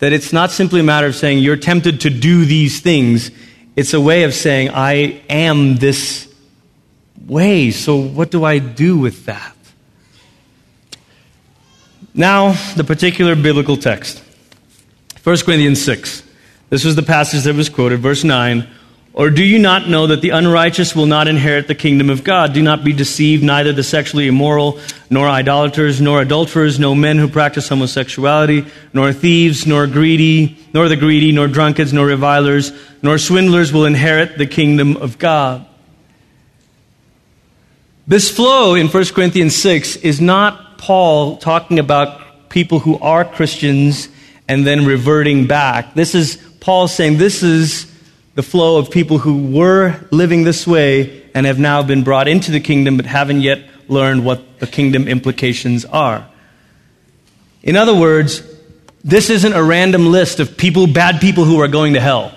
that 0.00 0.12
it's 0.12 0.32
not 0.32 0.50
simply 0.50 0.80
a 0.80 0.82
matter 0.82 1.06
of 1.06 1.14
saying 1.14 1.38
you're 1.38 1.56
tempted 1.56 2.00
to 2.02 2.10
do 2.10 2.44
these 2.44 2.80
things. 2.80 3.30
It's 3.76 3.94
a 3.94 4.00
way 4.00 4.24
of 4.24 4.34
saying, 4.34 4.70
I 4.70 5.22
am 5.28 5.76
this 5.76 6.32
way. 7.26 7.70
So, 7.70 7.96
what 7.96 8.30
do 8.30 8.44
I 8.44 8.58
do 8.58 8.98
with 8.98 9.26
that? 9.26 9.54
Now, 12.12 12.54
the 12.74 12.84
particular 12.84 13.36
biblical 13.36 13.76
text 13.76 14.22
1 15.22 15.36
Corinthians 15.38 15.80
6. 15.82 16.24
This 16.70 16.84
was 16.84 16.96
the 16.96 17.02
passage 17.02 17.44
that 17.44 17.54
was 17.54 17.68
quoted, 17.68 18.00
verse 18.00 18.24
9. 18.24 18.68
Or 19.18 19.30
do 19.30 19.42
you 19.44 19.58
not 19.58 19.88
know 19.88 20.06
that 20.06 20.20
the 20.20 20.30
unrighteous 20.30 20.94
will 20.94 21.06
not 21.06 21.26
inherit 21.26 21.66
the 21.66 21.74
kingdom 21.74 22.08
of 22.08 22.22
God? 22.22 22.52
Do 22.52 22.62
not 22.62 22.84
be 22.84 22.92
deceived, 22.92 23.42
neither 23.42 23.72
the 23.72 23.82
sexually 23.82 24.28
immoral, 24.28 24.78
nor 25.10 25.26
idolaters, 25.26 26.00
nor 26.00 26.22
adulterers, 26.22 26.78
no 26.78 26.94
men 26.94 27.18
who 27.18 27.26
practice 27.26 27.68
homosexuality, 27.68 28.64
nor 28.92 29.12
thieves, 29.12 29.66
nor 29.66 29.88
greedy, 29.88 30.56
nor 30.72 30.88
the 30.88 30.94
greedy, 30.94 31.32
nor 31.32 31.48
drunkards, 31.48 31.92
nor 31.92 32.06
revilers, 32.06 32.70
nor 33.02 33.18
swindlers 33.18 33.72
will 33.72 33.86
inherit 33.86 34.38
the 34.38 34.46
kingdom 34.46 34.96
of 34.98 35.18
God. 35.18 35.66
This 38.06 38.30
flow 38.30 38.76
in 38.76 38.86
1 38.86 39.04
Corinthians 39.06 39.56
6 39.56 39.96
is 39.96 40.20
not 40.20 40.78
Paul 40.78 41.38
talking 41.38 41.80
about 41.80 42.50
people 42.50 42.78
who 42.78 42.96
are 43.00 43.24
Christians 43.24 44.08
and 44.46 44.64
then 44.64 44.86
reverting 44.86 45.48
back. 45.48 45.94
This 45.94 46.14
is 46.14 46.36
Paul 46.60 46.86
saying 46.86 47.18
this 47.18 47.42
is 47.42 47.87
the 48.38 48.42
flow 48.44 48.76
of 48.76 48.88
people 48.88 49.18
who 49.18 49.48
were 49.48 49.98
living 50.12 50.44
this 50.44 50.64
way 50.64 51.28
and 51.34 51.44
have 51.44 51.58
now 51.58 51.82
been 51.82 52.04
brought 52.04 52.28
into 52.28 52.52
the 52.52 52.60
kingdom 52.60 52.96
but 52.96 53.04
haven't 53.04 53.40
yet 53.40 53.58
learned 53.88 54.24
what 54.24 54.60
the 54.60 54.66
kingdom 54.68 55.08
implications 55.08 55.84
are. 55.84 56.24
In 57.64 57.74
other 57.74 57.96
words, 57.96 58.44
this 59.02 59.28
isn't 59.28 59.52
a 59.52 59.60
random 59.60 60.12
list 60.12 60.38
of 60.38 60.56
people, 60.56 60.86
bad 60.86 61.20
people 61.20 61.42
who 61.42 61.60
are 61.60 61.66
going 61.66 61.94
to 61.94 62.00
hell. 62.00 62.32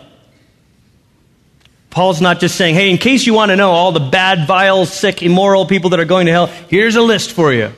Paul's 1.91 2.20
not 2.20 2.39
just 2.39 2.56
saying, 2.56 2.74
hey, 2.74 2.89
in 2.89 2.97
case 2.97 3.28
you 3.28 3.36
want 3.36 3.52
to 3.52 3.56
know 3.56 3.70
all 3.70 3.91
the 3.91 3.99
bad, 3.99 4.47
vile, 4.47 4.88
sick, 4.88 5.22
immoral 5.22 5.68
people 5.68 5.91
that 5.91 5.99
are 5.99 6.06
going 6.06 6.26
to 6.26 6.32
hell, 6.32 6.47
here's 6.47 6.95
a 6.95 7.02
list 7.04 7.32
for 7.32 7.54
you. 7.54 7.72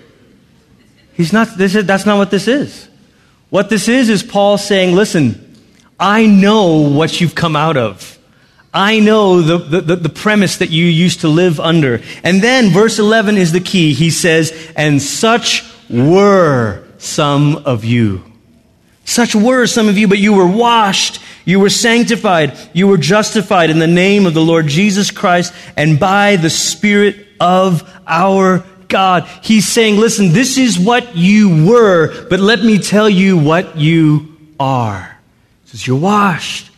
He's 1.15 1.33
not, 1.33 1.57
this 1.57 1.75
is, 1.75 1.85
that's 1.85 2.05
not 2.05 2.17
what 2.17 2.31
this 2.31 2.47
is. 2.47 2.87
What 3.49 3.69
this 3.69 3.89
is, 3.89 4.07
is 4.07 4.23
Paul 4.23 4.57
saying, 4.57 4.95
listen, 4.95 5.42
I 6.03 6.25
know 6.25 6.89
what 6.89 7.21
you've 7.21 7.35
come 7.35 7.55
out 7.55 7.77
of. 7.77 8.19
I 8.73 8.99
know 8.99 9.41
the, 9.41 9.81
the, 9.81 9.95
the, 9.95 10.09
premise 10.09 10.57
that 10.57 10.71
you 10.71 10.85
used 10.85 11.21
to 11.21 11.27
live 11.27 11.59
under. 11.59 12.01
And 12.23 12.41
then 12.41 12.71
verse 12.71 12.97
11 12.97 13.37
is 13.37 13.51
the 13.51 13.59
key. 13.59 13.93
He 13.93 14.09
says, 14.09 14.51
and 14.75 14.99
such 14.99 15.63
were 15.89 16.83
some 16.97 17.57
of 17.57 17.85
you. 17.85 18.23
Such 19.05 19.35
were 19.35 19.67
some 19.67 19.89
of 19.89 19.97
you, 19.97 20.07
but 20.07 20.17
you 20.17 20.33
were 20.33 20.47
washed 20.47 21.21
you 21.45 21.59
were 21.59 21.69
sanctified. 21.69 22.57
You 22.73 22.87
were 22.87 22.97
justified 22.97 23.69
in 23.69 23.79
the 23.79 23.87
name 23.87 24.25
of 24.25 24.33
the 24.33 24.41
Lord 24.41 24.67
Jesus 24.67 25.11
Christ 25.11 25.53
and 25.75 25.99
by 25.99 26.37
the 26.37 26.49
Spirit 26.49 27.27
of 27.39 27.89
our 28.07 28.63
God. 28.87 29.27
He's 29.41 29.67
saying, 29.67 29.97
listen, 29.97 30.31
this 30.31 30.57
is 30.57 30.79
what 30.79 31.15
you 31.15 31.67
were, 31.67 32.27
but 32.29 32.39
let 32.39 32.63
me 32.63 32.77
tell 32.77 33.09
you 33.09 33.37
what 33.37 33.77
you 33.77 34.37
are. 34.59 35.12
Says, 35.73 35.87
you're 35.87 35.97
washed. 35.97 36.69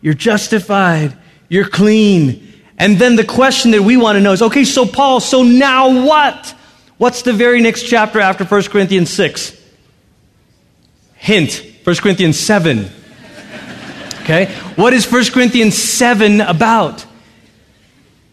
You're 0.00 0.14
justified. 0.14 1.16
You're 1.48 1.68
clean. 1.68 2.52
And 2.78 2.98
then 2.98 3.14
the 3.14 3.24
question 3.24 3.70
that 3.70 3.82
we 3.82 3.96
want 3.96 4.16
to 4.16 4.20
know 4.20 4.32
is, 4.32 4.42
okay, 4.42 4.64
so 4.64 4.86
Paul, 4.86 5.20
so 5.20 5.44
now 5.44 6.04
what? 6.04 6.52
What's 6.98 7.22
the 7.22 7.32
very 7.32 7.60
next 7.60 7.84
chapter 7.84 8.18
after 8.18 8.44
1 8.44 8.62
Corinthians 8.64 9.08
6? 9.10 9.56
Hint, 11.14 11.64
1 11.84 11.96
Corinthians 11.96 12.40
7. 12.40 12.90
Okay? 14.22 14.46
What 14.74 14.94
is 14.94 15.10
1 15.10 15.26
Corinthians 15.26 15.80
7 15.80 16.40
about? 16.40 17.06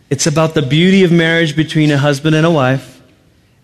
It's 0.09 0.25
about 0.25 0.55
the 0.55 0.63
beauty 0.63 1.03
of 1.03 1.11
marriage 1.11 1.55
between 1.55 1.91
a 1.91 1.97
husband 1.99 2.35
and 2.35 2.45
a 2.45 2.51
wife 2.51 3.03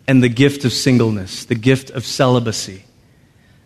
and 0.07 0.21
the 0.21 0.29
gift 0.29 0.65
of 0.65 0.71
singleness, 0.73 1.45
the 1.45 1.55
gift 1.55 1.89
of 1.89 2.05
celibacy. 2.05 2.83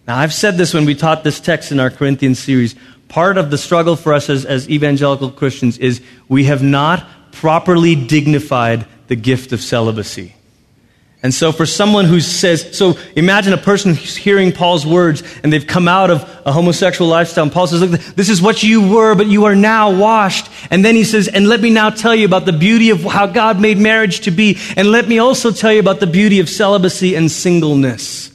Now, 0.08 0.18
I've 0.18 0.34
said 0.34 0.56
this 0.56 0.74
when 0.74 0.86
we 0.86 0.96
taught 0.96 1.26
this 1.26 1.42
text 1.42 1.74
in 1.74 1.82
our 1.82 1.90
Corinthians 1.90 2.40
series. 2.40 2.76
Part 3.10 3.38
of 3.38 3.52
the 3.52 3.58
struggle 3.58 3.98
for 3.98 4.14
us 4.14 4.30
as, 4.30 4.46
as 4.46 4.70
evangelical 4.70 5.30
Christians 5.32 5.78
is 5.78 6.02
we 6.30 6.46
have 6.46 6.64
not 6.64 7.06
properly 7.34 7.96
dignified 7.96 8.86
the 9.08 9.18
gift 9.18 9.52
of 9.52 9.62
celibacy. 9.62 10.34
And 11.24 11.34
so, 11.34 11.52
for 11.52 11.66
someone 11.66 12.06
who 12.06 12.22
says, 12.22 12.78
so 12.78 12.98
imagine 13.16 13.52
a 13.52 13.58
person 13.58 13.96
who's 13.96 14.16
hearing 14.16 14.52
Paul's 14.52 14.86
words 14.86 15.24
and 15.44 15.52
they've 15.52 15.66
come 15.66 15.88
out 15.88 16.10
of 16.10 16.22
a 16.46 16.52
homosexual 16.52 17.10
lifestyle. 17.10 17.44
And 17.44 17.52
Paul 17.52 17.68
says, 17.68 17.82
Look, 17.82 18.00
this 18.00 18.30
is 18.30 18.42
what 18.42 18.62
you 18.62 18.88
were, 18.90 19.16
but 19.16 19.28
you 19.28 19.46
are 19.46 19.56
now 19.56 19.94
washed. 19.94 20.50
And 20.70 20.86
then 20.86 20.96
he 20.96 21.04
says, 21.04 21.28
And 21.28 21.50
let 21.50 21.60
me 21.60 21.72
now 21.72 21.90
tell 21.90 22.16
you 22.16 22.26
about 22.26 22.46
the 22.46 22.54
beauty 22.54 22.92
of 22.92 23.02
how 23.02 23.26
God 23.26 23.60
made 23.60 23.78
marriage 23.78 24.22
to 24.22 24.32
be. 24.32 24.58
And 24.78 24.92
let 24.92 25.08
me 25.08 25.18
also 25.18 25.52
tell 25.52 25.74
you 25.74 25.80
about 25.80 26.00
the 26.00 26.08
beauty 26.08 26.40
of 26.40 26.50
celibacy 26.50 27.16
and 27.16 27.32
singleness. 27.32 28.32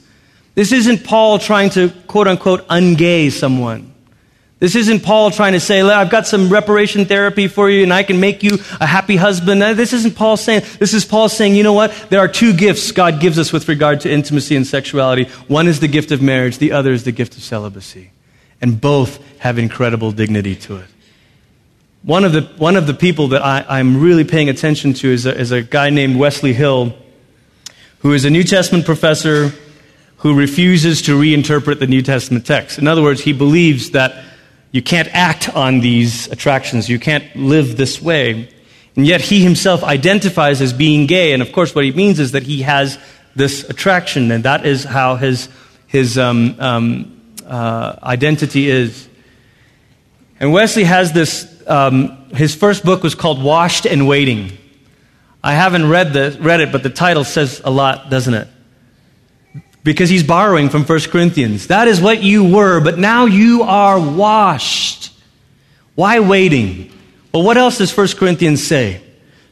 This 0.55 0.73
isn't 0.73 1.05
Paul 1.05 1.39
trying 1.39 1.71
to, 1.71 1.91
quote 2.07 2.29
unquote, 2.29 2.67
ungay 2.69 3.31
someone. 3.31 3.93
This 4.63 4.77
isn't 4.77 5.03
Paul 5.03 5.33
trying 5.33 5.55
to 5.55 5.61
say, 5.61 5.81
I've 5.81 6.09
got 6.09 6.29
some 6.29 6.49
reparation 6.49 7.05
therapy 7.05 7.49
for 7.49 7.69
you 7.69 7.83
and 7.83 7.93
I 7.93 8.05
can 8.05 8.21
make 8.21 8.45
you 8.45 8.59
a 8.81 8.87
happy 8.87 9.17
husband. 9.17 9.61
This 9.61 9.93
isn't 9.93 10.15
Paul 10.15 10.37
saying, 10.37 10.63
this 10.79 10.95
is 10.95 11.05
Paul 11.05 11.29
saying, 11.29 11.57
you 11.57 11.65
know 11.65 11.73
what? 11.73 11.93
There 12.11 12.21
are 12.21 12.29
two 12.29 12.53
gifts 12.53 12.93
God 12.93 13.19
gives 13.19 13.41
us 13.41 13.53
with 13.53 13.69
regard 13.69 14.03
to 14.03 14.13
intimacy 14.13 14.55
and 14.55 14.65
sexuality. 14.65 15.25
One 15.49 15.67
is 15.67 15.81
the 15.81 15.89
gift 15.89 16.13
of 16.13 16.23
marriage, 16.23 16.59
the 16.59 16.71
other 16.71 16.93
is 16.93 17.03
the 17.03 17.11
gift 17.11 17.37
of 17.37 17.43
celibacy. 17.43 18.13
And 18.61 18.81
both 18.81 19.19
have 19.39 19.59
incredible 19.59 20.13
dignity 20.13 20.55
to 20.55 20.77
it. 20.77 20.87
One 22.05 22.25
of 22.25 22.33
the, 22.33 22.43
one 22.57 22.77
of 22.77 22.87
the 22.87 22.95
people 22.95 23.29
that 23.29 23.45
I, 23.45 23.81
am 23.81 24.01
really 24.01 24.23
paying 24.23 24.49
attention 24.49 24.93
to 24.95 25.09
is 25.09 25.27
a, 25.27 25.37
is 25.37 25.51
a 25.51 25.63
guy 25.63 25.91
named 25.91 26.17
Wesley 26.17 26.53
Hill, 26.53 26.95
who 27.99 28.13
is 28.13 28.25
a 28.25 28.31
New 28.31 28.45
Testament 28.45 28.85
professor 28.85 29.53
who 30.23 30.35
refuses 30.35 31.03
to 31.03 31.19
reinterpret 31.19 31.81
the 31.81 31.87
New 31.87 32.01
Testament 32.01 32.47
text. 32.47 32.79
In 32.79 32.87
other 32.87 33.03
words, 33.03 33.21
he 33.21 33.33
believes 33.33 33.91
that 33.91 34.25
you 34.71 34.81
can't 34.81 35.09
act 35.13 35.49
on 35.49 35.81
these 35.81 36.29
attractions. 36.29 36.89
You 36.89 37.01
can't 37.01 37.25
live 37.35 37.77
this 37.77 38.01
way. 38.01 38.49
And 38.95 39.05
yet 39.05 39.21
he 39.21 39.43
himself 39.43 39.83
identifies 39.83 40.61
as 40.63 40.73
being 40.73 41.07
gay. 41.07 41.33
And 41.33 41.43
of 41.43 41.51
course, 41.51 41.75
what 41.75 41.85
he 41.85 41.91
means 41.91 42.21
is 42.21 42.33
that 42.33 42.45
he 42.45 42.63
has 42.63 42.99
this 43.35 43.69
attraction, 43.69 44.31
and 44.31 44.45
that 44.45 44.65
is 44.65 44.85
how 44.85 45.17
his, 45.17 45.49
his 45.89 46.17
um, 46.17 46.55
um, 46.61 47.21
uh, 47.45 47.97
identity 48.05 48.69
is. 48.69 49.09
And 50.39 50.53
Wesley 50.53 50.85
has 50.85 51.13
this, 51.13 51.53
um, 51.67 52.29
his 52.31 52.55
first 52.55 52.85
book 52.85 53.03
was 53.03 53.17
called 53.17 53.43
Washed 53.43 53.87
and 53.87 54.07
Waiting. 54.07 54.57
I 55.43 55.55
haven't 55.55 55.89
read, 55.89 56.13
the, 56.13 56.39
read 56.41 56.61
it, 56.61 56.71
but 56.71 56.85
the 56.85 56.91
title 56.91 57.25
says 57.25 57.61
a 57.65 57.71
lot, 57.71 58.09
doesn't 58.09 58.35
it? 58.35 58.47
Because 59.85 60.09
he's 60.09 60.23
borrowing 60.23 60.69
from 60.69 60.85
1 60.85 61.01
Corinthians. 61.11 61.67
That 61.67 61.89
is 61.89 62.01
what 62.01 62.23
you 62.23 62.45
were, 62.45 62.81
but 62.81 62.99
now 62.99 63.27
you 63.27 63.63
are 63.63 63.99
washed. 63.99 65.13
Why 65.95 66.21
waiting? 66.21 66.93
Well, 67.33 67.43
what 67.43 67.57
else 67.57 67.79
does 67.79 67.97
1 67.97 68.09
Corinthians 68.19 68.65
say? 68.65 69.03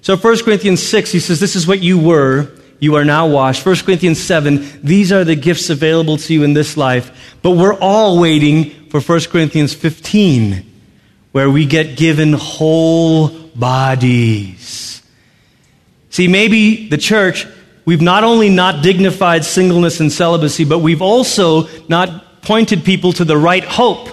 So 0.02 0.16
1 0.16 0.44
Corinthians 0.44 0.82
6, 0.82 1.12
he 1.12 1.20
says, 1.20 1.40
This 1.40 1.56
is 1.56 1.66
what 1.66 1.82
you 1.82 1.98
were. 1.98 2.50
You 2.78 2.94
are 2.94 3.04
now 3.04 3.26
washed. 3.26 3.64
1 3.64 3.76
Corinthians 3.76 4.18
7, 4.18 4.80
these 4.82 5.12
are 5.12 5.22
the 5.22 5.34
gifts 5.34 5.68
available 5.68 6.16
to 6.16 6.32
you 6.32 6.44
in 6.44 6.54
this 6.54 6.76
life. 6.76 7.36
But 7.42 7.50
we're 7.52 7.78
all 7.78 8.18
waiting 8.18 8.70
for 8.88 9.00
1 9.00 9.20
Corinthians 9.30 9.74
15, 9.74 10.64
where 11.32 11.50
we 11.50 11.66
get 11.66 11.98
given 11.98 12.32
whole 12.32 13.28
bodies. 13.28 15.02
See, 16.08 16.26
maybe 16.26 16.88
the 16.88 16.96
church, 16.96 17.46
we've 17.84 18.00
not 18.00 18.24
only 18.24 18.48
not 18.48 18.82
dignified 18.82 19.44
singleness 19.44 20.00
and 20.00 20.12
celibacy, 20.12 20.64
but 20.64 20.78
we've 20.78 21.02
also 21.02 21.68
not 21.88 22.42
pointed 22.42 22.84
people 22.84 23.12
to 23.14 23.24
the 23.24 23.36
right 23.36 23.64
hope. 23.64 24.08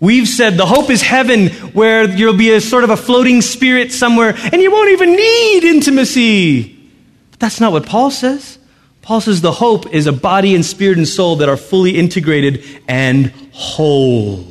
We've 0.00 0.28
said 0.28 0.56
the 0.56 0.66
hope 0.66 0.90
is 0.90 1.02
heaven, 1.02 1.48
where 1.72 2.08
you'll 2.08 2.36
be 2.36 2.52
a 2.52 2.60
sort 2.60 2.84
of 2.84 2.90
a 2.90 2.96
floating 2.96 3.42
spirit 3.42 3.92
somewhere, 3.92 4.34
and 4.36 4.62
you 4.62 4.70
won't 4.70 4.90
even 4.90 5.10
need 5.10 5.64
intimacy. 5.64 6.92
But 7.32 7.40
that's 7.40 7.60
not 7.60 7.72
what 7.72 7.86
Paul 7.86 8.10
says. 8.10 8.58
Paul 9.02 9.20
says 9.20 9.40
the 9.40 9.52
hope 9.52 9.92
is 9.92 10.06
a 10.06 10.12
body 10.12 10.54
and 10.54 10.64
spirit 10.64 10.98
and 10.98 11.08
soul 11.08 11.36
that 11.36 11.48
are 11.48 11.56
fully 11.56 11.96
integrated 11.96 12.64
and 12.86 13.32
whole. 13.52 14.44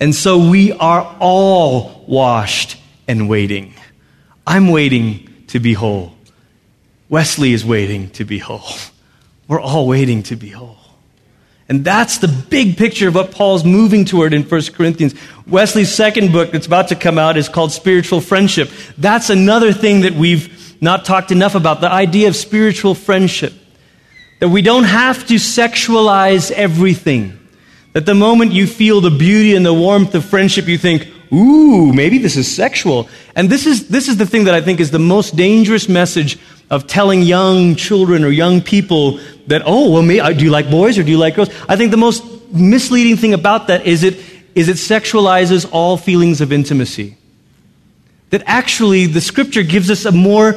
And 0.00 0.14
so 0.14 0.50
we 0.50 0.72
are 0.72 1.16
all 1.20 2.04
washed 2.08 2.76
and 3.06 3.28
waiting. 3.28 3.72
I'm 4.46 4.68
waiting 4.68 5.44
to 5.46 5.60
be 5.60 5.74
whole. 5.74 6.12
Wesley 7.12 7.52
is 7.52 7.62
waiting 7.62 8.08
to 8.12 8.24
be 8.24 8.38
whole. 8.38 8.74
We're 9.46 9.60
all 9.60 9.86
waiting 9.86 10.22
to 10.24 10.34
be 10.34 10.48
whole. 10.48 10.78
And 11.68 11.84
that's 11.84 12.16
the 12.16 12.26
big 12.26 12.78
picture 12.78 13.08
of 13.08 13.14
what 13.14 13.32
Paul's 13.32 13.64
moving 13.64 14.06
toward 14.06 14.32
in 14.32 14.44
1 14.44 14.62
Corinthians. 14.72 15.14
Wesley's 15.46 15.92
second 15.94 16.32
book 16.32 16.52
that's 16.52 16.66
about 16.66 16.88
to 16.88 16.94
come 16.94 17.18
out 17.18 17.36
is 17.36 17.50
called 17.50 17.70
Spiritual 17.70 18.22
Friendship. 18.22 18.70
That's 18.96 19.28
another 19.28 19.74
thing 19.74 20.00
that 20.00 20.14
we've 20.14 20.82
not 20.82 21.04
talked 21.04 21.30
enough 21.30 21.54
about 21.54 21.82
the 21.82 21.90
idea 21.90 22.28
of 22.28 22.34
spiritual 22.34 22.94
friendship. 22.94 23.52
That 24.40 24.48
we 24.48 24.62
don't 24.62 24.84
have 24.84 25.26
to 25.26 25.34
sexualize 25.34 26.50
everything. 26.50 27.38
That 27.92 28.06
the 28.06 28.14
moment 28.14 28.52
you 28.52 28.66
feel 28.66 29.02
the 29.02 29.10
beauty 29.10 29.54
and 29.54 29.66
the 29.66 29.74
warmth 29.74 30.14
of 30.14 30.24
friendship, 30.24 30.66
you 30.66 30.78
think, 30.78 31.08
ooh, 31.30 31.92
maybe 31.92 32.16
this 32.16 32.38
is 32.38 32.52
sexual. 32.52 33.06
And 33.36 33.50
this 33.50 33.66
is, 33.66 33.88
this 33.88 34.08
is 34.08 34.16
the 34.16 34.24
thing 34.24 34.44
that 34.44 34.54
I 34.54 34.62
think 34.62 34.80
is 34.80 34.90
the 34.90 34.98
most 34.98 35.36
dangerous 35.36 35.90
message 35.90 36.38
of 36.72 36.86
telling 36.86 37.20
young 37.20 37.76
children 37.76 38.24
or 38.24 38.30
young 38.30 38.62
people 38.62 39.20
that, 39.46 39.62
oh, 39.66 39.90
well, 39.90 40.00
me, 40.00 40.18
uh, 40.18 40.32
do 40.32 40.42
you 40.42 40.50
like 40.50 40.70
boys 40.70 40.98
or 40.98 41.02
do 41.02 41.10
you 41.10 41.18
like 41.18 41.36
girls? 41.36 41.50
I 41.68 41.76
think 41.76 41.90
the 41.90 41.98
most 41.98 42.24
misleading 42.50 43.18
thing 43.18 43.34
about 43.34 43.66
that 43.66 43.84
is 43.84 44.02
it, 44.02 44.18
is 44.54 44.70
it 44.70 44.76
sexualizes 44.76 45.68
all 45.70 45.98
feelings 45.98 46.40
of 46.40 46.50
intimacy. 46.50 47.18
That 48.30 48.42
actually 48.46 49.04
the 49.04 49.20
scripture 49.20 49.62
gives 49.62 49.90
us 49.90 50.06
a 50.06 50.12
more 50.12 50.54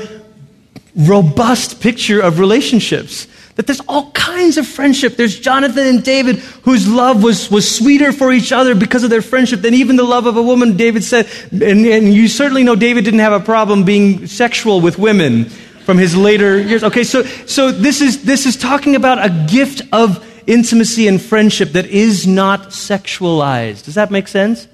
robust 0.95 1.81
picture 1.81 2.21
of 2.21 2.39
relationships. 2.39 3.27
That 3.55 3.67
there's 3.67 3.81
all 3.81 4.11
kinds 4.11 4.57
of 4.57 4.65
friendship. 4.65 5.17
There's 5.17 5.37
Jonathan 5.37 5.85
and 5.85 6.01
David, 6.01 6.37
whose 6.37 6.87
love 6.87 7.23
was, 7.23 7.51
was 7.51 7.69
sweeter 7.69 8.13
for 8.13 8.31
each 8.31 8.53
other 8.53 8.73
because 8.73 9.03
of 9.03 9.09
their 9.09 9.21
friendship 9.21 9.59
than 9.59 9.73
even 9.73 9.97
the 9.97 10.03
love 10.03 10.27
of 10.27 10.37
a 10.37 10.41
woman, 10.41 10.77
David 10.77 11.03
said. 11.03 11.27
And, 11.51 11.85
and 11.85 12.13
you 12.13 12.29
certainly 12.29 12.63
know 12.63 12.77
David 12.77 13.03
didn't 13.03 13.19
have 13.19 13.33
a 13.33 13.41
problem 13.41 13.83
being 13.83 14.27
sexual 14.27 14.79
with 14.79 14.97
women 14.97 15.51
from 15.85 15.99
his 15.99 16.17
later 16.17 16.59
years. 16.59 16.83
Okay, 16.83 17.03
so, 17.03 17.23
so 17.45 17.71
this, 17.71 18.01
is, 18.01 18.23
this 18.23 18.45
is 18.45 18.57
talking 18.57 18.95
about 18.95 19.23
a 19.23 19.29
gift 19.47 19.83
of 19.93 20.25
intimacy 20.47 21.07
and 21.07 21.21
friendship 21.21 21.69
that 21.69 21.85
is 21.85 22.25
not 22.25 22.69
sexualized. 22.69 23.85
Does 23.85 23.95
that 23.95 24.09
make 24.09 24.27
sense? 24.27 24.67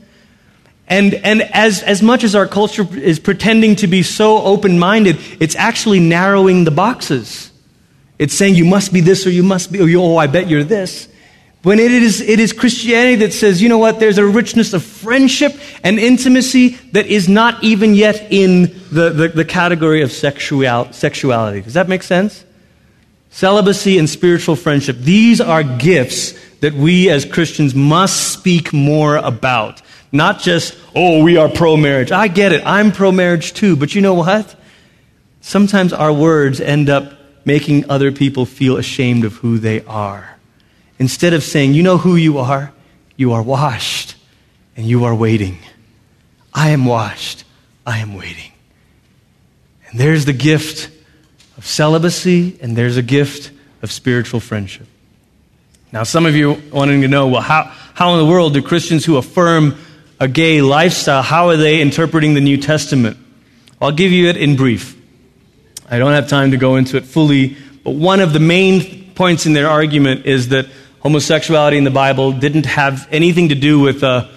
And, 0.87 1.13
and 1.13 1.41
as, 1.41 1.83
as 1.83 2.01
much 2.01 2.23
as 2.23 2.35
our 2.35 2.47
culture 2.47 2.87
is 2.97 3.19
pretending 3.19 3.75
to 3.77 3.87
be 3.87 4.03
so 4.03 4.41
open 4.41 4.79
minded, 4.79 5.17
it's 5.39 5.55
actually 5.55 5.99
narrowing 5.99 6.63
the 6.63 6.71
boxes. 6.71 7.51
It's 8.17 8.33
saying 8.33 8.55
you 8.55 8.65
must 8.65 8.93
be 8.93 9.01
this 9.01 9.25
or 9.27 9.31
you 9.31 9.43
must 9.43 9.71
be, 9.71 9.79
oh, 9.79 10.01
or 10.01 10.15
oh, 10.15 10.17
I 10.17 10.27
bet 10.27 10.47
you're 10.47 10.63
this. 10.63 11.07
When 11.63 11.77
it 11.77 11.91
is, 11.91 12.21
it 12.21 12.39
is 12.39 12.53
Christianity 12.53 13.17
that 13.17 13.33
says, 13.33 13.61
you 13.61 13.69
know 13.69 13.77
what, 13.77 13.99
there's 13.99 14.17
a 14.17 14.25
richness 14.25 14.73
of 14.73 14.83
friendship 14.83 15.55
and 15.83 15.99
intimacy 15.99 16.69
that 16.93 17.05
is 17.05 17.29
not 17.29 17.63
even 17.63 17.93
yet 17.93 18.31
in 18.31 18.63
the, 18.91 19.11
the, 19.11 19.27
the 19.27 19.45
category 19.45 20.01
of 20.01 20.11
sexual, 20.11 20.91
sexuality. 20.91 21.61
Does 21.61 21.75
that 21.75 21.87
make 21.87 22.01
sense? 22.01 22.43
Celibacy 23.29 23.99
and 23.99 24.09
spiritual 24.09 24.55
friendship. 24.55 24.97
These 24.97 25.39
are 25.39 25.61
gifts 25.63 26.33
that 26.61 26.73
we 26.73 27.11
as 27.11 27.25
Christians 27.25 27.75
must 27.75 28.33
speak 28.33 28.73
more 28.73 29.17
about. 29.17 29.83
Not 30.11 30.39
just, 30.39 30.75
oh, 30.95 31.23
we 31.23 31.37
are 31.37 31.47
pro 31.47 31.77
marriage. 31.77 32.11
I 32.11 32.27
get 32.27 32.53
it. 32.53 32.63
I'm 32.65 32.91
pro 32.91 33.11
marriage 33.11 33.53
too. 33.53 33.75
But 33.75 33.93
you 33.93 34.01
know 34.01 34.15
what? 34.15 34.55
Sometimes 35.41 35.93
our 35.93 36.11
words 36.11 36.59
end 36.59 36.89
up 36.89 37.13
making 37.45 37.89
other 37.89 38.11
people 38.11 38.45
feel 38.45 38.77
ashamed 38.77 39.25
of 39.25 39.35
who 39.35 39.59
they 39.59 39.83
are. 39.85 40.37
Instead 41.01 41.33
of 41.33 41.41
saying, 41.41 41.73
You 41.73 41.81
know 41.81 41.97
who 41.97 42.15
you 42.15 42.37
are? 42.37 42.71
You 43.17 43.33
are 43.33 43.41
washed 43.41 44.13
and 44.77 44.85
you 44.85 45.05
are 45.05 45.15
waiting. 45.15 45.57
I 46.53 46.69
am 46.69 46.85
washed. 46.85 47.43
I 47.87 47.97
am 47.97 48.13
waiting. 48.13 48.51
And 49.89 49.99
there's 49.99 50.25
the 50.25 50.33
gift 50.33 50.91
of 51.57 51.65
celibacy, 51.65 52.55
and 52.61 52.77
there's 52.77 52.97
a 52.97 53.01
gift 53.01 53.49
of 53.81 53.91
spiritual 53.91 54.39
friendship. 54.39 54.85
Now, 55.91 56.03
some 56.03 56.27
of 56.27 56.35
you 56.35 56.61
wanting 56.71 57.01
to 57.01 57.07
know, 57.07 57.29
well, 57.29 57.41
how, 57.41 57.63
how 57.95 58.13
in 58.13 58.19
the 58.19 58.31
world 58.31 58.53
do 58.53 58.61
Christians 58.61 59.03
who 59.03 59.17
affirm 59.17 59.79
a 60.19 60.27
gay 60.27 60.61
lifestyle, 60.61 61.23
how 61.23 61.49
are 61.49 61.57
they 61.57 61.81
interpreting 61.81 62.35
the 62.35 62.41
New 62.41 62.57
Testament? 62.57 63.17
I'll 63.81 63.91
give 63.91 64.11
you 64.11 64.27
it 64.27 64.37
in 64.37 64.55
brief. 64.55 64.95
I 65.89 65.97
don't 65.97 66.13
have 66.13 66.27
time 66.27 66.51
to 66.51 66.57
go 66.57 66.75
into 66.75 66.95
it 66.97 67.05
fully, 67.05 67.57
but 67.83 67.95
one 67.95 68.19
of 68.19 68.33
the 68.33 68.39
main 68.39 69.01
points 69.15 69.47
in 69.47 69.53
their 69.53 69.67
argument 69.67 70.27
is 70.27 70.49
that 70.49 70.67
homosexuality 71.01 71.77
in 71.77 71.83
the 71.83 71.91
Bible 71.91 72.31
didn't 72.31 72.65
have 72.65 73.07
anything 73.11 73.49
to 73.49 73.55
do 73.55 73.79
with 73.79 74.03
a, 74.03 74.29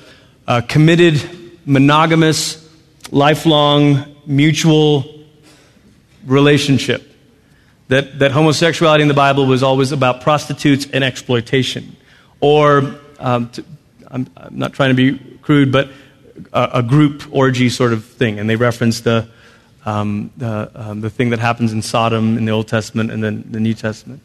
a 0.46 0.62
committed, 0.62 1.22
monogamous, 1.66 2.68
lifelong, 3.10 4.16
mutual 4.26 5.04
relationship. 6.26 7.10
That, 7.88 8.18
that 8.18 8.32
homosexuality 8.32 9.02
in 9.02 9.08
the 9.08 9.14
Bible 9.14 9.46
was 9.46 9.62
always 9.62 9.92
about 9.92 10.22
prostitutes 10.22 10.86
and 10.90 11.04
exploitation. 11.04 11.96
Or, 12.40 12.98
um, 13.18 13.50
to, 13.50 13.64
I'm, 14.08 14.26
I'm, 14.36 14.58
not 14.58 14.72
trying 14.72 14.96
to 14.96 15.12
be 15.12 15.38
crude, 15.42 15.70
but 15.70 15.90
a, 16.52 16.70
a 16.78 16.82
group 16.82 17.24
orgy 17.30 17.68
sort 17.68 17.92
of 17.92 18.06
thing. 18.06 18.38
And 18.38 18.48
they 18.48 18.56
reference 18.56 19.02
the, 19.02 19.28
um, 19.84 20.32
the, 20.38 20.70
um, 20.74 21.02
the 21.02 21.10
thing 21.10 21.28
that 21.30 21.40
happens 21.40 21.74
in 21.74 21.82
Sodom 21.82 22.38
in 22.38 22.46
the 22.46 22.52
Old 22.52 22.68
Testament 22.68 23.10
and 23.10 23.22
then 23.22 23.44
the 23.50 23.60
New 23.60 23.74
Testament. 23.74 24.22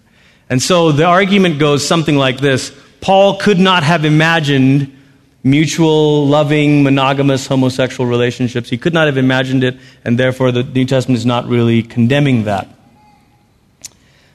And 0.50 0.62
so 0.62 0.92
the 0.92 1.06
argument 1.06 1.60
goes 1.60 1.88
something 1.88 2.16
like 2.16 2.40
this 2.40 2.72
Paul 3.02 3.38
could 3.38 3.60
not 3.60 3.84
have 3.84 4.04
imagined 4.04 4.96
mutual, 5.44 6.28
loving, 6.28 6.84
monogamous 6.84 7.48
homosexual 7.48 8.10
relationships. 8.10 8.70
He 8.70 8.78
could 8.78 8.94
not 8.94 9.08
have 9.08 9.18
imagined 9.18 9.64
it, 9.64 9.78
and 10.04 10.18
therefore 10.20 10.52
the 10.52 10.64
New 10.64 10.86
Testament 10.86 11.18
is 11.18 11.26
not 11.26 11.48
really 11.48 11.82
condemning 11.82 12.44
that. 12.44 12.68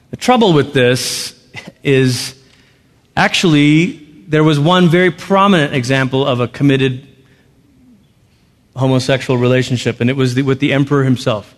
The 0.09 0.17
trouble 0.17 0.53
with 0.53 0.73
this 0.73 1.33
is 1.83 2.41
actually 3.15 4.01
there 4.27 4.43
was 4.43 4.59
one 4.59 4.89
very 4.89 5.11
prominent 5.11 5.73
example 5.73 6.25
of 6.25 6.39
a 6.39 6.47
committed 6.47 7.07
homosexual 8.75 9.39
relationship, 9.39 10.01
and 10.01 10.09
it 10.09 10.15
was 10.15 10.33
the, 10.35 10.41
with 10.41 10.59
the 10.59 10.73
emperor 10.73 11.03
himself. 11.03 11.55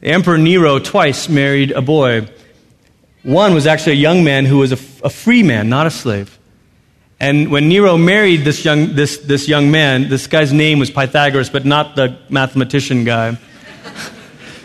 The 0.00 0.08
emperor 0.08 0.38
Nero 0.38 0.78
twice 0.78 1.28
married 1.28 1.70
a 1.70 1.80
boy. 1.80 2.28
One 3.24 3.54
was 3.54 3.66
actually 3.66 3.92
a 3.92 3.96
young 3.96 4.22
man 4.22 4.44
who 4.44 4.58
was 4.58 4.70
a, 4.70 4.78
a 5.02 5.10
free 5.10 5.42
man, 5.42 5.68
not 5.68 5.86
a 5.86 5.90
slave. 5.90 6.38
And 7.18 7.50
when 7.50 7.68
Nero 7.68 7.96
married 7.96 8.44
this 8.44 8.64
young, 8.66 8.94
this, 8.94 9.16
this 9.18 9.48
young 9.48 9.70
man, 9.70 10.10
this 10.10 10.26
guy's 10.26 10.52
name 10.52 10.78
was 10.78 10.90
Pythagoras, 10.90 11.48
but 11.48 11.64
not 11.64 11.96
the 11.96 12.18
mathematician 12.28 13.04
guy. 13.04 13.38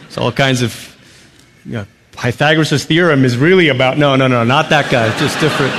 it's 0.05 0.17
all 0.17 0.33
kinds 0.33 0.61
of, 0.61 0.97
you 1.65 1.71
know, 1.71 1.87
Pythagoras' 2.11 2.83
theorem 2.83 3.23
is 3.23 3.37
really 3.37 3.69
about, 3.69 3.97
no, 3.97 4.17
no, 4.17 4.27
no, 4.27 4.43
not 4.43 4.69
that 4.71 4.91
guy, 4.91 5.17
just 5.17 5.39
different. 5.39 5.73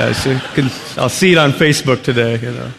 So 0.00 1.00
I'll 1.00 1.08
see 1.08 1.32
it 1.32 1.38
on 1.38 1.52
Facebook 1.52 2.02
today, 2.02 2.38
you 2.40 2.50
know. 2.50 2.72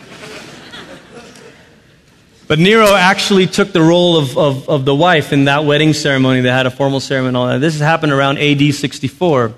But 2.51 2.59
Nero 2.59 2.93
actually 2.93 3.47
took 3.47 3.71
the 3.71 3.81
role 3.81 4.17
of, 4.17 4.37
of, 4.37 4.67
of, 4.67 4.83
the 4.83 4.93
wife 4.93 5.31
in 5.31 5.45
that 5.45 5.63
wedding 5.63 5.93
ceremony. 5.93 6.41
They 6.41 6.49
had 6.49 6.65
a 6.65 6.69
formal 6.69 6.99
ceremony 6.99 7.29
and 7.29 7.37
all 7.37 7.47
that. 7.47 7.59
This 7.59 7.79
happened 7.79 8.11
around 8.11 8.39
AD 8.39 8.73
64, 8.73 9.53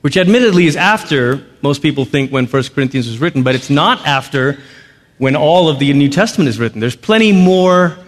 which 0.00 0.16
admittedly 0.16 0.68
is 0.68 0.76
after 0.76 1.44
most 1.62 1.82
people 1.82 2.04
think 2.04 2.30
when 2.30 2.46
1 2.46 2.62
Corinthians 2.76 3.08
was 3.08 3.18
written, 3.18 3.42
but 3.42 3.56
it's 3.56 3.70
not 3.70 4.06
after 4.06 4.60
when 5.18 5.34
all 5.34 5.68
of 5.68 5.80
the 5.80 5.92
New 5.92 6.08
Testament 6.08 6.46
is 6.46 6.60
written. 6.60 6.78
There's 6.78 6.94
plenty 6.94 7.32
more 7.32 7.98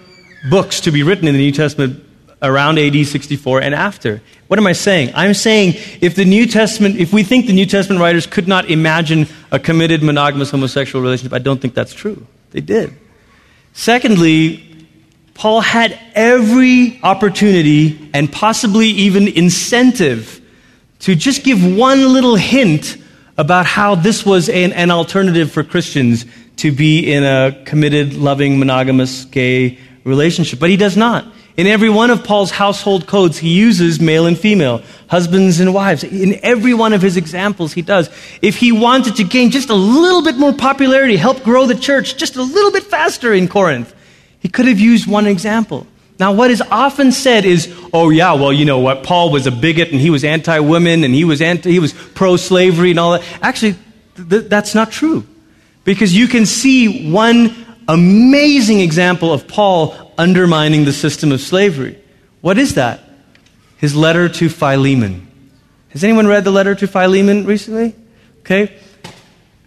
books 0.48 0.82
to 0.82 0.92
be 0.92 1.02
written 1.02 1.26
in 1.26 1.34
the 1.34 1.40
New 1.40 1.50
Testament 1.50 2.04
around 2.40 2.78
AD 2.78 3.04
64 3.04 3.62
and 3.62 3.74
after. 3.74 4.22
What 4.46 4.60
am 4.60 4.66
I 4.68 4.74
saying? 4.74 5.10
I'm 5.16 5.34
saying 5.34 5.74
if 6.00 6.14
the 6.14 6.24
New 6.24 6.46
Testament, 6.46 7.00
if 7.00 7.12
we 7.12 7.24
think 7.24 7.48
the 7.48 7.52
New 7.52 7.66
Testament 7.66 8.00
writers 8.00 8.28
could 8.28 8.46
not 8.46 8.70
imagine 8.70 9.26
a 9.50 9.58
committed 9.58 10.04
monogamous 10.04 10.52
homosexual 10.52 11.02
relationship, 11.02 11.32
I 11.32 11.40
don't 11.40 11.60
think 11.60 11.74
that's 11.74 11.92
true. 11.92 12.24
They 12.52 12.60
did. 12.60 12.96
Secondly, 13.72 14.86
Paul 15.34 15.60
had 15.60 15.98
every 16.14 17.00
opportunity 17.02 18.10
and 18.12 18.30
possibly 18.30 18.86
even 18.88 19.28
incentive 19.28 20.40
to 21.00 21.14
just 21.14 21.42
give 21.42 21.64
one 21.76 22.12
little 22.12 22.36
hint 22.36 22.96
about 23.38 23.66
how 23.66 23.94
this 23.94 24.24
was 24.24 24.48
an, 24.48 24.72
an 24.72 24.90
alternative 24.90 25.50
for 25.50 25.64
Christians 25.64 26.26
to 26.56 26.70
be 26.70 27.12
in 27.12 27.24
a 27.24 27.62
committed, 27.64 28.14
loving, 28.14 28.58
monogamous, 28.58 29.24
gay 29.24 29.78
relationship. 30.04 30.60
But 30.60 30.70
he 30.70 30.76
does 30.76 30.96
not. 30.96 31.26
In 31.57 31.66
every 31.66 31.90
one 31.90 32.11
of 32.11 32.24
Paul's 32.24 32.50
household 32.50 33.07
codes, 33.07 33.36
he 33.36 33.55
uses 33.55 34.00
male 34.00 34.26
and 34.26 34.38
female, 34.38 34.82
husbands 35.09 35.61
and 35.61 35.74
wives. 35.74 36.03
In 36.03 36.40
every 36.42 36.72
one 36.72 36.94
of 36.94 37.03
his 37.03 37.18
examples, 37.18 37.74
he 37.74 37.82
does. 37.82 38.09
If 38.40 38.57
he 38.57 38.72
wanted 38.72 39.16
to 39.16 39.24
gain 39.24 39.50
just 39.50 39.68
a 39.68 39.74
little 39.74 40.22
bit 40.22 40.36
more 40.36 40.55
popularity, 40.55 41.16
help 41.16 41.42
grow 41.42 41.66
the 41.66 41.74
church 41.74 42.16
just 42.16 42.36
a 42.36 42.42
little 42.42 42.72
bit 42.72 42.84
faster 42.84 43.34
in 43.34 43.48
Corinth, 43.48 43.94
he 44.40 44.48
could 44.48 44.66
have 44.66 44.80
used 44.80 45.07
one 45.07 45.26
example. 45.26 45.86
Now, 46.18 46.32
what 46.32 46.50
is 46.50 46.62
often 46.70 47.12
said 47.12 47.44
is, 47.44 47.74
oh, 47.92 48.11
yeah, 48.11 48.32
well, 48.32 48.53
you 48.53 48.64
know 48.64 48.78
what? 48.78 49.03
Paul 49.03 49.30
was 49.30 49.46
a 49.46 49.50
bigot 49.50 49.90
and 49.90 50.00
he 50.00 50.09
was 50.09 50.24
anti 50.24 50.59
women 50.61 51.05
and 51.05 51.14
he 51.14 51.24
was, 51.24 51.42
anti, 51.42 51.70
he 51.70 51.80
was 51.80 51.92
pro 51.92 52.36
slavery 52.36 52.90
and 52.90 53.00
all 53.00 53.12
that. 53.12 53.24
Actually, 53.42 53.76
th- 54.16 54.48
that's 54.48 54.74
not 54.74 54.90
true. 54.90 55.26
Because 55.84 56.14
you 56.14 56.28
can 56.28 56.46
see 56.46 57.11
one 57.11 57.71
amazing 57.93 58.80
example 58.80 59.32
of 59.32 59.47
Paul 59.47 60.12
undermining 60.16 60.84
the 60.84 60.93
system 60.93 61.32
of 61.32 61.40
slavery. 61.40 61.99
What 62.40 62.59
is 62.59 62.74
that? 62.74 63.01
His 63.76 63.95
letter 63.95 64.28
to 64.28 64.49
Philemon. 64.49 65.28
Has 65.90 66.03
anyone 66.03 66.26
read 66.26 66.45
the 66.45 66.51
letter 66.51 66.74
to 66.74 66.86
Philemon 66.86 67.45
recently? 67.45 67.95
Okay. 68.40 68.76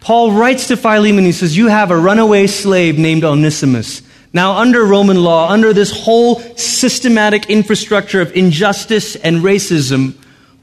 Paul 0.00 0.32
writes 0.32 0.68
to 0.68 0.76
Philemon, 0.76 1.24
he 1.24 1.32
says, 1.32 1.56
You 1.56 1.68
have 1.68 1.90
a 1.90 1.96
runaway 1.96 2.46
slave 2.46 2.98
named 2.98 3.24
Onesimus. 3.24 4.02
Now, 4.32 4.56
under 4.58 4.84
Roman 4.84 5.22
law, 5.22 5.48
under 5.50 5.72
this 5.72 5.90
whole 5.90 6.40
systematic 6.56 7.48
infrastructure 7.48 8.20
of 8.20 8.36
injustice 8.36 9.16
and 9.16 9.38
racism, 9.38 10.14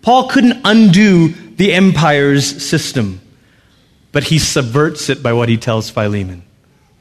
Paul 0.02 0.30
couldn't 0.30 0.62
undo 0.64 1.30
the 1.56 1.74
empire's 1.74 2.64
system. 2.64 3.22
But 4.12 4.26
he 4.26 4.38
subverts 4.38 5.10
it 5.10 5.24
by 5.24 5.34
what 5.34 5.50
he 5.50 5.58
tells 5.58 5.90
Philemon. 5.90 6.44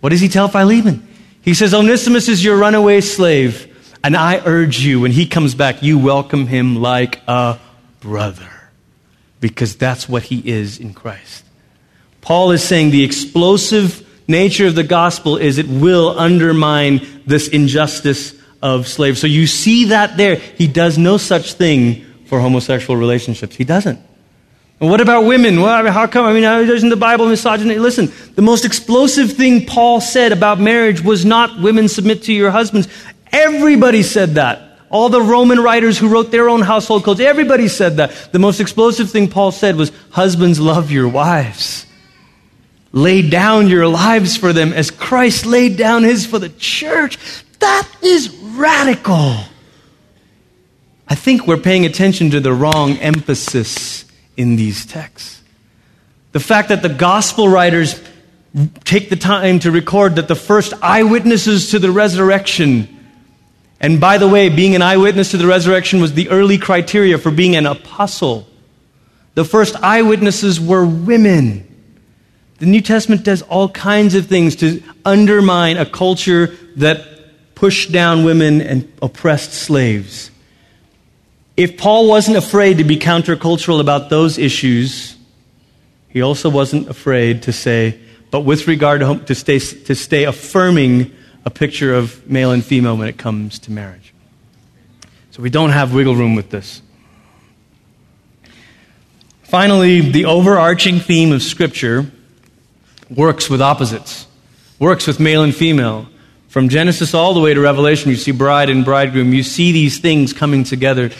What 0.02 0.10
does 0.10 0.20
he 0.20 0.28
tell 0.28 0.48
Philemon? 0.48 1.06
He 1.42 1.54
says, 1.54 1.72
Onesimus 1.72 2.28
is 2.28 2.44
your 2.44 2.56
runaway 2.56 3.00
slave, 3.00 3.68
and 4.02 4.16
I 4.16 4.42
urge 4.44 4.80
you, 4.80 5.00
when 5.00 5.12
he 5.12 5.26
comes 5.26 5.54
back, 5.54 5.80
you 5.80 5.96
welcome 5.96 6.48
him 6.48 6.74
like 6.74 7.20
a 7.28 7.60
brother, 8.00 8.50
because 9.38 9.76
that's 9.76 10.08
what 10.08 10.24
he 10.24 10.40
is 10.44 10.78
in 10.78 10.92
Christ. 10.92 11.44
Paul 12.20 12.50
is 12.50 12.64
saying 12.64 12.90
the 12.90 13.04
explosive 13.04 14.04
nature 14.26 14.66
of 14.66 14.74
the 14.74 14.82
gospel 14.82 15.36
is 15.36 15.58
it 15.58 15.68
will 15.68 16.18
undermine 16.18 17.06
this 17.24 17.46
injustice 17.46 18.34
of 18.60 18.88
slaves. 18.88 19.20
So 19.20 19.28
you 19.28 19.46
see 19.46 19.84
that 19.86 20.16
there. 20.16 20.34
He 20.34 20.66
does 20.66 20.98
no 20.98 21.16
such 21.16 21.52
thing 21.52 22.04
for 22.26 22.40
homosexual 22.40 22.96
relationships. 22.96 23.54
He 23.54 23.62
doesn't. 23.62 24.00
And 24.82 24.90
what 24.90 25.00
about 25.00 25.26
women? 25.26 25.60
Well, 25.60 25.70
I 25.70 25.80
mean, 25.80 25.92
how 25.92 26.08
come? 26.08 26.26
I 26.26 26.32
mean, 26.32 26.42
isn't 26.42 26.88
the 26.88 26.96
Bible 26.96 27.28
misogyny? 27.28 27.78
Listen, 27.78 28.12
the 28.34 28.42
most 28.42 28.64
explosive 28.64 29.32
thing 29.32 29.64
Paul 29.64 30.00
said 30.00 30.32
about 30.32 30.58
marriage 30.58 31.00
was 31.00 31.24
not 31.24 31.60
women 31.60 31.86
submit 31.86 32.24
to 32.24 32.32
your 32.32 32.50
husbands. 32.50 32.88
Everybody 33.30 34.02
said 34.02 34.30
that. 34.30 34.80
All 34.90 35.08
the 35.08 35.22
Roman 35.22 35.60
writers 35.60 35.98
who 35.98 36.08
wrote 36.08 36.32
their 36.32 36.48
own 36.48 36.62
household 36.62 37.04
codes, 37.04 37.20
everybody 37.20 37.68
said 37.68 37.98
that. 37.98 38.30
The 38.32 38.40
most 38.40 38.58
explosive 38.58 39.08
thing 39.08 39.28
Paul 39.28 39.52
said 39.52 39.76
was, 39.76 39.92
husbands, 40.10 40.58
love 40.58 40.90
your 40.90 41.06
wives. 41.06 41.86
Lay 42.90 43.22
down 43.22 43.68
your 43.68 43.86
lives 43.86 44.36
for 44.36 44.52
them 44.52 44.72
as 44.72 44.90
Christ 44.90 45.46
laid 45.46 45.76
down 45.76 46.02
his 46.02 46.26
for 46.26 46.40
the 46.40 46.48
church. 46.48 47.18
That 47.60 47.88
is 48.02 48.34
radical. 48.36 49.36
I 51.06 51.14
think 51.14 51.46
we're 51.46 51.56
paying 51.56 51.86
attention 51.86 52.32
to 52.32 52.40
the 52.40 52.52
wrong 52.52 52.96
emphasis 52.96 54.06
in 54.36 54.56
these 54.56 54.86
texts. 54.86 55.42
The 56.32 56.40
fact 56.40 56.70
that 56.70 56.82
the 56.82 56.88
gospel 56.88 57.48
writers 57.48 58.00
take 58.84 59.10
the 59.10 59.16
time 59.16 59.58
to 59.60 59.70
record 59.70 60.16
that 60.16 60.28
the 60.28 60.34
first 60.34 60.74
eyewitnesses 60.82 61.70
to 61.70 61.78
the 61.78 61.90
resurrection, 61.90 62.88
and 63.80 64.00
by 64.00 64.18
the 64.18 64.28
way, 64.28 64.48
being 64.48 64.74
an 64.74 64.82
eyewitness 64.82 65.30
to 65.32 65.36
the 65.36 65.46
resurrection 65.46 66.00
was 66.00 66.14
the 66.14 66.28
early 66.30 66.58
criteria 66.58 67.18
for 67.18 67.30
being 67.30 67.56
an 67.56 67.66
apostle. 67.66 68.46
The 69.34 69.44
first 69.44 69.76
eyewitnesses 69.76 70.60
were 70.60 70.84
women. 70.84 71.68
The 72.58 72.66
New 72.66 72.80
Testament 72.80 73.24
does 73.24 73.42
all 73.42 73.68
kinds 73.68 74.14
of 74.14 74.26
things 74.26 74.56
to 74.56 74.82
undermine 75.04 75.78
a 75.78 75.86
culture 75.86 76.56
that 76.76 77.54
pushed 77.54 77.92
down 77.92 78.24
women 78.24 78.60
and 78.60 78.92
oppressed 79.00 79.52
slaves. 79.52 80.31
If 81.56 81.76
Paul 81.76 82.08
wasn't 82.08 82.38
afraid 82.38 82.78
to 82.78 82.84
be 82.84 82.96
countercultural 82.96 83.80
about 83.80 84.08
those 84.08 84.38
issues, 84.38 85.16
he 86.08 86.22
also 86.22 86.48
wasn't 86.48 86.88
afraid 86.88 87.42
to 87.42 87.52
say, 87.52 88.00
but 88.30 88.40
with 88.40 88.66
regard 88.66 89.00
to, 89.00 89.18
to, 89.26 89.34
stay, 89.34 89.58
to 89.58 89.94
stay 89.94 90.24
affirming 90.24 91.12
a 91.44 91.50
picture 91.50 91.94
of 91.94 92.28
male 92.28 92.52
and 92.52 92.64
female 92.64 92.96
when 92.96 93.08
it 93.08 93.18
comes 93.18 93.58
to 93.60 93.72
marriage. 93.72 94.14
So 95.32 95.42
we 95.42 95.50
don't 95.50 95.70
have 95.70 95.94
wiggle 95.94 96.14
room 96.14 96.34
with 96.34 96.50
this. 96.50 96.82
Finally, 99.42 100.12
the 100.12 100.24
overarching 100.24 100.98
theme 100.98 101.32
of 101.32 101.42
Scripture 101.42 102.10
works 103.10 103.50
with 103.50 103.60
opposites, 103.60 104.26
works 104.78 105.06
with 105.06 105.20
male 105.20 105.42
and 105.42 105.54
female. 105.54 106.06
From 106.48 106.68
Genesis 106.68 107.12
all 107.12 107.34
the 107.34 107.40
way 107.40 107.52
to 107.52 107.60
Revelation, 107.60 108.10
you 108.10 108.16
see 108.16 108.30
bride 108.30 108.70
and 108.70 108.84
bridegroom. 108.84 109.32
You 109.32 109.42
see 109.42 109.72
these 109.72 109.98
things 109.98 110.32
coming 110.32 110.64
together. 110.64 111.10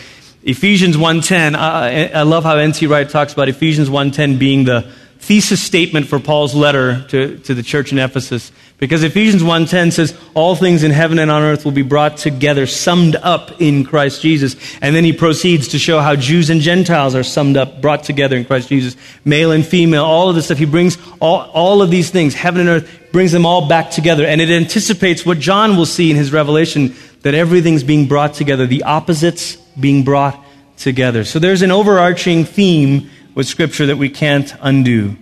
Ephesians 0.45 0.97
1.10, 0.97 1.55
I, 1.55 2.07
I 2.07 2.23
love 2.23 2.43
how 2.43 2.57
N.T. 2.57 2.85
Wright 2.87 3.09
talks 3.09 3.31
about 3.31 3.47
Ephesians 3.47 3.87
1.10 3.87 4.37
being 4.37 4.65
the 4.65 4.81
thesis 5.19 5.61
statement 5.61 6.05
for 6.05 6.19
Paul's 6.19 6.53
letter 6.53 7.05
to, 7.07 7.37
to 7.39 7.53
the 7.53 7.63
church 7.63 7.93
in 7.93 7.97
Ephesus. 7.97 8.51
Because 8.77 9.03
Ephesians 9.03 9.41
1.10 9.41 9.93
says, 9.93 10.19
all 10.33 10.57
things 10.57 10.83
in 10.83 10.91
heaven 10.91 11.17
and 11.17 11.31
on 11.31 11.43
earth 11.43 11.63
will 11.63 11.71
be 11.71 11.81
brought 11.81 12.17
together, 12.17 12.67
summed 12.67 13.15
up 13.15 13.61
in 13.61 13.85
Christ 13.85 14.21
Jesus. 14.21 14.57
And 14.81 14.93
then 14.93 15.05
he 15.05 15.13
proceeds 15.13 15.69
to 15.69 15.79
show 15.79 16.01
how 16.01 16.17
Jews 16.17 16.49
and 16.49 16.59
Gentiles 16.59 17.15
are 17.15 17.23
summed 17.23 17.55
up, 17.55 17.81
brought 17.81 18.03
together 18.03 18.35
in 18.35 18.43
Christ 18.43 18.67
Jesus. 18.67 18.97
Male 19.23 19.53
and 19.53 19.65
female, 19.65 20.03
all 20.03 20.27
of 20.27 20.35
this 20.35 20.45
stuff. 20.45 20.57
He 20.57 20.65
brings 20.65 20.97
all, 21.21 21.49
all 21.51 21.81
of 21.81 21.89
these 21.89 22.09
things, 22.09 22.33
heaven 22.33 22.59
and 22.59 22.69
earth, 22.69 23.11
brings 23.13 23.31
them 23.31 23.45
all 23.45 23.69
back 23.69 23.91
together. 23.91 24.25
And 24.25 24.41
it 24.41 24.49
anticipates 24.49 25.25
what 25.25 25.39
John 25.39 25.77
will 25.77 25.85
see 25.85 26.11
in 26.11 26.17
his 26.17 26.33
revelation, 26.33 26.95
that 27.21 27.33
everything's 27.33 27.85
being 27.85 28.09
brought 28.09 28.33
together. 28.33 28.67
The 28.67 28.83
opposites 28.83 29.62
being 29.79 30.03
brought 30.03 30.39
together. 30.77 31.23
So 31.23 31.39
there's 31.39 31.61
an 31.61 31.71
overarching 31.71 32.45
theme 32.45 33.09
with 33.35 33.47
Scripture 33.47 33.87
that 33.87 33.97
we 33.97 34.09
can't 34.09 34.53
undo. 34.61 35.17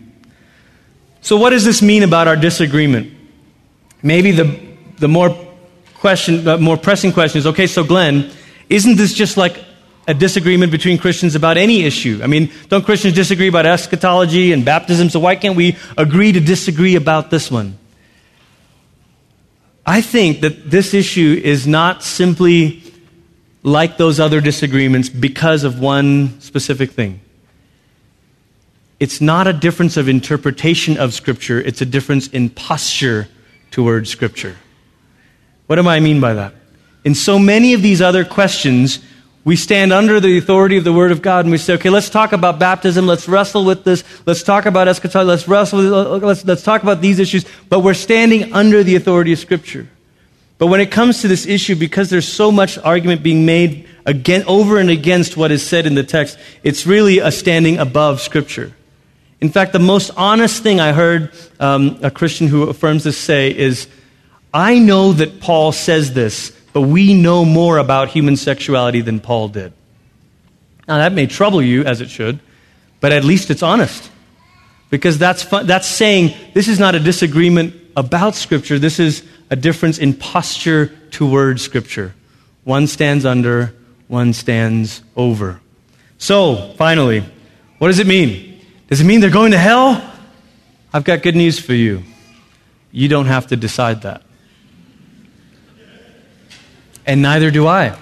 So, 1.22 1.38
what 1.38 1.52
does 1.52 1.64
this 1.64 1.82
mean 1.82 2.04
about 2.04 2.28
our 2.28 2.36
disagreement? 2.36 3.14
Maybe 4.02 4.32
the, 4.32 4.60
the 4.97 5.08
more, 5.08 5.30
question, 6.02 6.43
the 6.43 6.58
more 6.58 6.78
pressing 6.78 7.14
question 7.14 7.38
is 7.38 7.47
okay, 7.47 7.68
so 7.68 7.84
Glenn, 7.84 8.32
isn't 8.70 8.97
this 8.97 9.14
just 9.14 9.38
like 9.38 9.64
a 10.08 10.14
disagreement 10.16 10.72
between 10.72 10.97
Christians 10.97 11.36
about 11.36 11.58
any 11.58 11.84
issue? 11.84 12.22
I 12.24 12.28
mean, 12.28 12.52
don't 12.70 12.84
Christians 12.84 13.14
disagree 13.14 13.47
about 13.47 13.68
eschatology 13.68 14.52
and 14.52 14.66
baptism, 14.66 15.10
so 15.10 15.20
why 15.20 15.36
can't 15.36 15.56
we 15.56 15.78
agree 15.97 16.32
to 16.32 16.39
disagree 16.39 16.95
about 16.95 17.30
this 17.30 17.52
one? 17.52 17.78
I 19.86 20.02
think 20.02 20.41
that 20.41 20.70
this 20.70 20.93
issue 20.95 21.39
is 21.43 21.68
not 21.68 22.04
simply 22.04 22.81
like 23.64 23.97
those 23.97 24.20
other 24.20 24.41
disagreements 24.41 25.09
because 25.09 25.64
of 25.64 25.80
one 25.80 26.39
specific 26.41 26.91
thing. 26.91 27.22
It's 28.99 29.22
not 29.22 29.47
a 29.47 29.53
difference 29.53 29.97
of 29.97 30.07
interpretation 30.07 30.97
of 30.97 31.14
Scripture, 31.14 31.59
it's 31.59 31.82
a 31.82 31.86
difference 31.86 32.28
in 32.28 32.49
posture 32.49 33.28
towards 33.72 34.09
Scripture. 34.09 34.57
What 35.68 35.76
do 35.78 35.88
I 35.88 35.99
mean 35.99 36.20
by 36.20 36.34
that? 36.34 36.53
In 37.03 37.16
so 37.16 37.39
many 37.39 37.74
of 37.74 37.82
these 37.82 38.01
other 38.01 38.24
questions, 38.24 38.99
we 39.43 39.55
stand 39.55 39.91
under 39.91 40.20
the 40.20 40.38
authority 40.38 40.78
of 40.78 40.84
the 40.84 40.93
Word 40.93 41.12
of 41.12 41.22
God 41.22 41.45
and 41.45 41.51
we 41.51 41.57
say, 41.57 41.74
okay, 41.74 41.89
let's 41.89 42.09
talk 42.09 42.32
about 42.32 42.59
baptism, 42.59 43.07
let's 43.07 43.28
wrestle 43.28 43.66
with 43.66 43.84
this, 43.84 44.03
let's 44.28 44.43
talk 44.43 44.68
about 44.68 44.88
eschatology, 44.88 45.28
let's 45.28 45.47
wrestle, 45.47 45.80
let's, 45.80 46.45
let's 46.45 46.62
talk 46.62 46.84
about 46.84 47.01
these 47.01 47.18
issues, 47.18 47.45
but 47.70 47.80
we're 47.80 47.95
standing 47.95 48.53
under 48.53 48.84
the 48.84 48.95
authority 48.95 49.34
of 49.34 49.39
Scripture. 49.39 49.88
But 50.62 50.68
when 50.68 50.80
it 50.80 50.91
comes 50.91 51.22
to 51.22 51.28
this 51.28 51.47
issue, 51.47 51.74
because 51.74 52.12
there's 52.12 52.28
so 52.28 52.51
much 52.51 52.78
argument 52.78 53.24
being 53.24 53.47
made 53.47 53.88
again, 54.05 54.43
over 54.45 54.78
and 54.78 54.91
against 54.91 55.36
what 55.36 55.49
is 55.49 55.66
said 55.66 55.88
in 55.88 55.95
the 55.95 56.03
text, 56.03 56.38
it's 56.62 56.86
really 56.86 57.18
a 57.18 57.32
standing 57.32 57.80
above 57.80 58.22
Scripture. 58.22 58.72
In 59.39 59.49
fact, 59.49 59.74
the 59.74 59.80
most 59.80 60.12
honest 60.16 60.62
thing 60.62 60.80
I 60.80 60.91
heard 60.91 61.32
um, 61.59 61.97
a 62.03 62.12
Christian 62.12 62.45
who 62.45 62.70
affirms 62.70 63.03
this 63.03 63.18
say 63.18 63.49
is, 63.49 63.88
I 64.53 64.78
know 64.78 65.14
that 65.14 65.41
Paul 65.41 65.72
says 65.72 66.14
this 66.14 66.55
but 66.74 66.82
we 66.82 67.16
know 67.16 67.43
more 67.43 67.80
about 67.80 68.09
human 68.09 68.38
sexuality 68.38 69.01
than 69.01 69.20
Paul 69.20 69.47
did. 69.47 69.74
Now, 70.88 70.99
that 70.99 71.12
may 71.12 71.26
trouble 71.26 71.64
you, 71.64 71.86
as 71.86 72.01
it 72.01 72.12
should, 72.12 72.39
but 72.99 73.12
at 73.12 73.24
least 73.24 73.49
it's 73.49 73.64
honest. 73.64 74.12
Because 74.91 75.18
that's, 75.18 75.41
fun, 75.41 75.66
that's 75.66 75.88
saying 75.88 76.36
this 76.53 76.68
is 76.68 76.80
not 76.80 76.93
a 76.93 76.99
disagreement 76.99 77.74
about 77.97 78.36
Scripture, 78.36 78.78
this 78.78 78.99
is 78.99 79.24
a 79.52 79.56
difference 79.56 79.99
in 79.99 80.14
posture 80.14 80.88
toward 81.12 81.60
Scripture. 81.60 82.16
One 82.64 82.88
stands 82.88 83.26
under, 83.26 83.76
one 84.08 84.34
stands 84.34 85.04
over. 85.16 85.60
So, 86.18 86.74
finally, 86.78 87.24
what 87.78 87.88
does 87.89 87.99
it 87.99 88.08
mean? 88.08 88.62
Does 88.88 89.02
it 89.02 89.04
mean 89.04 89.20
they're 89.20 89.30
going 89.30 89.52
to 89.52 89.58
hell? 89.58 90.02
I've 90.93 91.04
got 91.04 91.22
good 91.22 91.36
news 91.36 91.60
for 91.60 91.74
you. 91.74 92.04
You 92.91 93.10
don't 93.10 93.26
have 93.26 93.47
to 93.47 93.58
decide 93.58 94.04
that. 94.04 94.24
And 97.06 97.22
neither 97.22 97.52
do 97.52 97.68
I. 97.68 97.97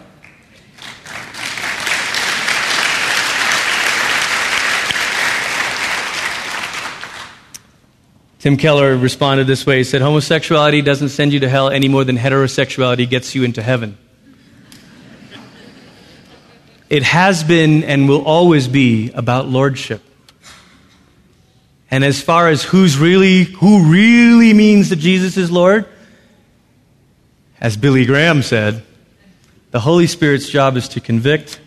Tim 8.39 8.57
Keller 8.57 8.95
responded 8.95 9.47
this 9.47 9.65
way. 9.65 9.79
He 9.79 9.83
said, 9.83 10.01
Homosexuality 10.01 10.81
doesn't 10.81 11.09
send 11.09 11.33
you 11.33 11.41
to 11.41 11.49
hell 11.49 11.69
any 11.69 11.87
more 11.87 12.03
than 12.03 12.17
heterosexuality 12.17 13.09
gets 13.09 13.35
you 13.35 13.43
into 13.43 13.61
heaven. 13.61 13.97
it 16.89 17.03
has 17.03 17.43
been 17.43 17.83
and 17.83 18.09
will 18.09 18.23
always 18.25 18.67
be 18.67 19.11
about 19.11 19.47
lordship. 19.47 20.01
And 21.91 22.03
as 22.03 22.21
far 22.21 22.49
as 22.49 22.63
who's 22.63 22.97
really, 22.97 23.43
who 23.43 23.91
really 23.91 24.53
means 24.53 24.89
that 24.89 24.97
Jesus 24.97 25.37
is 25.37 25.51
Lord, 25.51 25.85
as 27.61 27.77
Billy 27.77 28.05
Graham 28.05 28.41
said, 28.41 28.83
the 29.71 29.79
Holy 29.79 30.07
Spirit's 30.07 30.49
job 30.49 30.77
is 30.77 30.87
to 30.89 31.01
convict, 31.01 31.59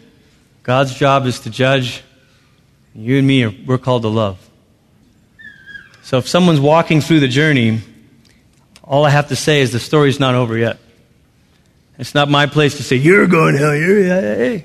God's 0.62 0.94
job 0.94 1.26
is 1.26 1.40
to 1.40 1.50
judge. 1.50 2.02
You 2.94 3.18
and 3.18 3.26
me, 3.26 3.44
are, 3.44 3.54
we're 3.66 3.78
called 3.78 4.02
to 4.02 4.08
love. 4.08 4.38
So 6.02 6.18
if 6.18 6.28
someone's 6.28 6.60
walking 6.60 7.00
through 7.00 7.20
the 7.20 7.28
journey, 7.28 7.80
all 8.82 9.04
I 9.04 9.10
have 9.10 9.28
to 9.28 9.36
say 9.36 9.60
is 9.60 9.72
the 9.72 9.78
story's 9.78 10.18
not 10.18 10.34
over 10.34 10.58
yet. 10.58 10.78
It's 11.98 12.14
not 12.14 12.28
my 12.28 12.46
place 12.46 12.76
to 12.78 12.82
say, 12.82 12.96
You're 12.96 13.28
going 13.28 13.54
to 13.54 13.60
hell. 13.60 13.76
You're. 13.76 14.62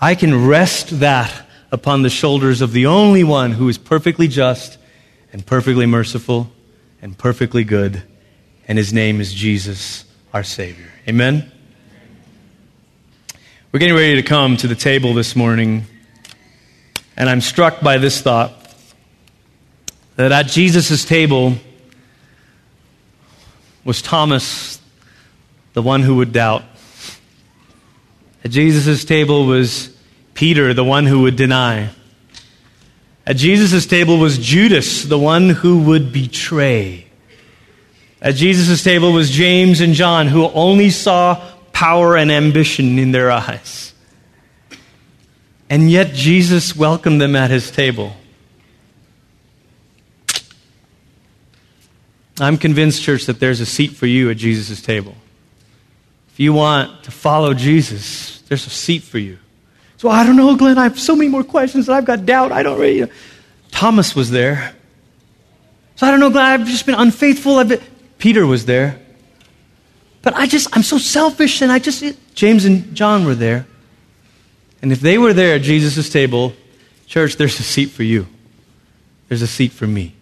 I 0.00 0.14
can 0.14 0.46
rest 0.46 1.00
that 1.00 1.32
upon 1.72 2.02
the 2.02 2.10
shoulders 2.10 2.60
of 2.60 2.72
the 2.72 2.86
only 2.86 3.24
one 3.24 3.52
who 3.52 3.68
is 3.68 3.78
perfectly 3.78 4.28
just 4.28 4.78
and 5.32 5.44
perfectly 5.44 5.86
merciful 5.86 6.50
and 7.00 7.16
perfectly 7.18 7.64
good, 7.64 8.02
and 8.68 8.78
his 8.78 8.92
name 8.92 9.20
is 9.20 9.32
Jesus, 9.32 10.04
our 10.32 10.44
Savior. 10.44 10.92
Amen? 11.08 11.50
We're 13.72 13.80
getting 13.80 13.96
ready 13.96 14.16
to 14.16 14.22
come 14.22 14.56
to 14.58 14.68
the 14.68 14.74
table 14.76 15.14
this 15.14 15.34
morning, 15.34 15.86
and 17.16 17.28
I'm 17.28 17.40
struck 17.40 17.80
by 17.80 17.98
this 17.98 18.20
thought 18.20 18.61
that 20.16 20.32
at 20.32 20.46
Jesus' 20.46 21.04
table 21.04 21.54
was 23.84 24.02
Thomas, 24.02 24.80
the 25.72 25.82
one 25.82 26.02
who 26.02 26.16
would 26.16 26.32
doubt. 26.32 26.64
At 28.44 28.50
Jesus' 28.50 29.04
table 29.04 29.46
was 29.46 29.94
Peter, 30.34 30.74
the 30.74 30.84
one 30.84 31.06
who 31.06 31.22
would 31.22 31.36
deny. 31.36 31.90
At 33.26 33.36
Jesus' 33.36 33.86
table 33.86 34.18
was 34.18 34.38
Judas, 34.38 35.04
the 35.04 35.18
one 35.18 35.50
who 35.50 35.82
would 35.84 36.12
betray. 36.12 37.06
At 38.20 38.34
Jesus' 38.34 38.82
table 38.82 39.12
was 39.12 39.30
James 39.30 39.80
and 39.80 39.94
John, 39.94 40.28
who 40.28 40.48
only 40.50 40.90
saw 40.90 41.42
power 41.72 42.16
and 42.16 42.30
ambition 42.30 42.98
in 42.98 43.12
their 43.12 43.30
eyes. 43.30 43.92
And 45.70 45.90
yet 45.90 46.12
Jesus 46.12 46.76
welcomed 46.76 47.20
them 47.20 47.34
at 47.34 47.50
his 47.50 47.70
table. 47.70 48.14
I'm 52.44 52.58
convinced, 52.58 53.02
church, 53.02 53.26
that 53.26 53.40
there's 53.40 53.60
a 53.60 53.66
seat 53.66 53.92
for 53.92 54.06
you 54.06 54.30
at 54.30 54.36
Jesus' 54.36 54.80
table. 54.82 55.14
If 56.32 56.40
you 56.40 56.52
want 56.52 57.04
to 57.04 57.10
follow 57.10 57.54
Jesus, 57.54 58.40
there's 58.48 58.66
a 58.66 58.70
seat 58.70 59.02
for 59.02 59.18
you. 59.18 59.38
So 59.98 60.08
I 60.08 60.26
don't 60.26 60.36
know, 60.36 60.56
Glenn. 60.56 60.78
I 60.78 60.84
have 60.84 60.98
so 60.98 61.14
many 61.14 61.28
more 61.28 61.44
questions 61.44 61.88
I've 61.88 62.04
got 62.04 62.26
doubt. 62.26 62.50
I 62.50 62.62
don't 62.62 62.80
really. 62.80 63.02
Know. 63.02 63.08
Thomas 63.70 64.16
was 64.16 64.30
there. 64.30 64.74
So 65.96 66.06
I 66.06 66.10
don't 66.10 66.20
know, 66.20 66.30
Glenn. 66.30 66.44
I've 66.44 66.66
just 66.66 66.86
been 66.86 66.96
unfaithful. 66.96 67.58
I've 67.58 67.68
been... 67.68 67.80
Peter 68.18 68.46
was 68.46 68.64
there. 68.66 68.98
But 70.22 70.34
I 70.34 70.46
just, 70.46 70.74
I'm 70.74 70.82
so 70.82 70.98
selfish 70.98 71.62
and 71.62 71.70
I 71.70 71.78
just, 71.78 72.02
James 72.34 72.64
and 72.64 72.94
John 72.94 73.24
were 73.24 73.34
there. 73.34 73.66
And 74.80 74.90
if 74.90 75.00
they 75.00 75.18
were 75.18 75.32
there 75.32 75.56
at 75.56 75.62
Jesus' 75.62 76.08
table, 76.10 76.54
church, 77.06 77.36
there's 77.36 77.58
a 77.60 77.62
seat 77.62 77.90
for 77.90 78.02
you. 78.02 78.26
There's 79.28 79.42
a 79.42 79.46
seat 79.46 79.72
for 79.72 79.86
me. 79.86 80.14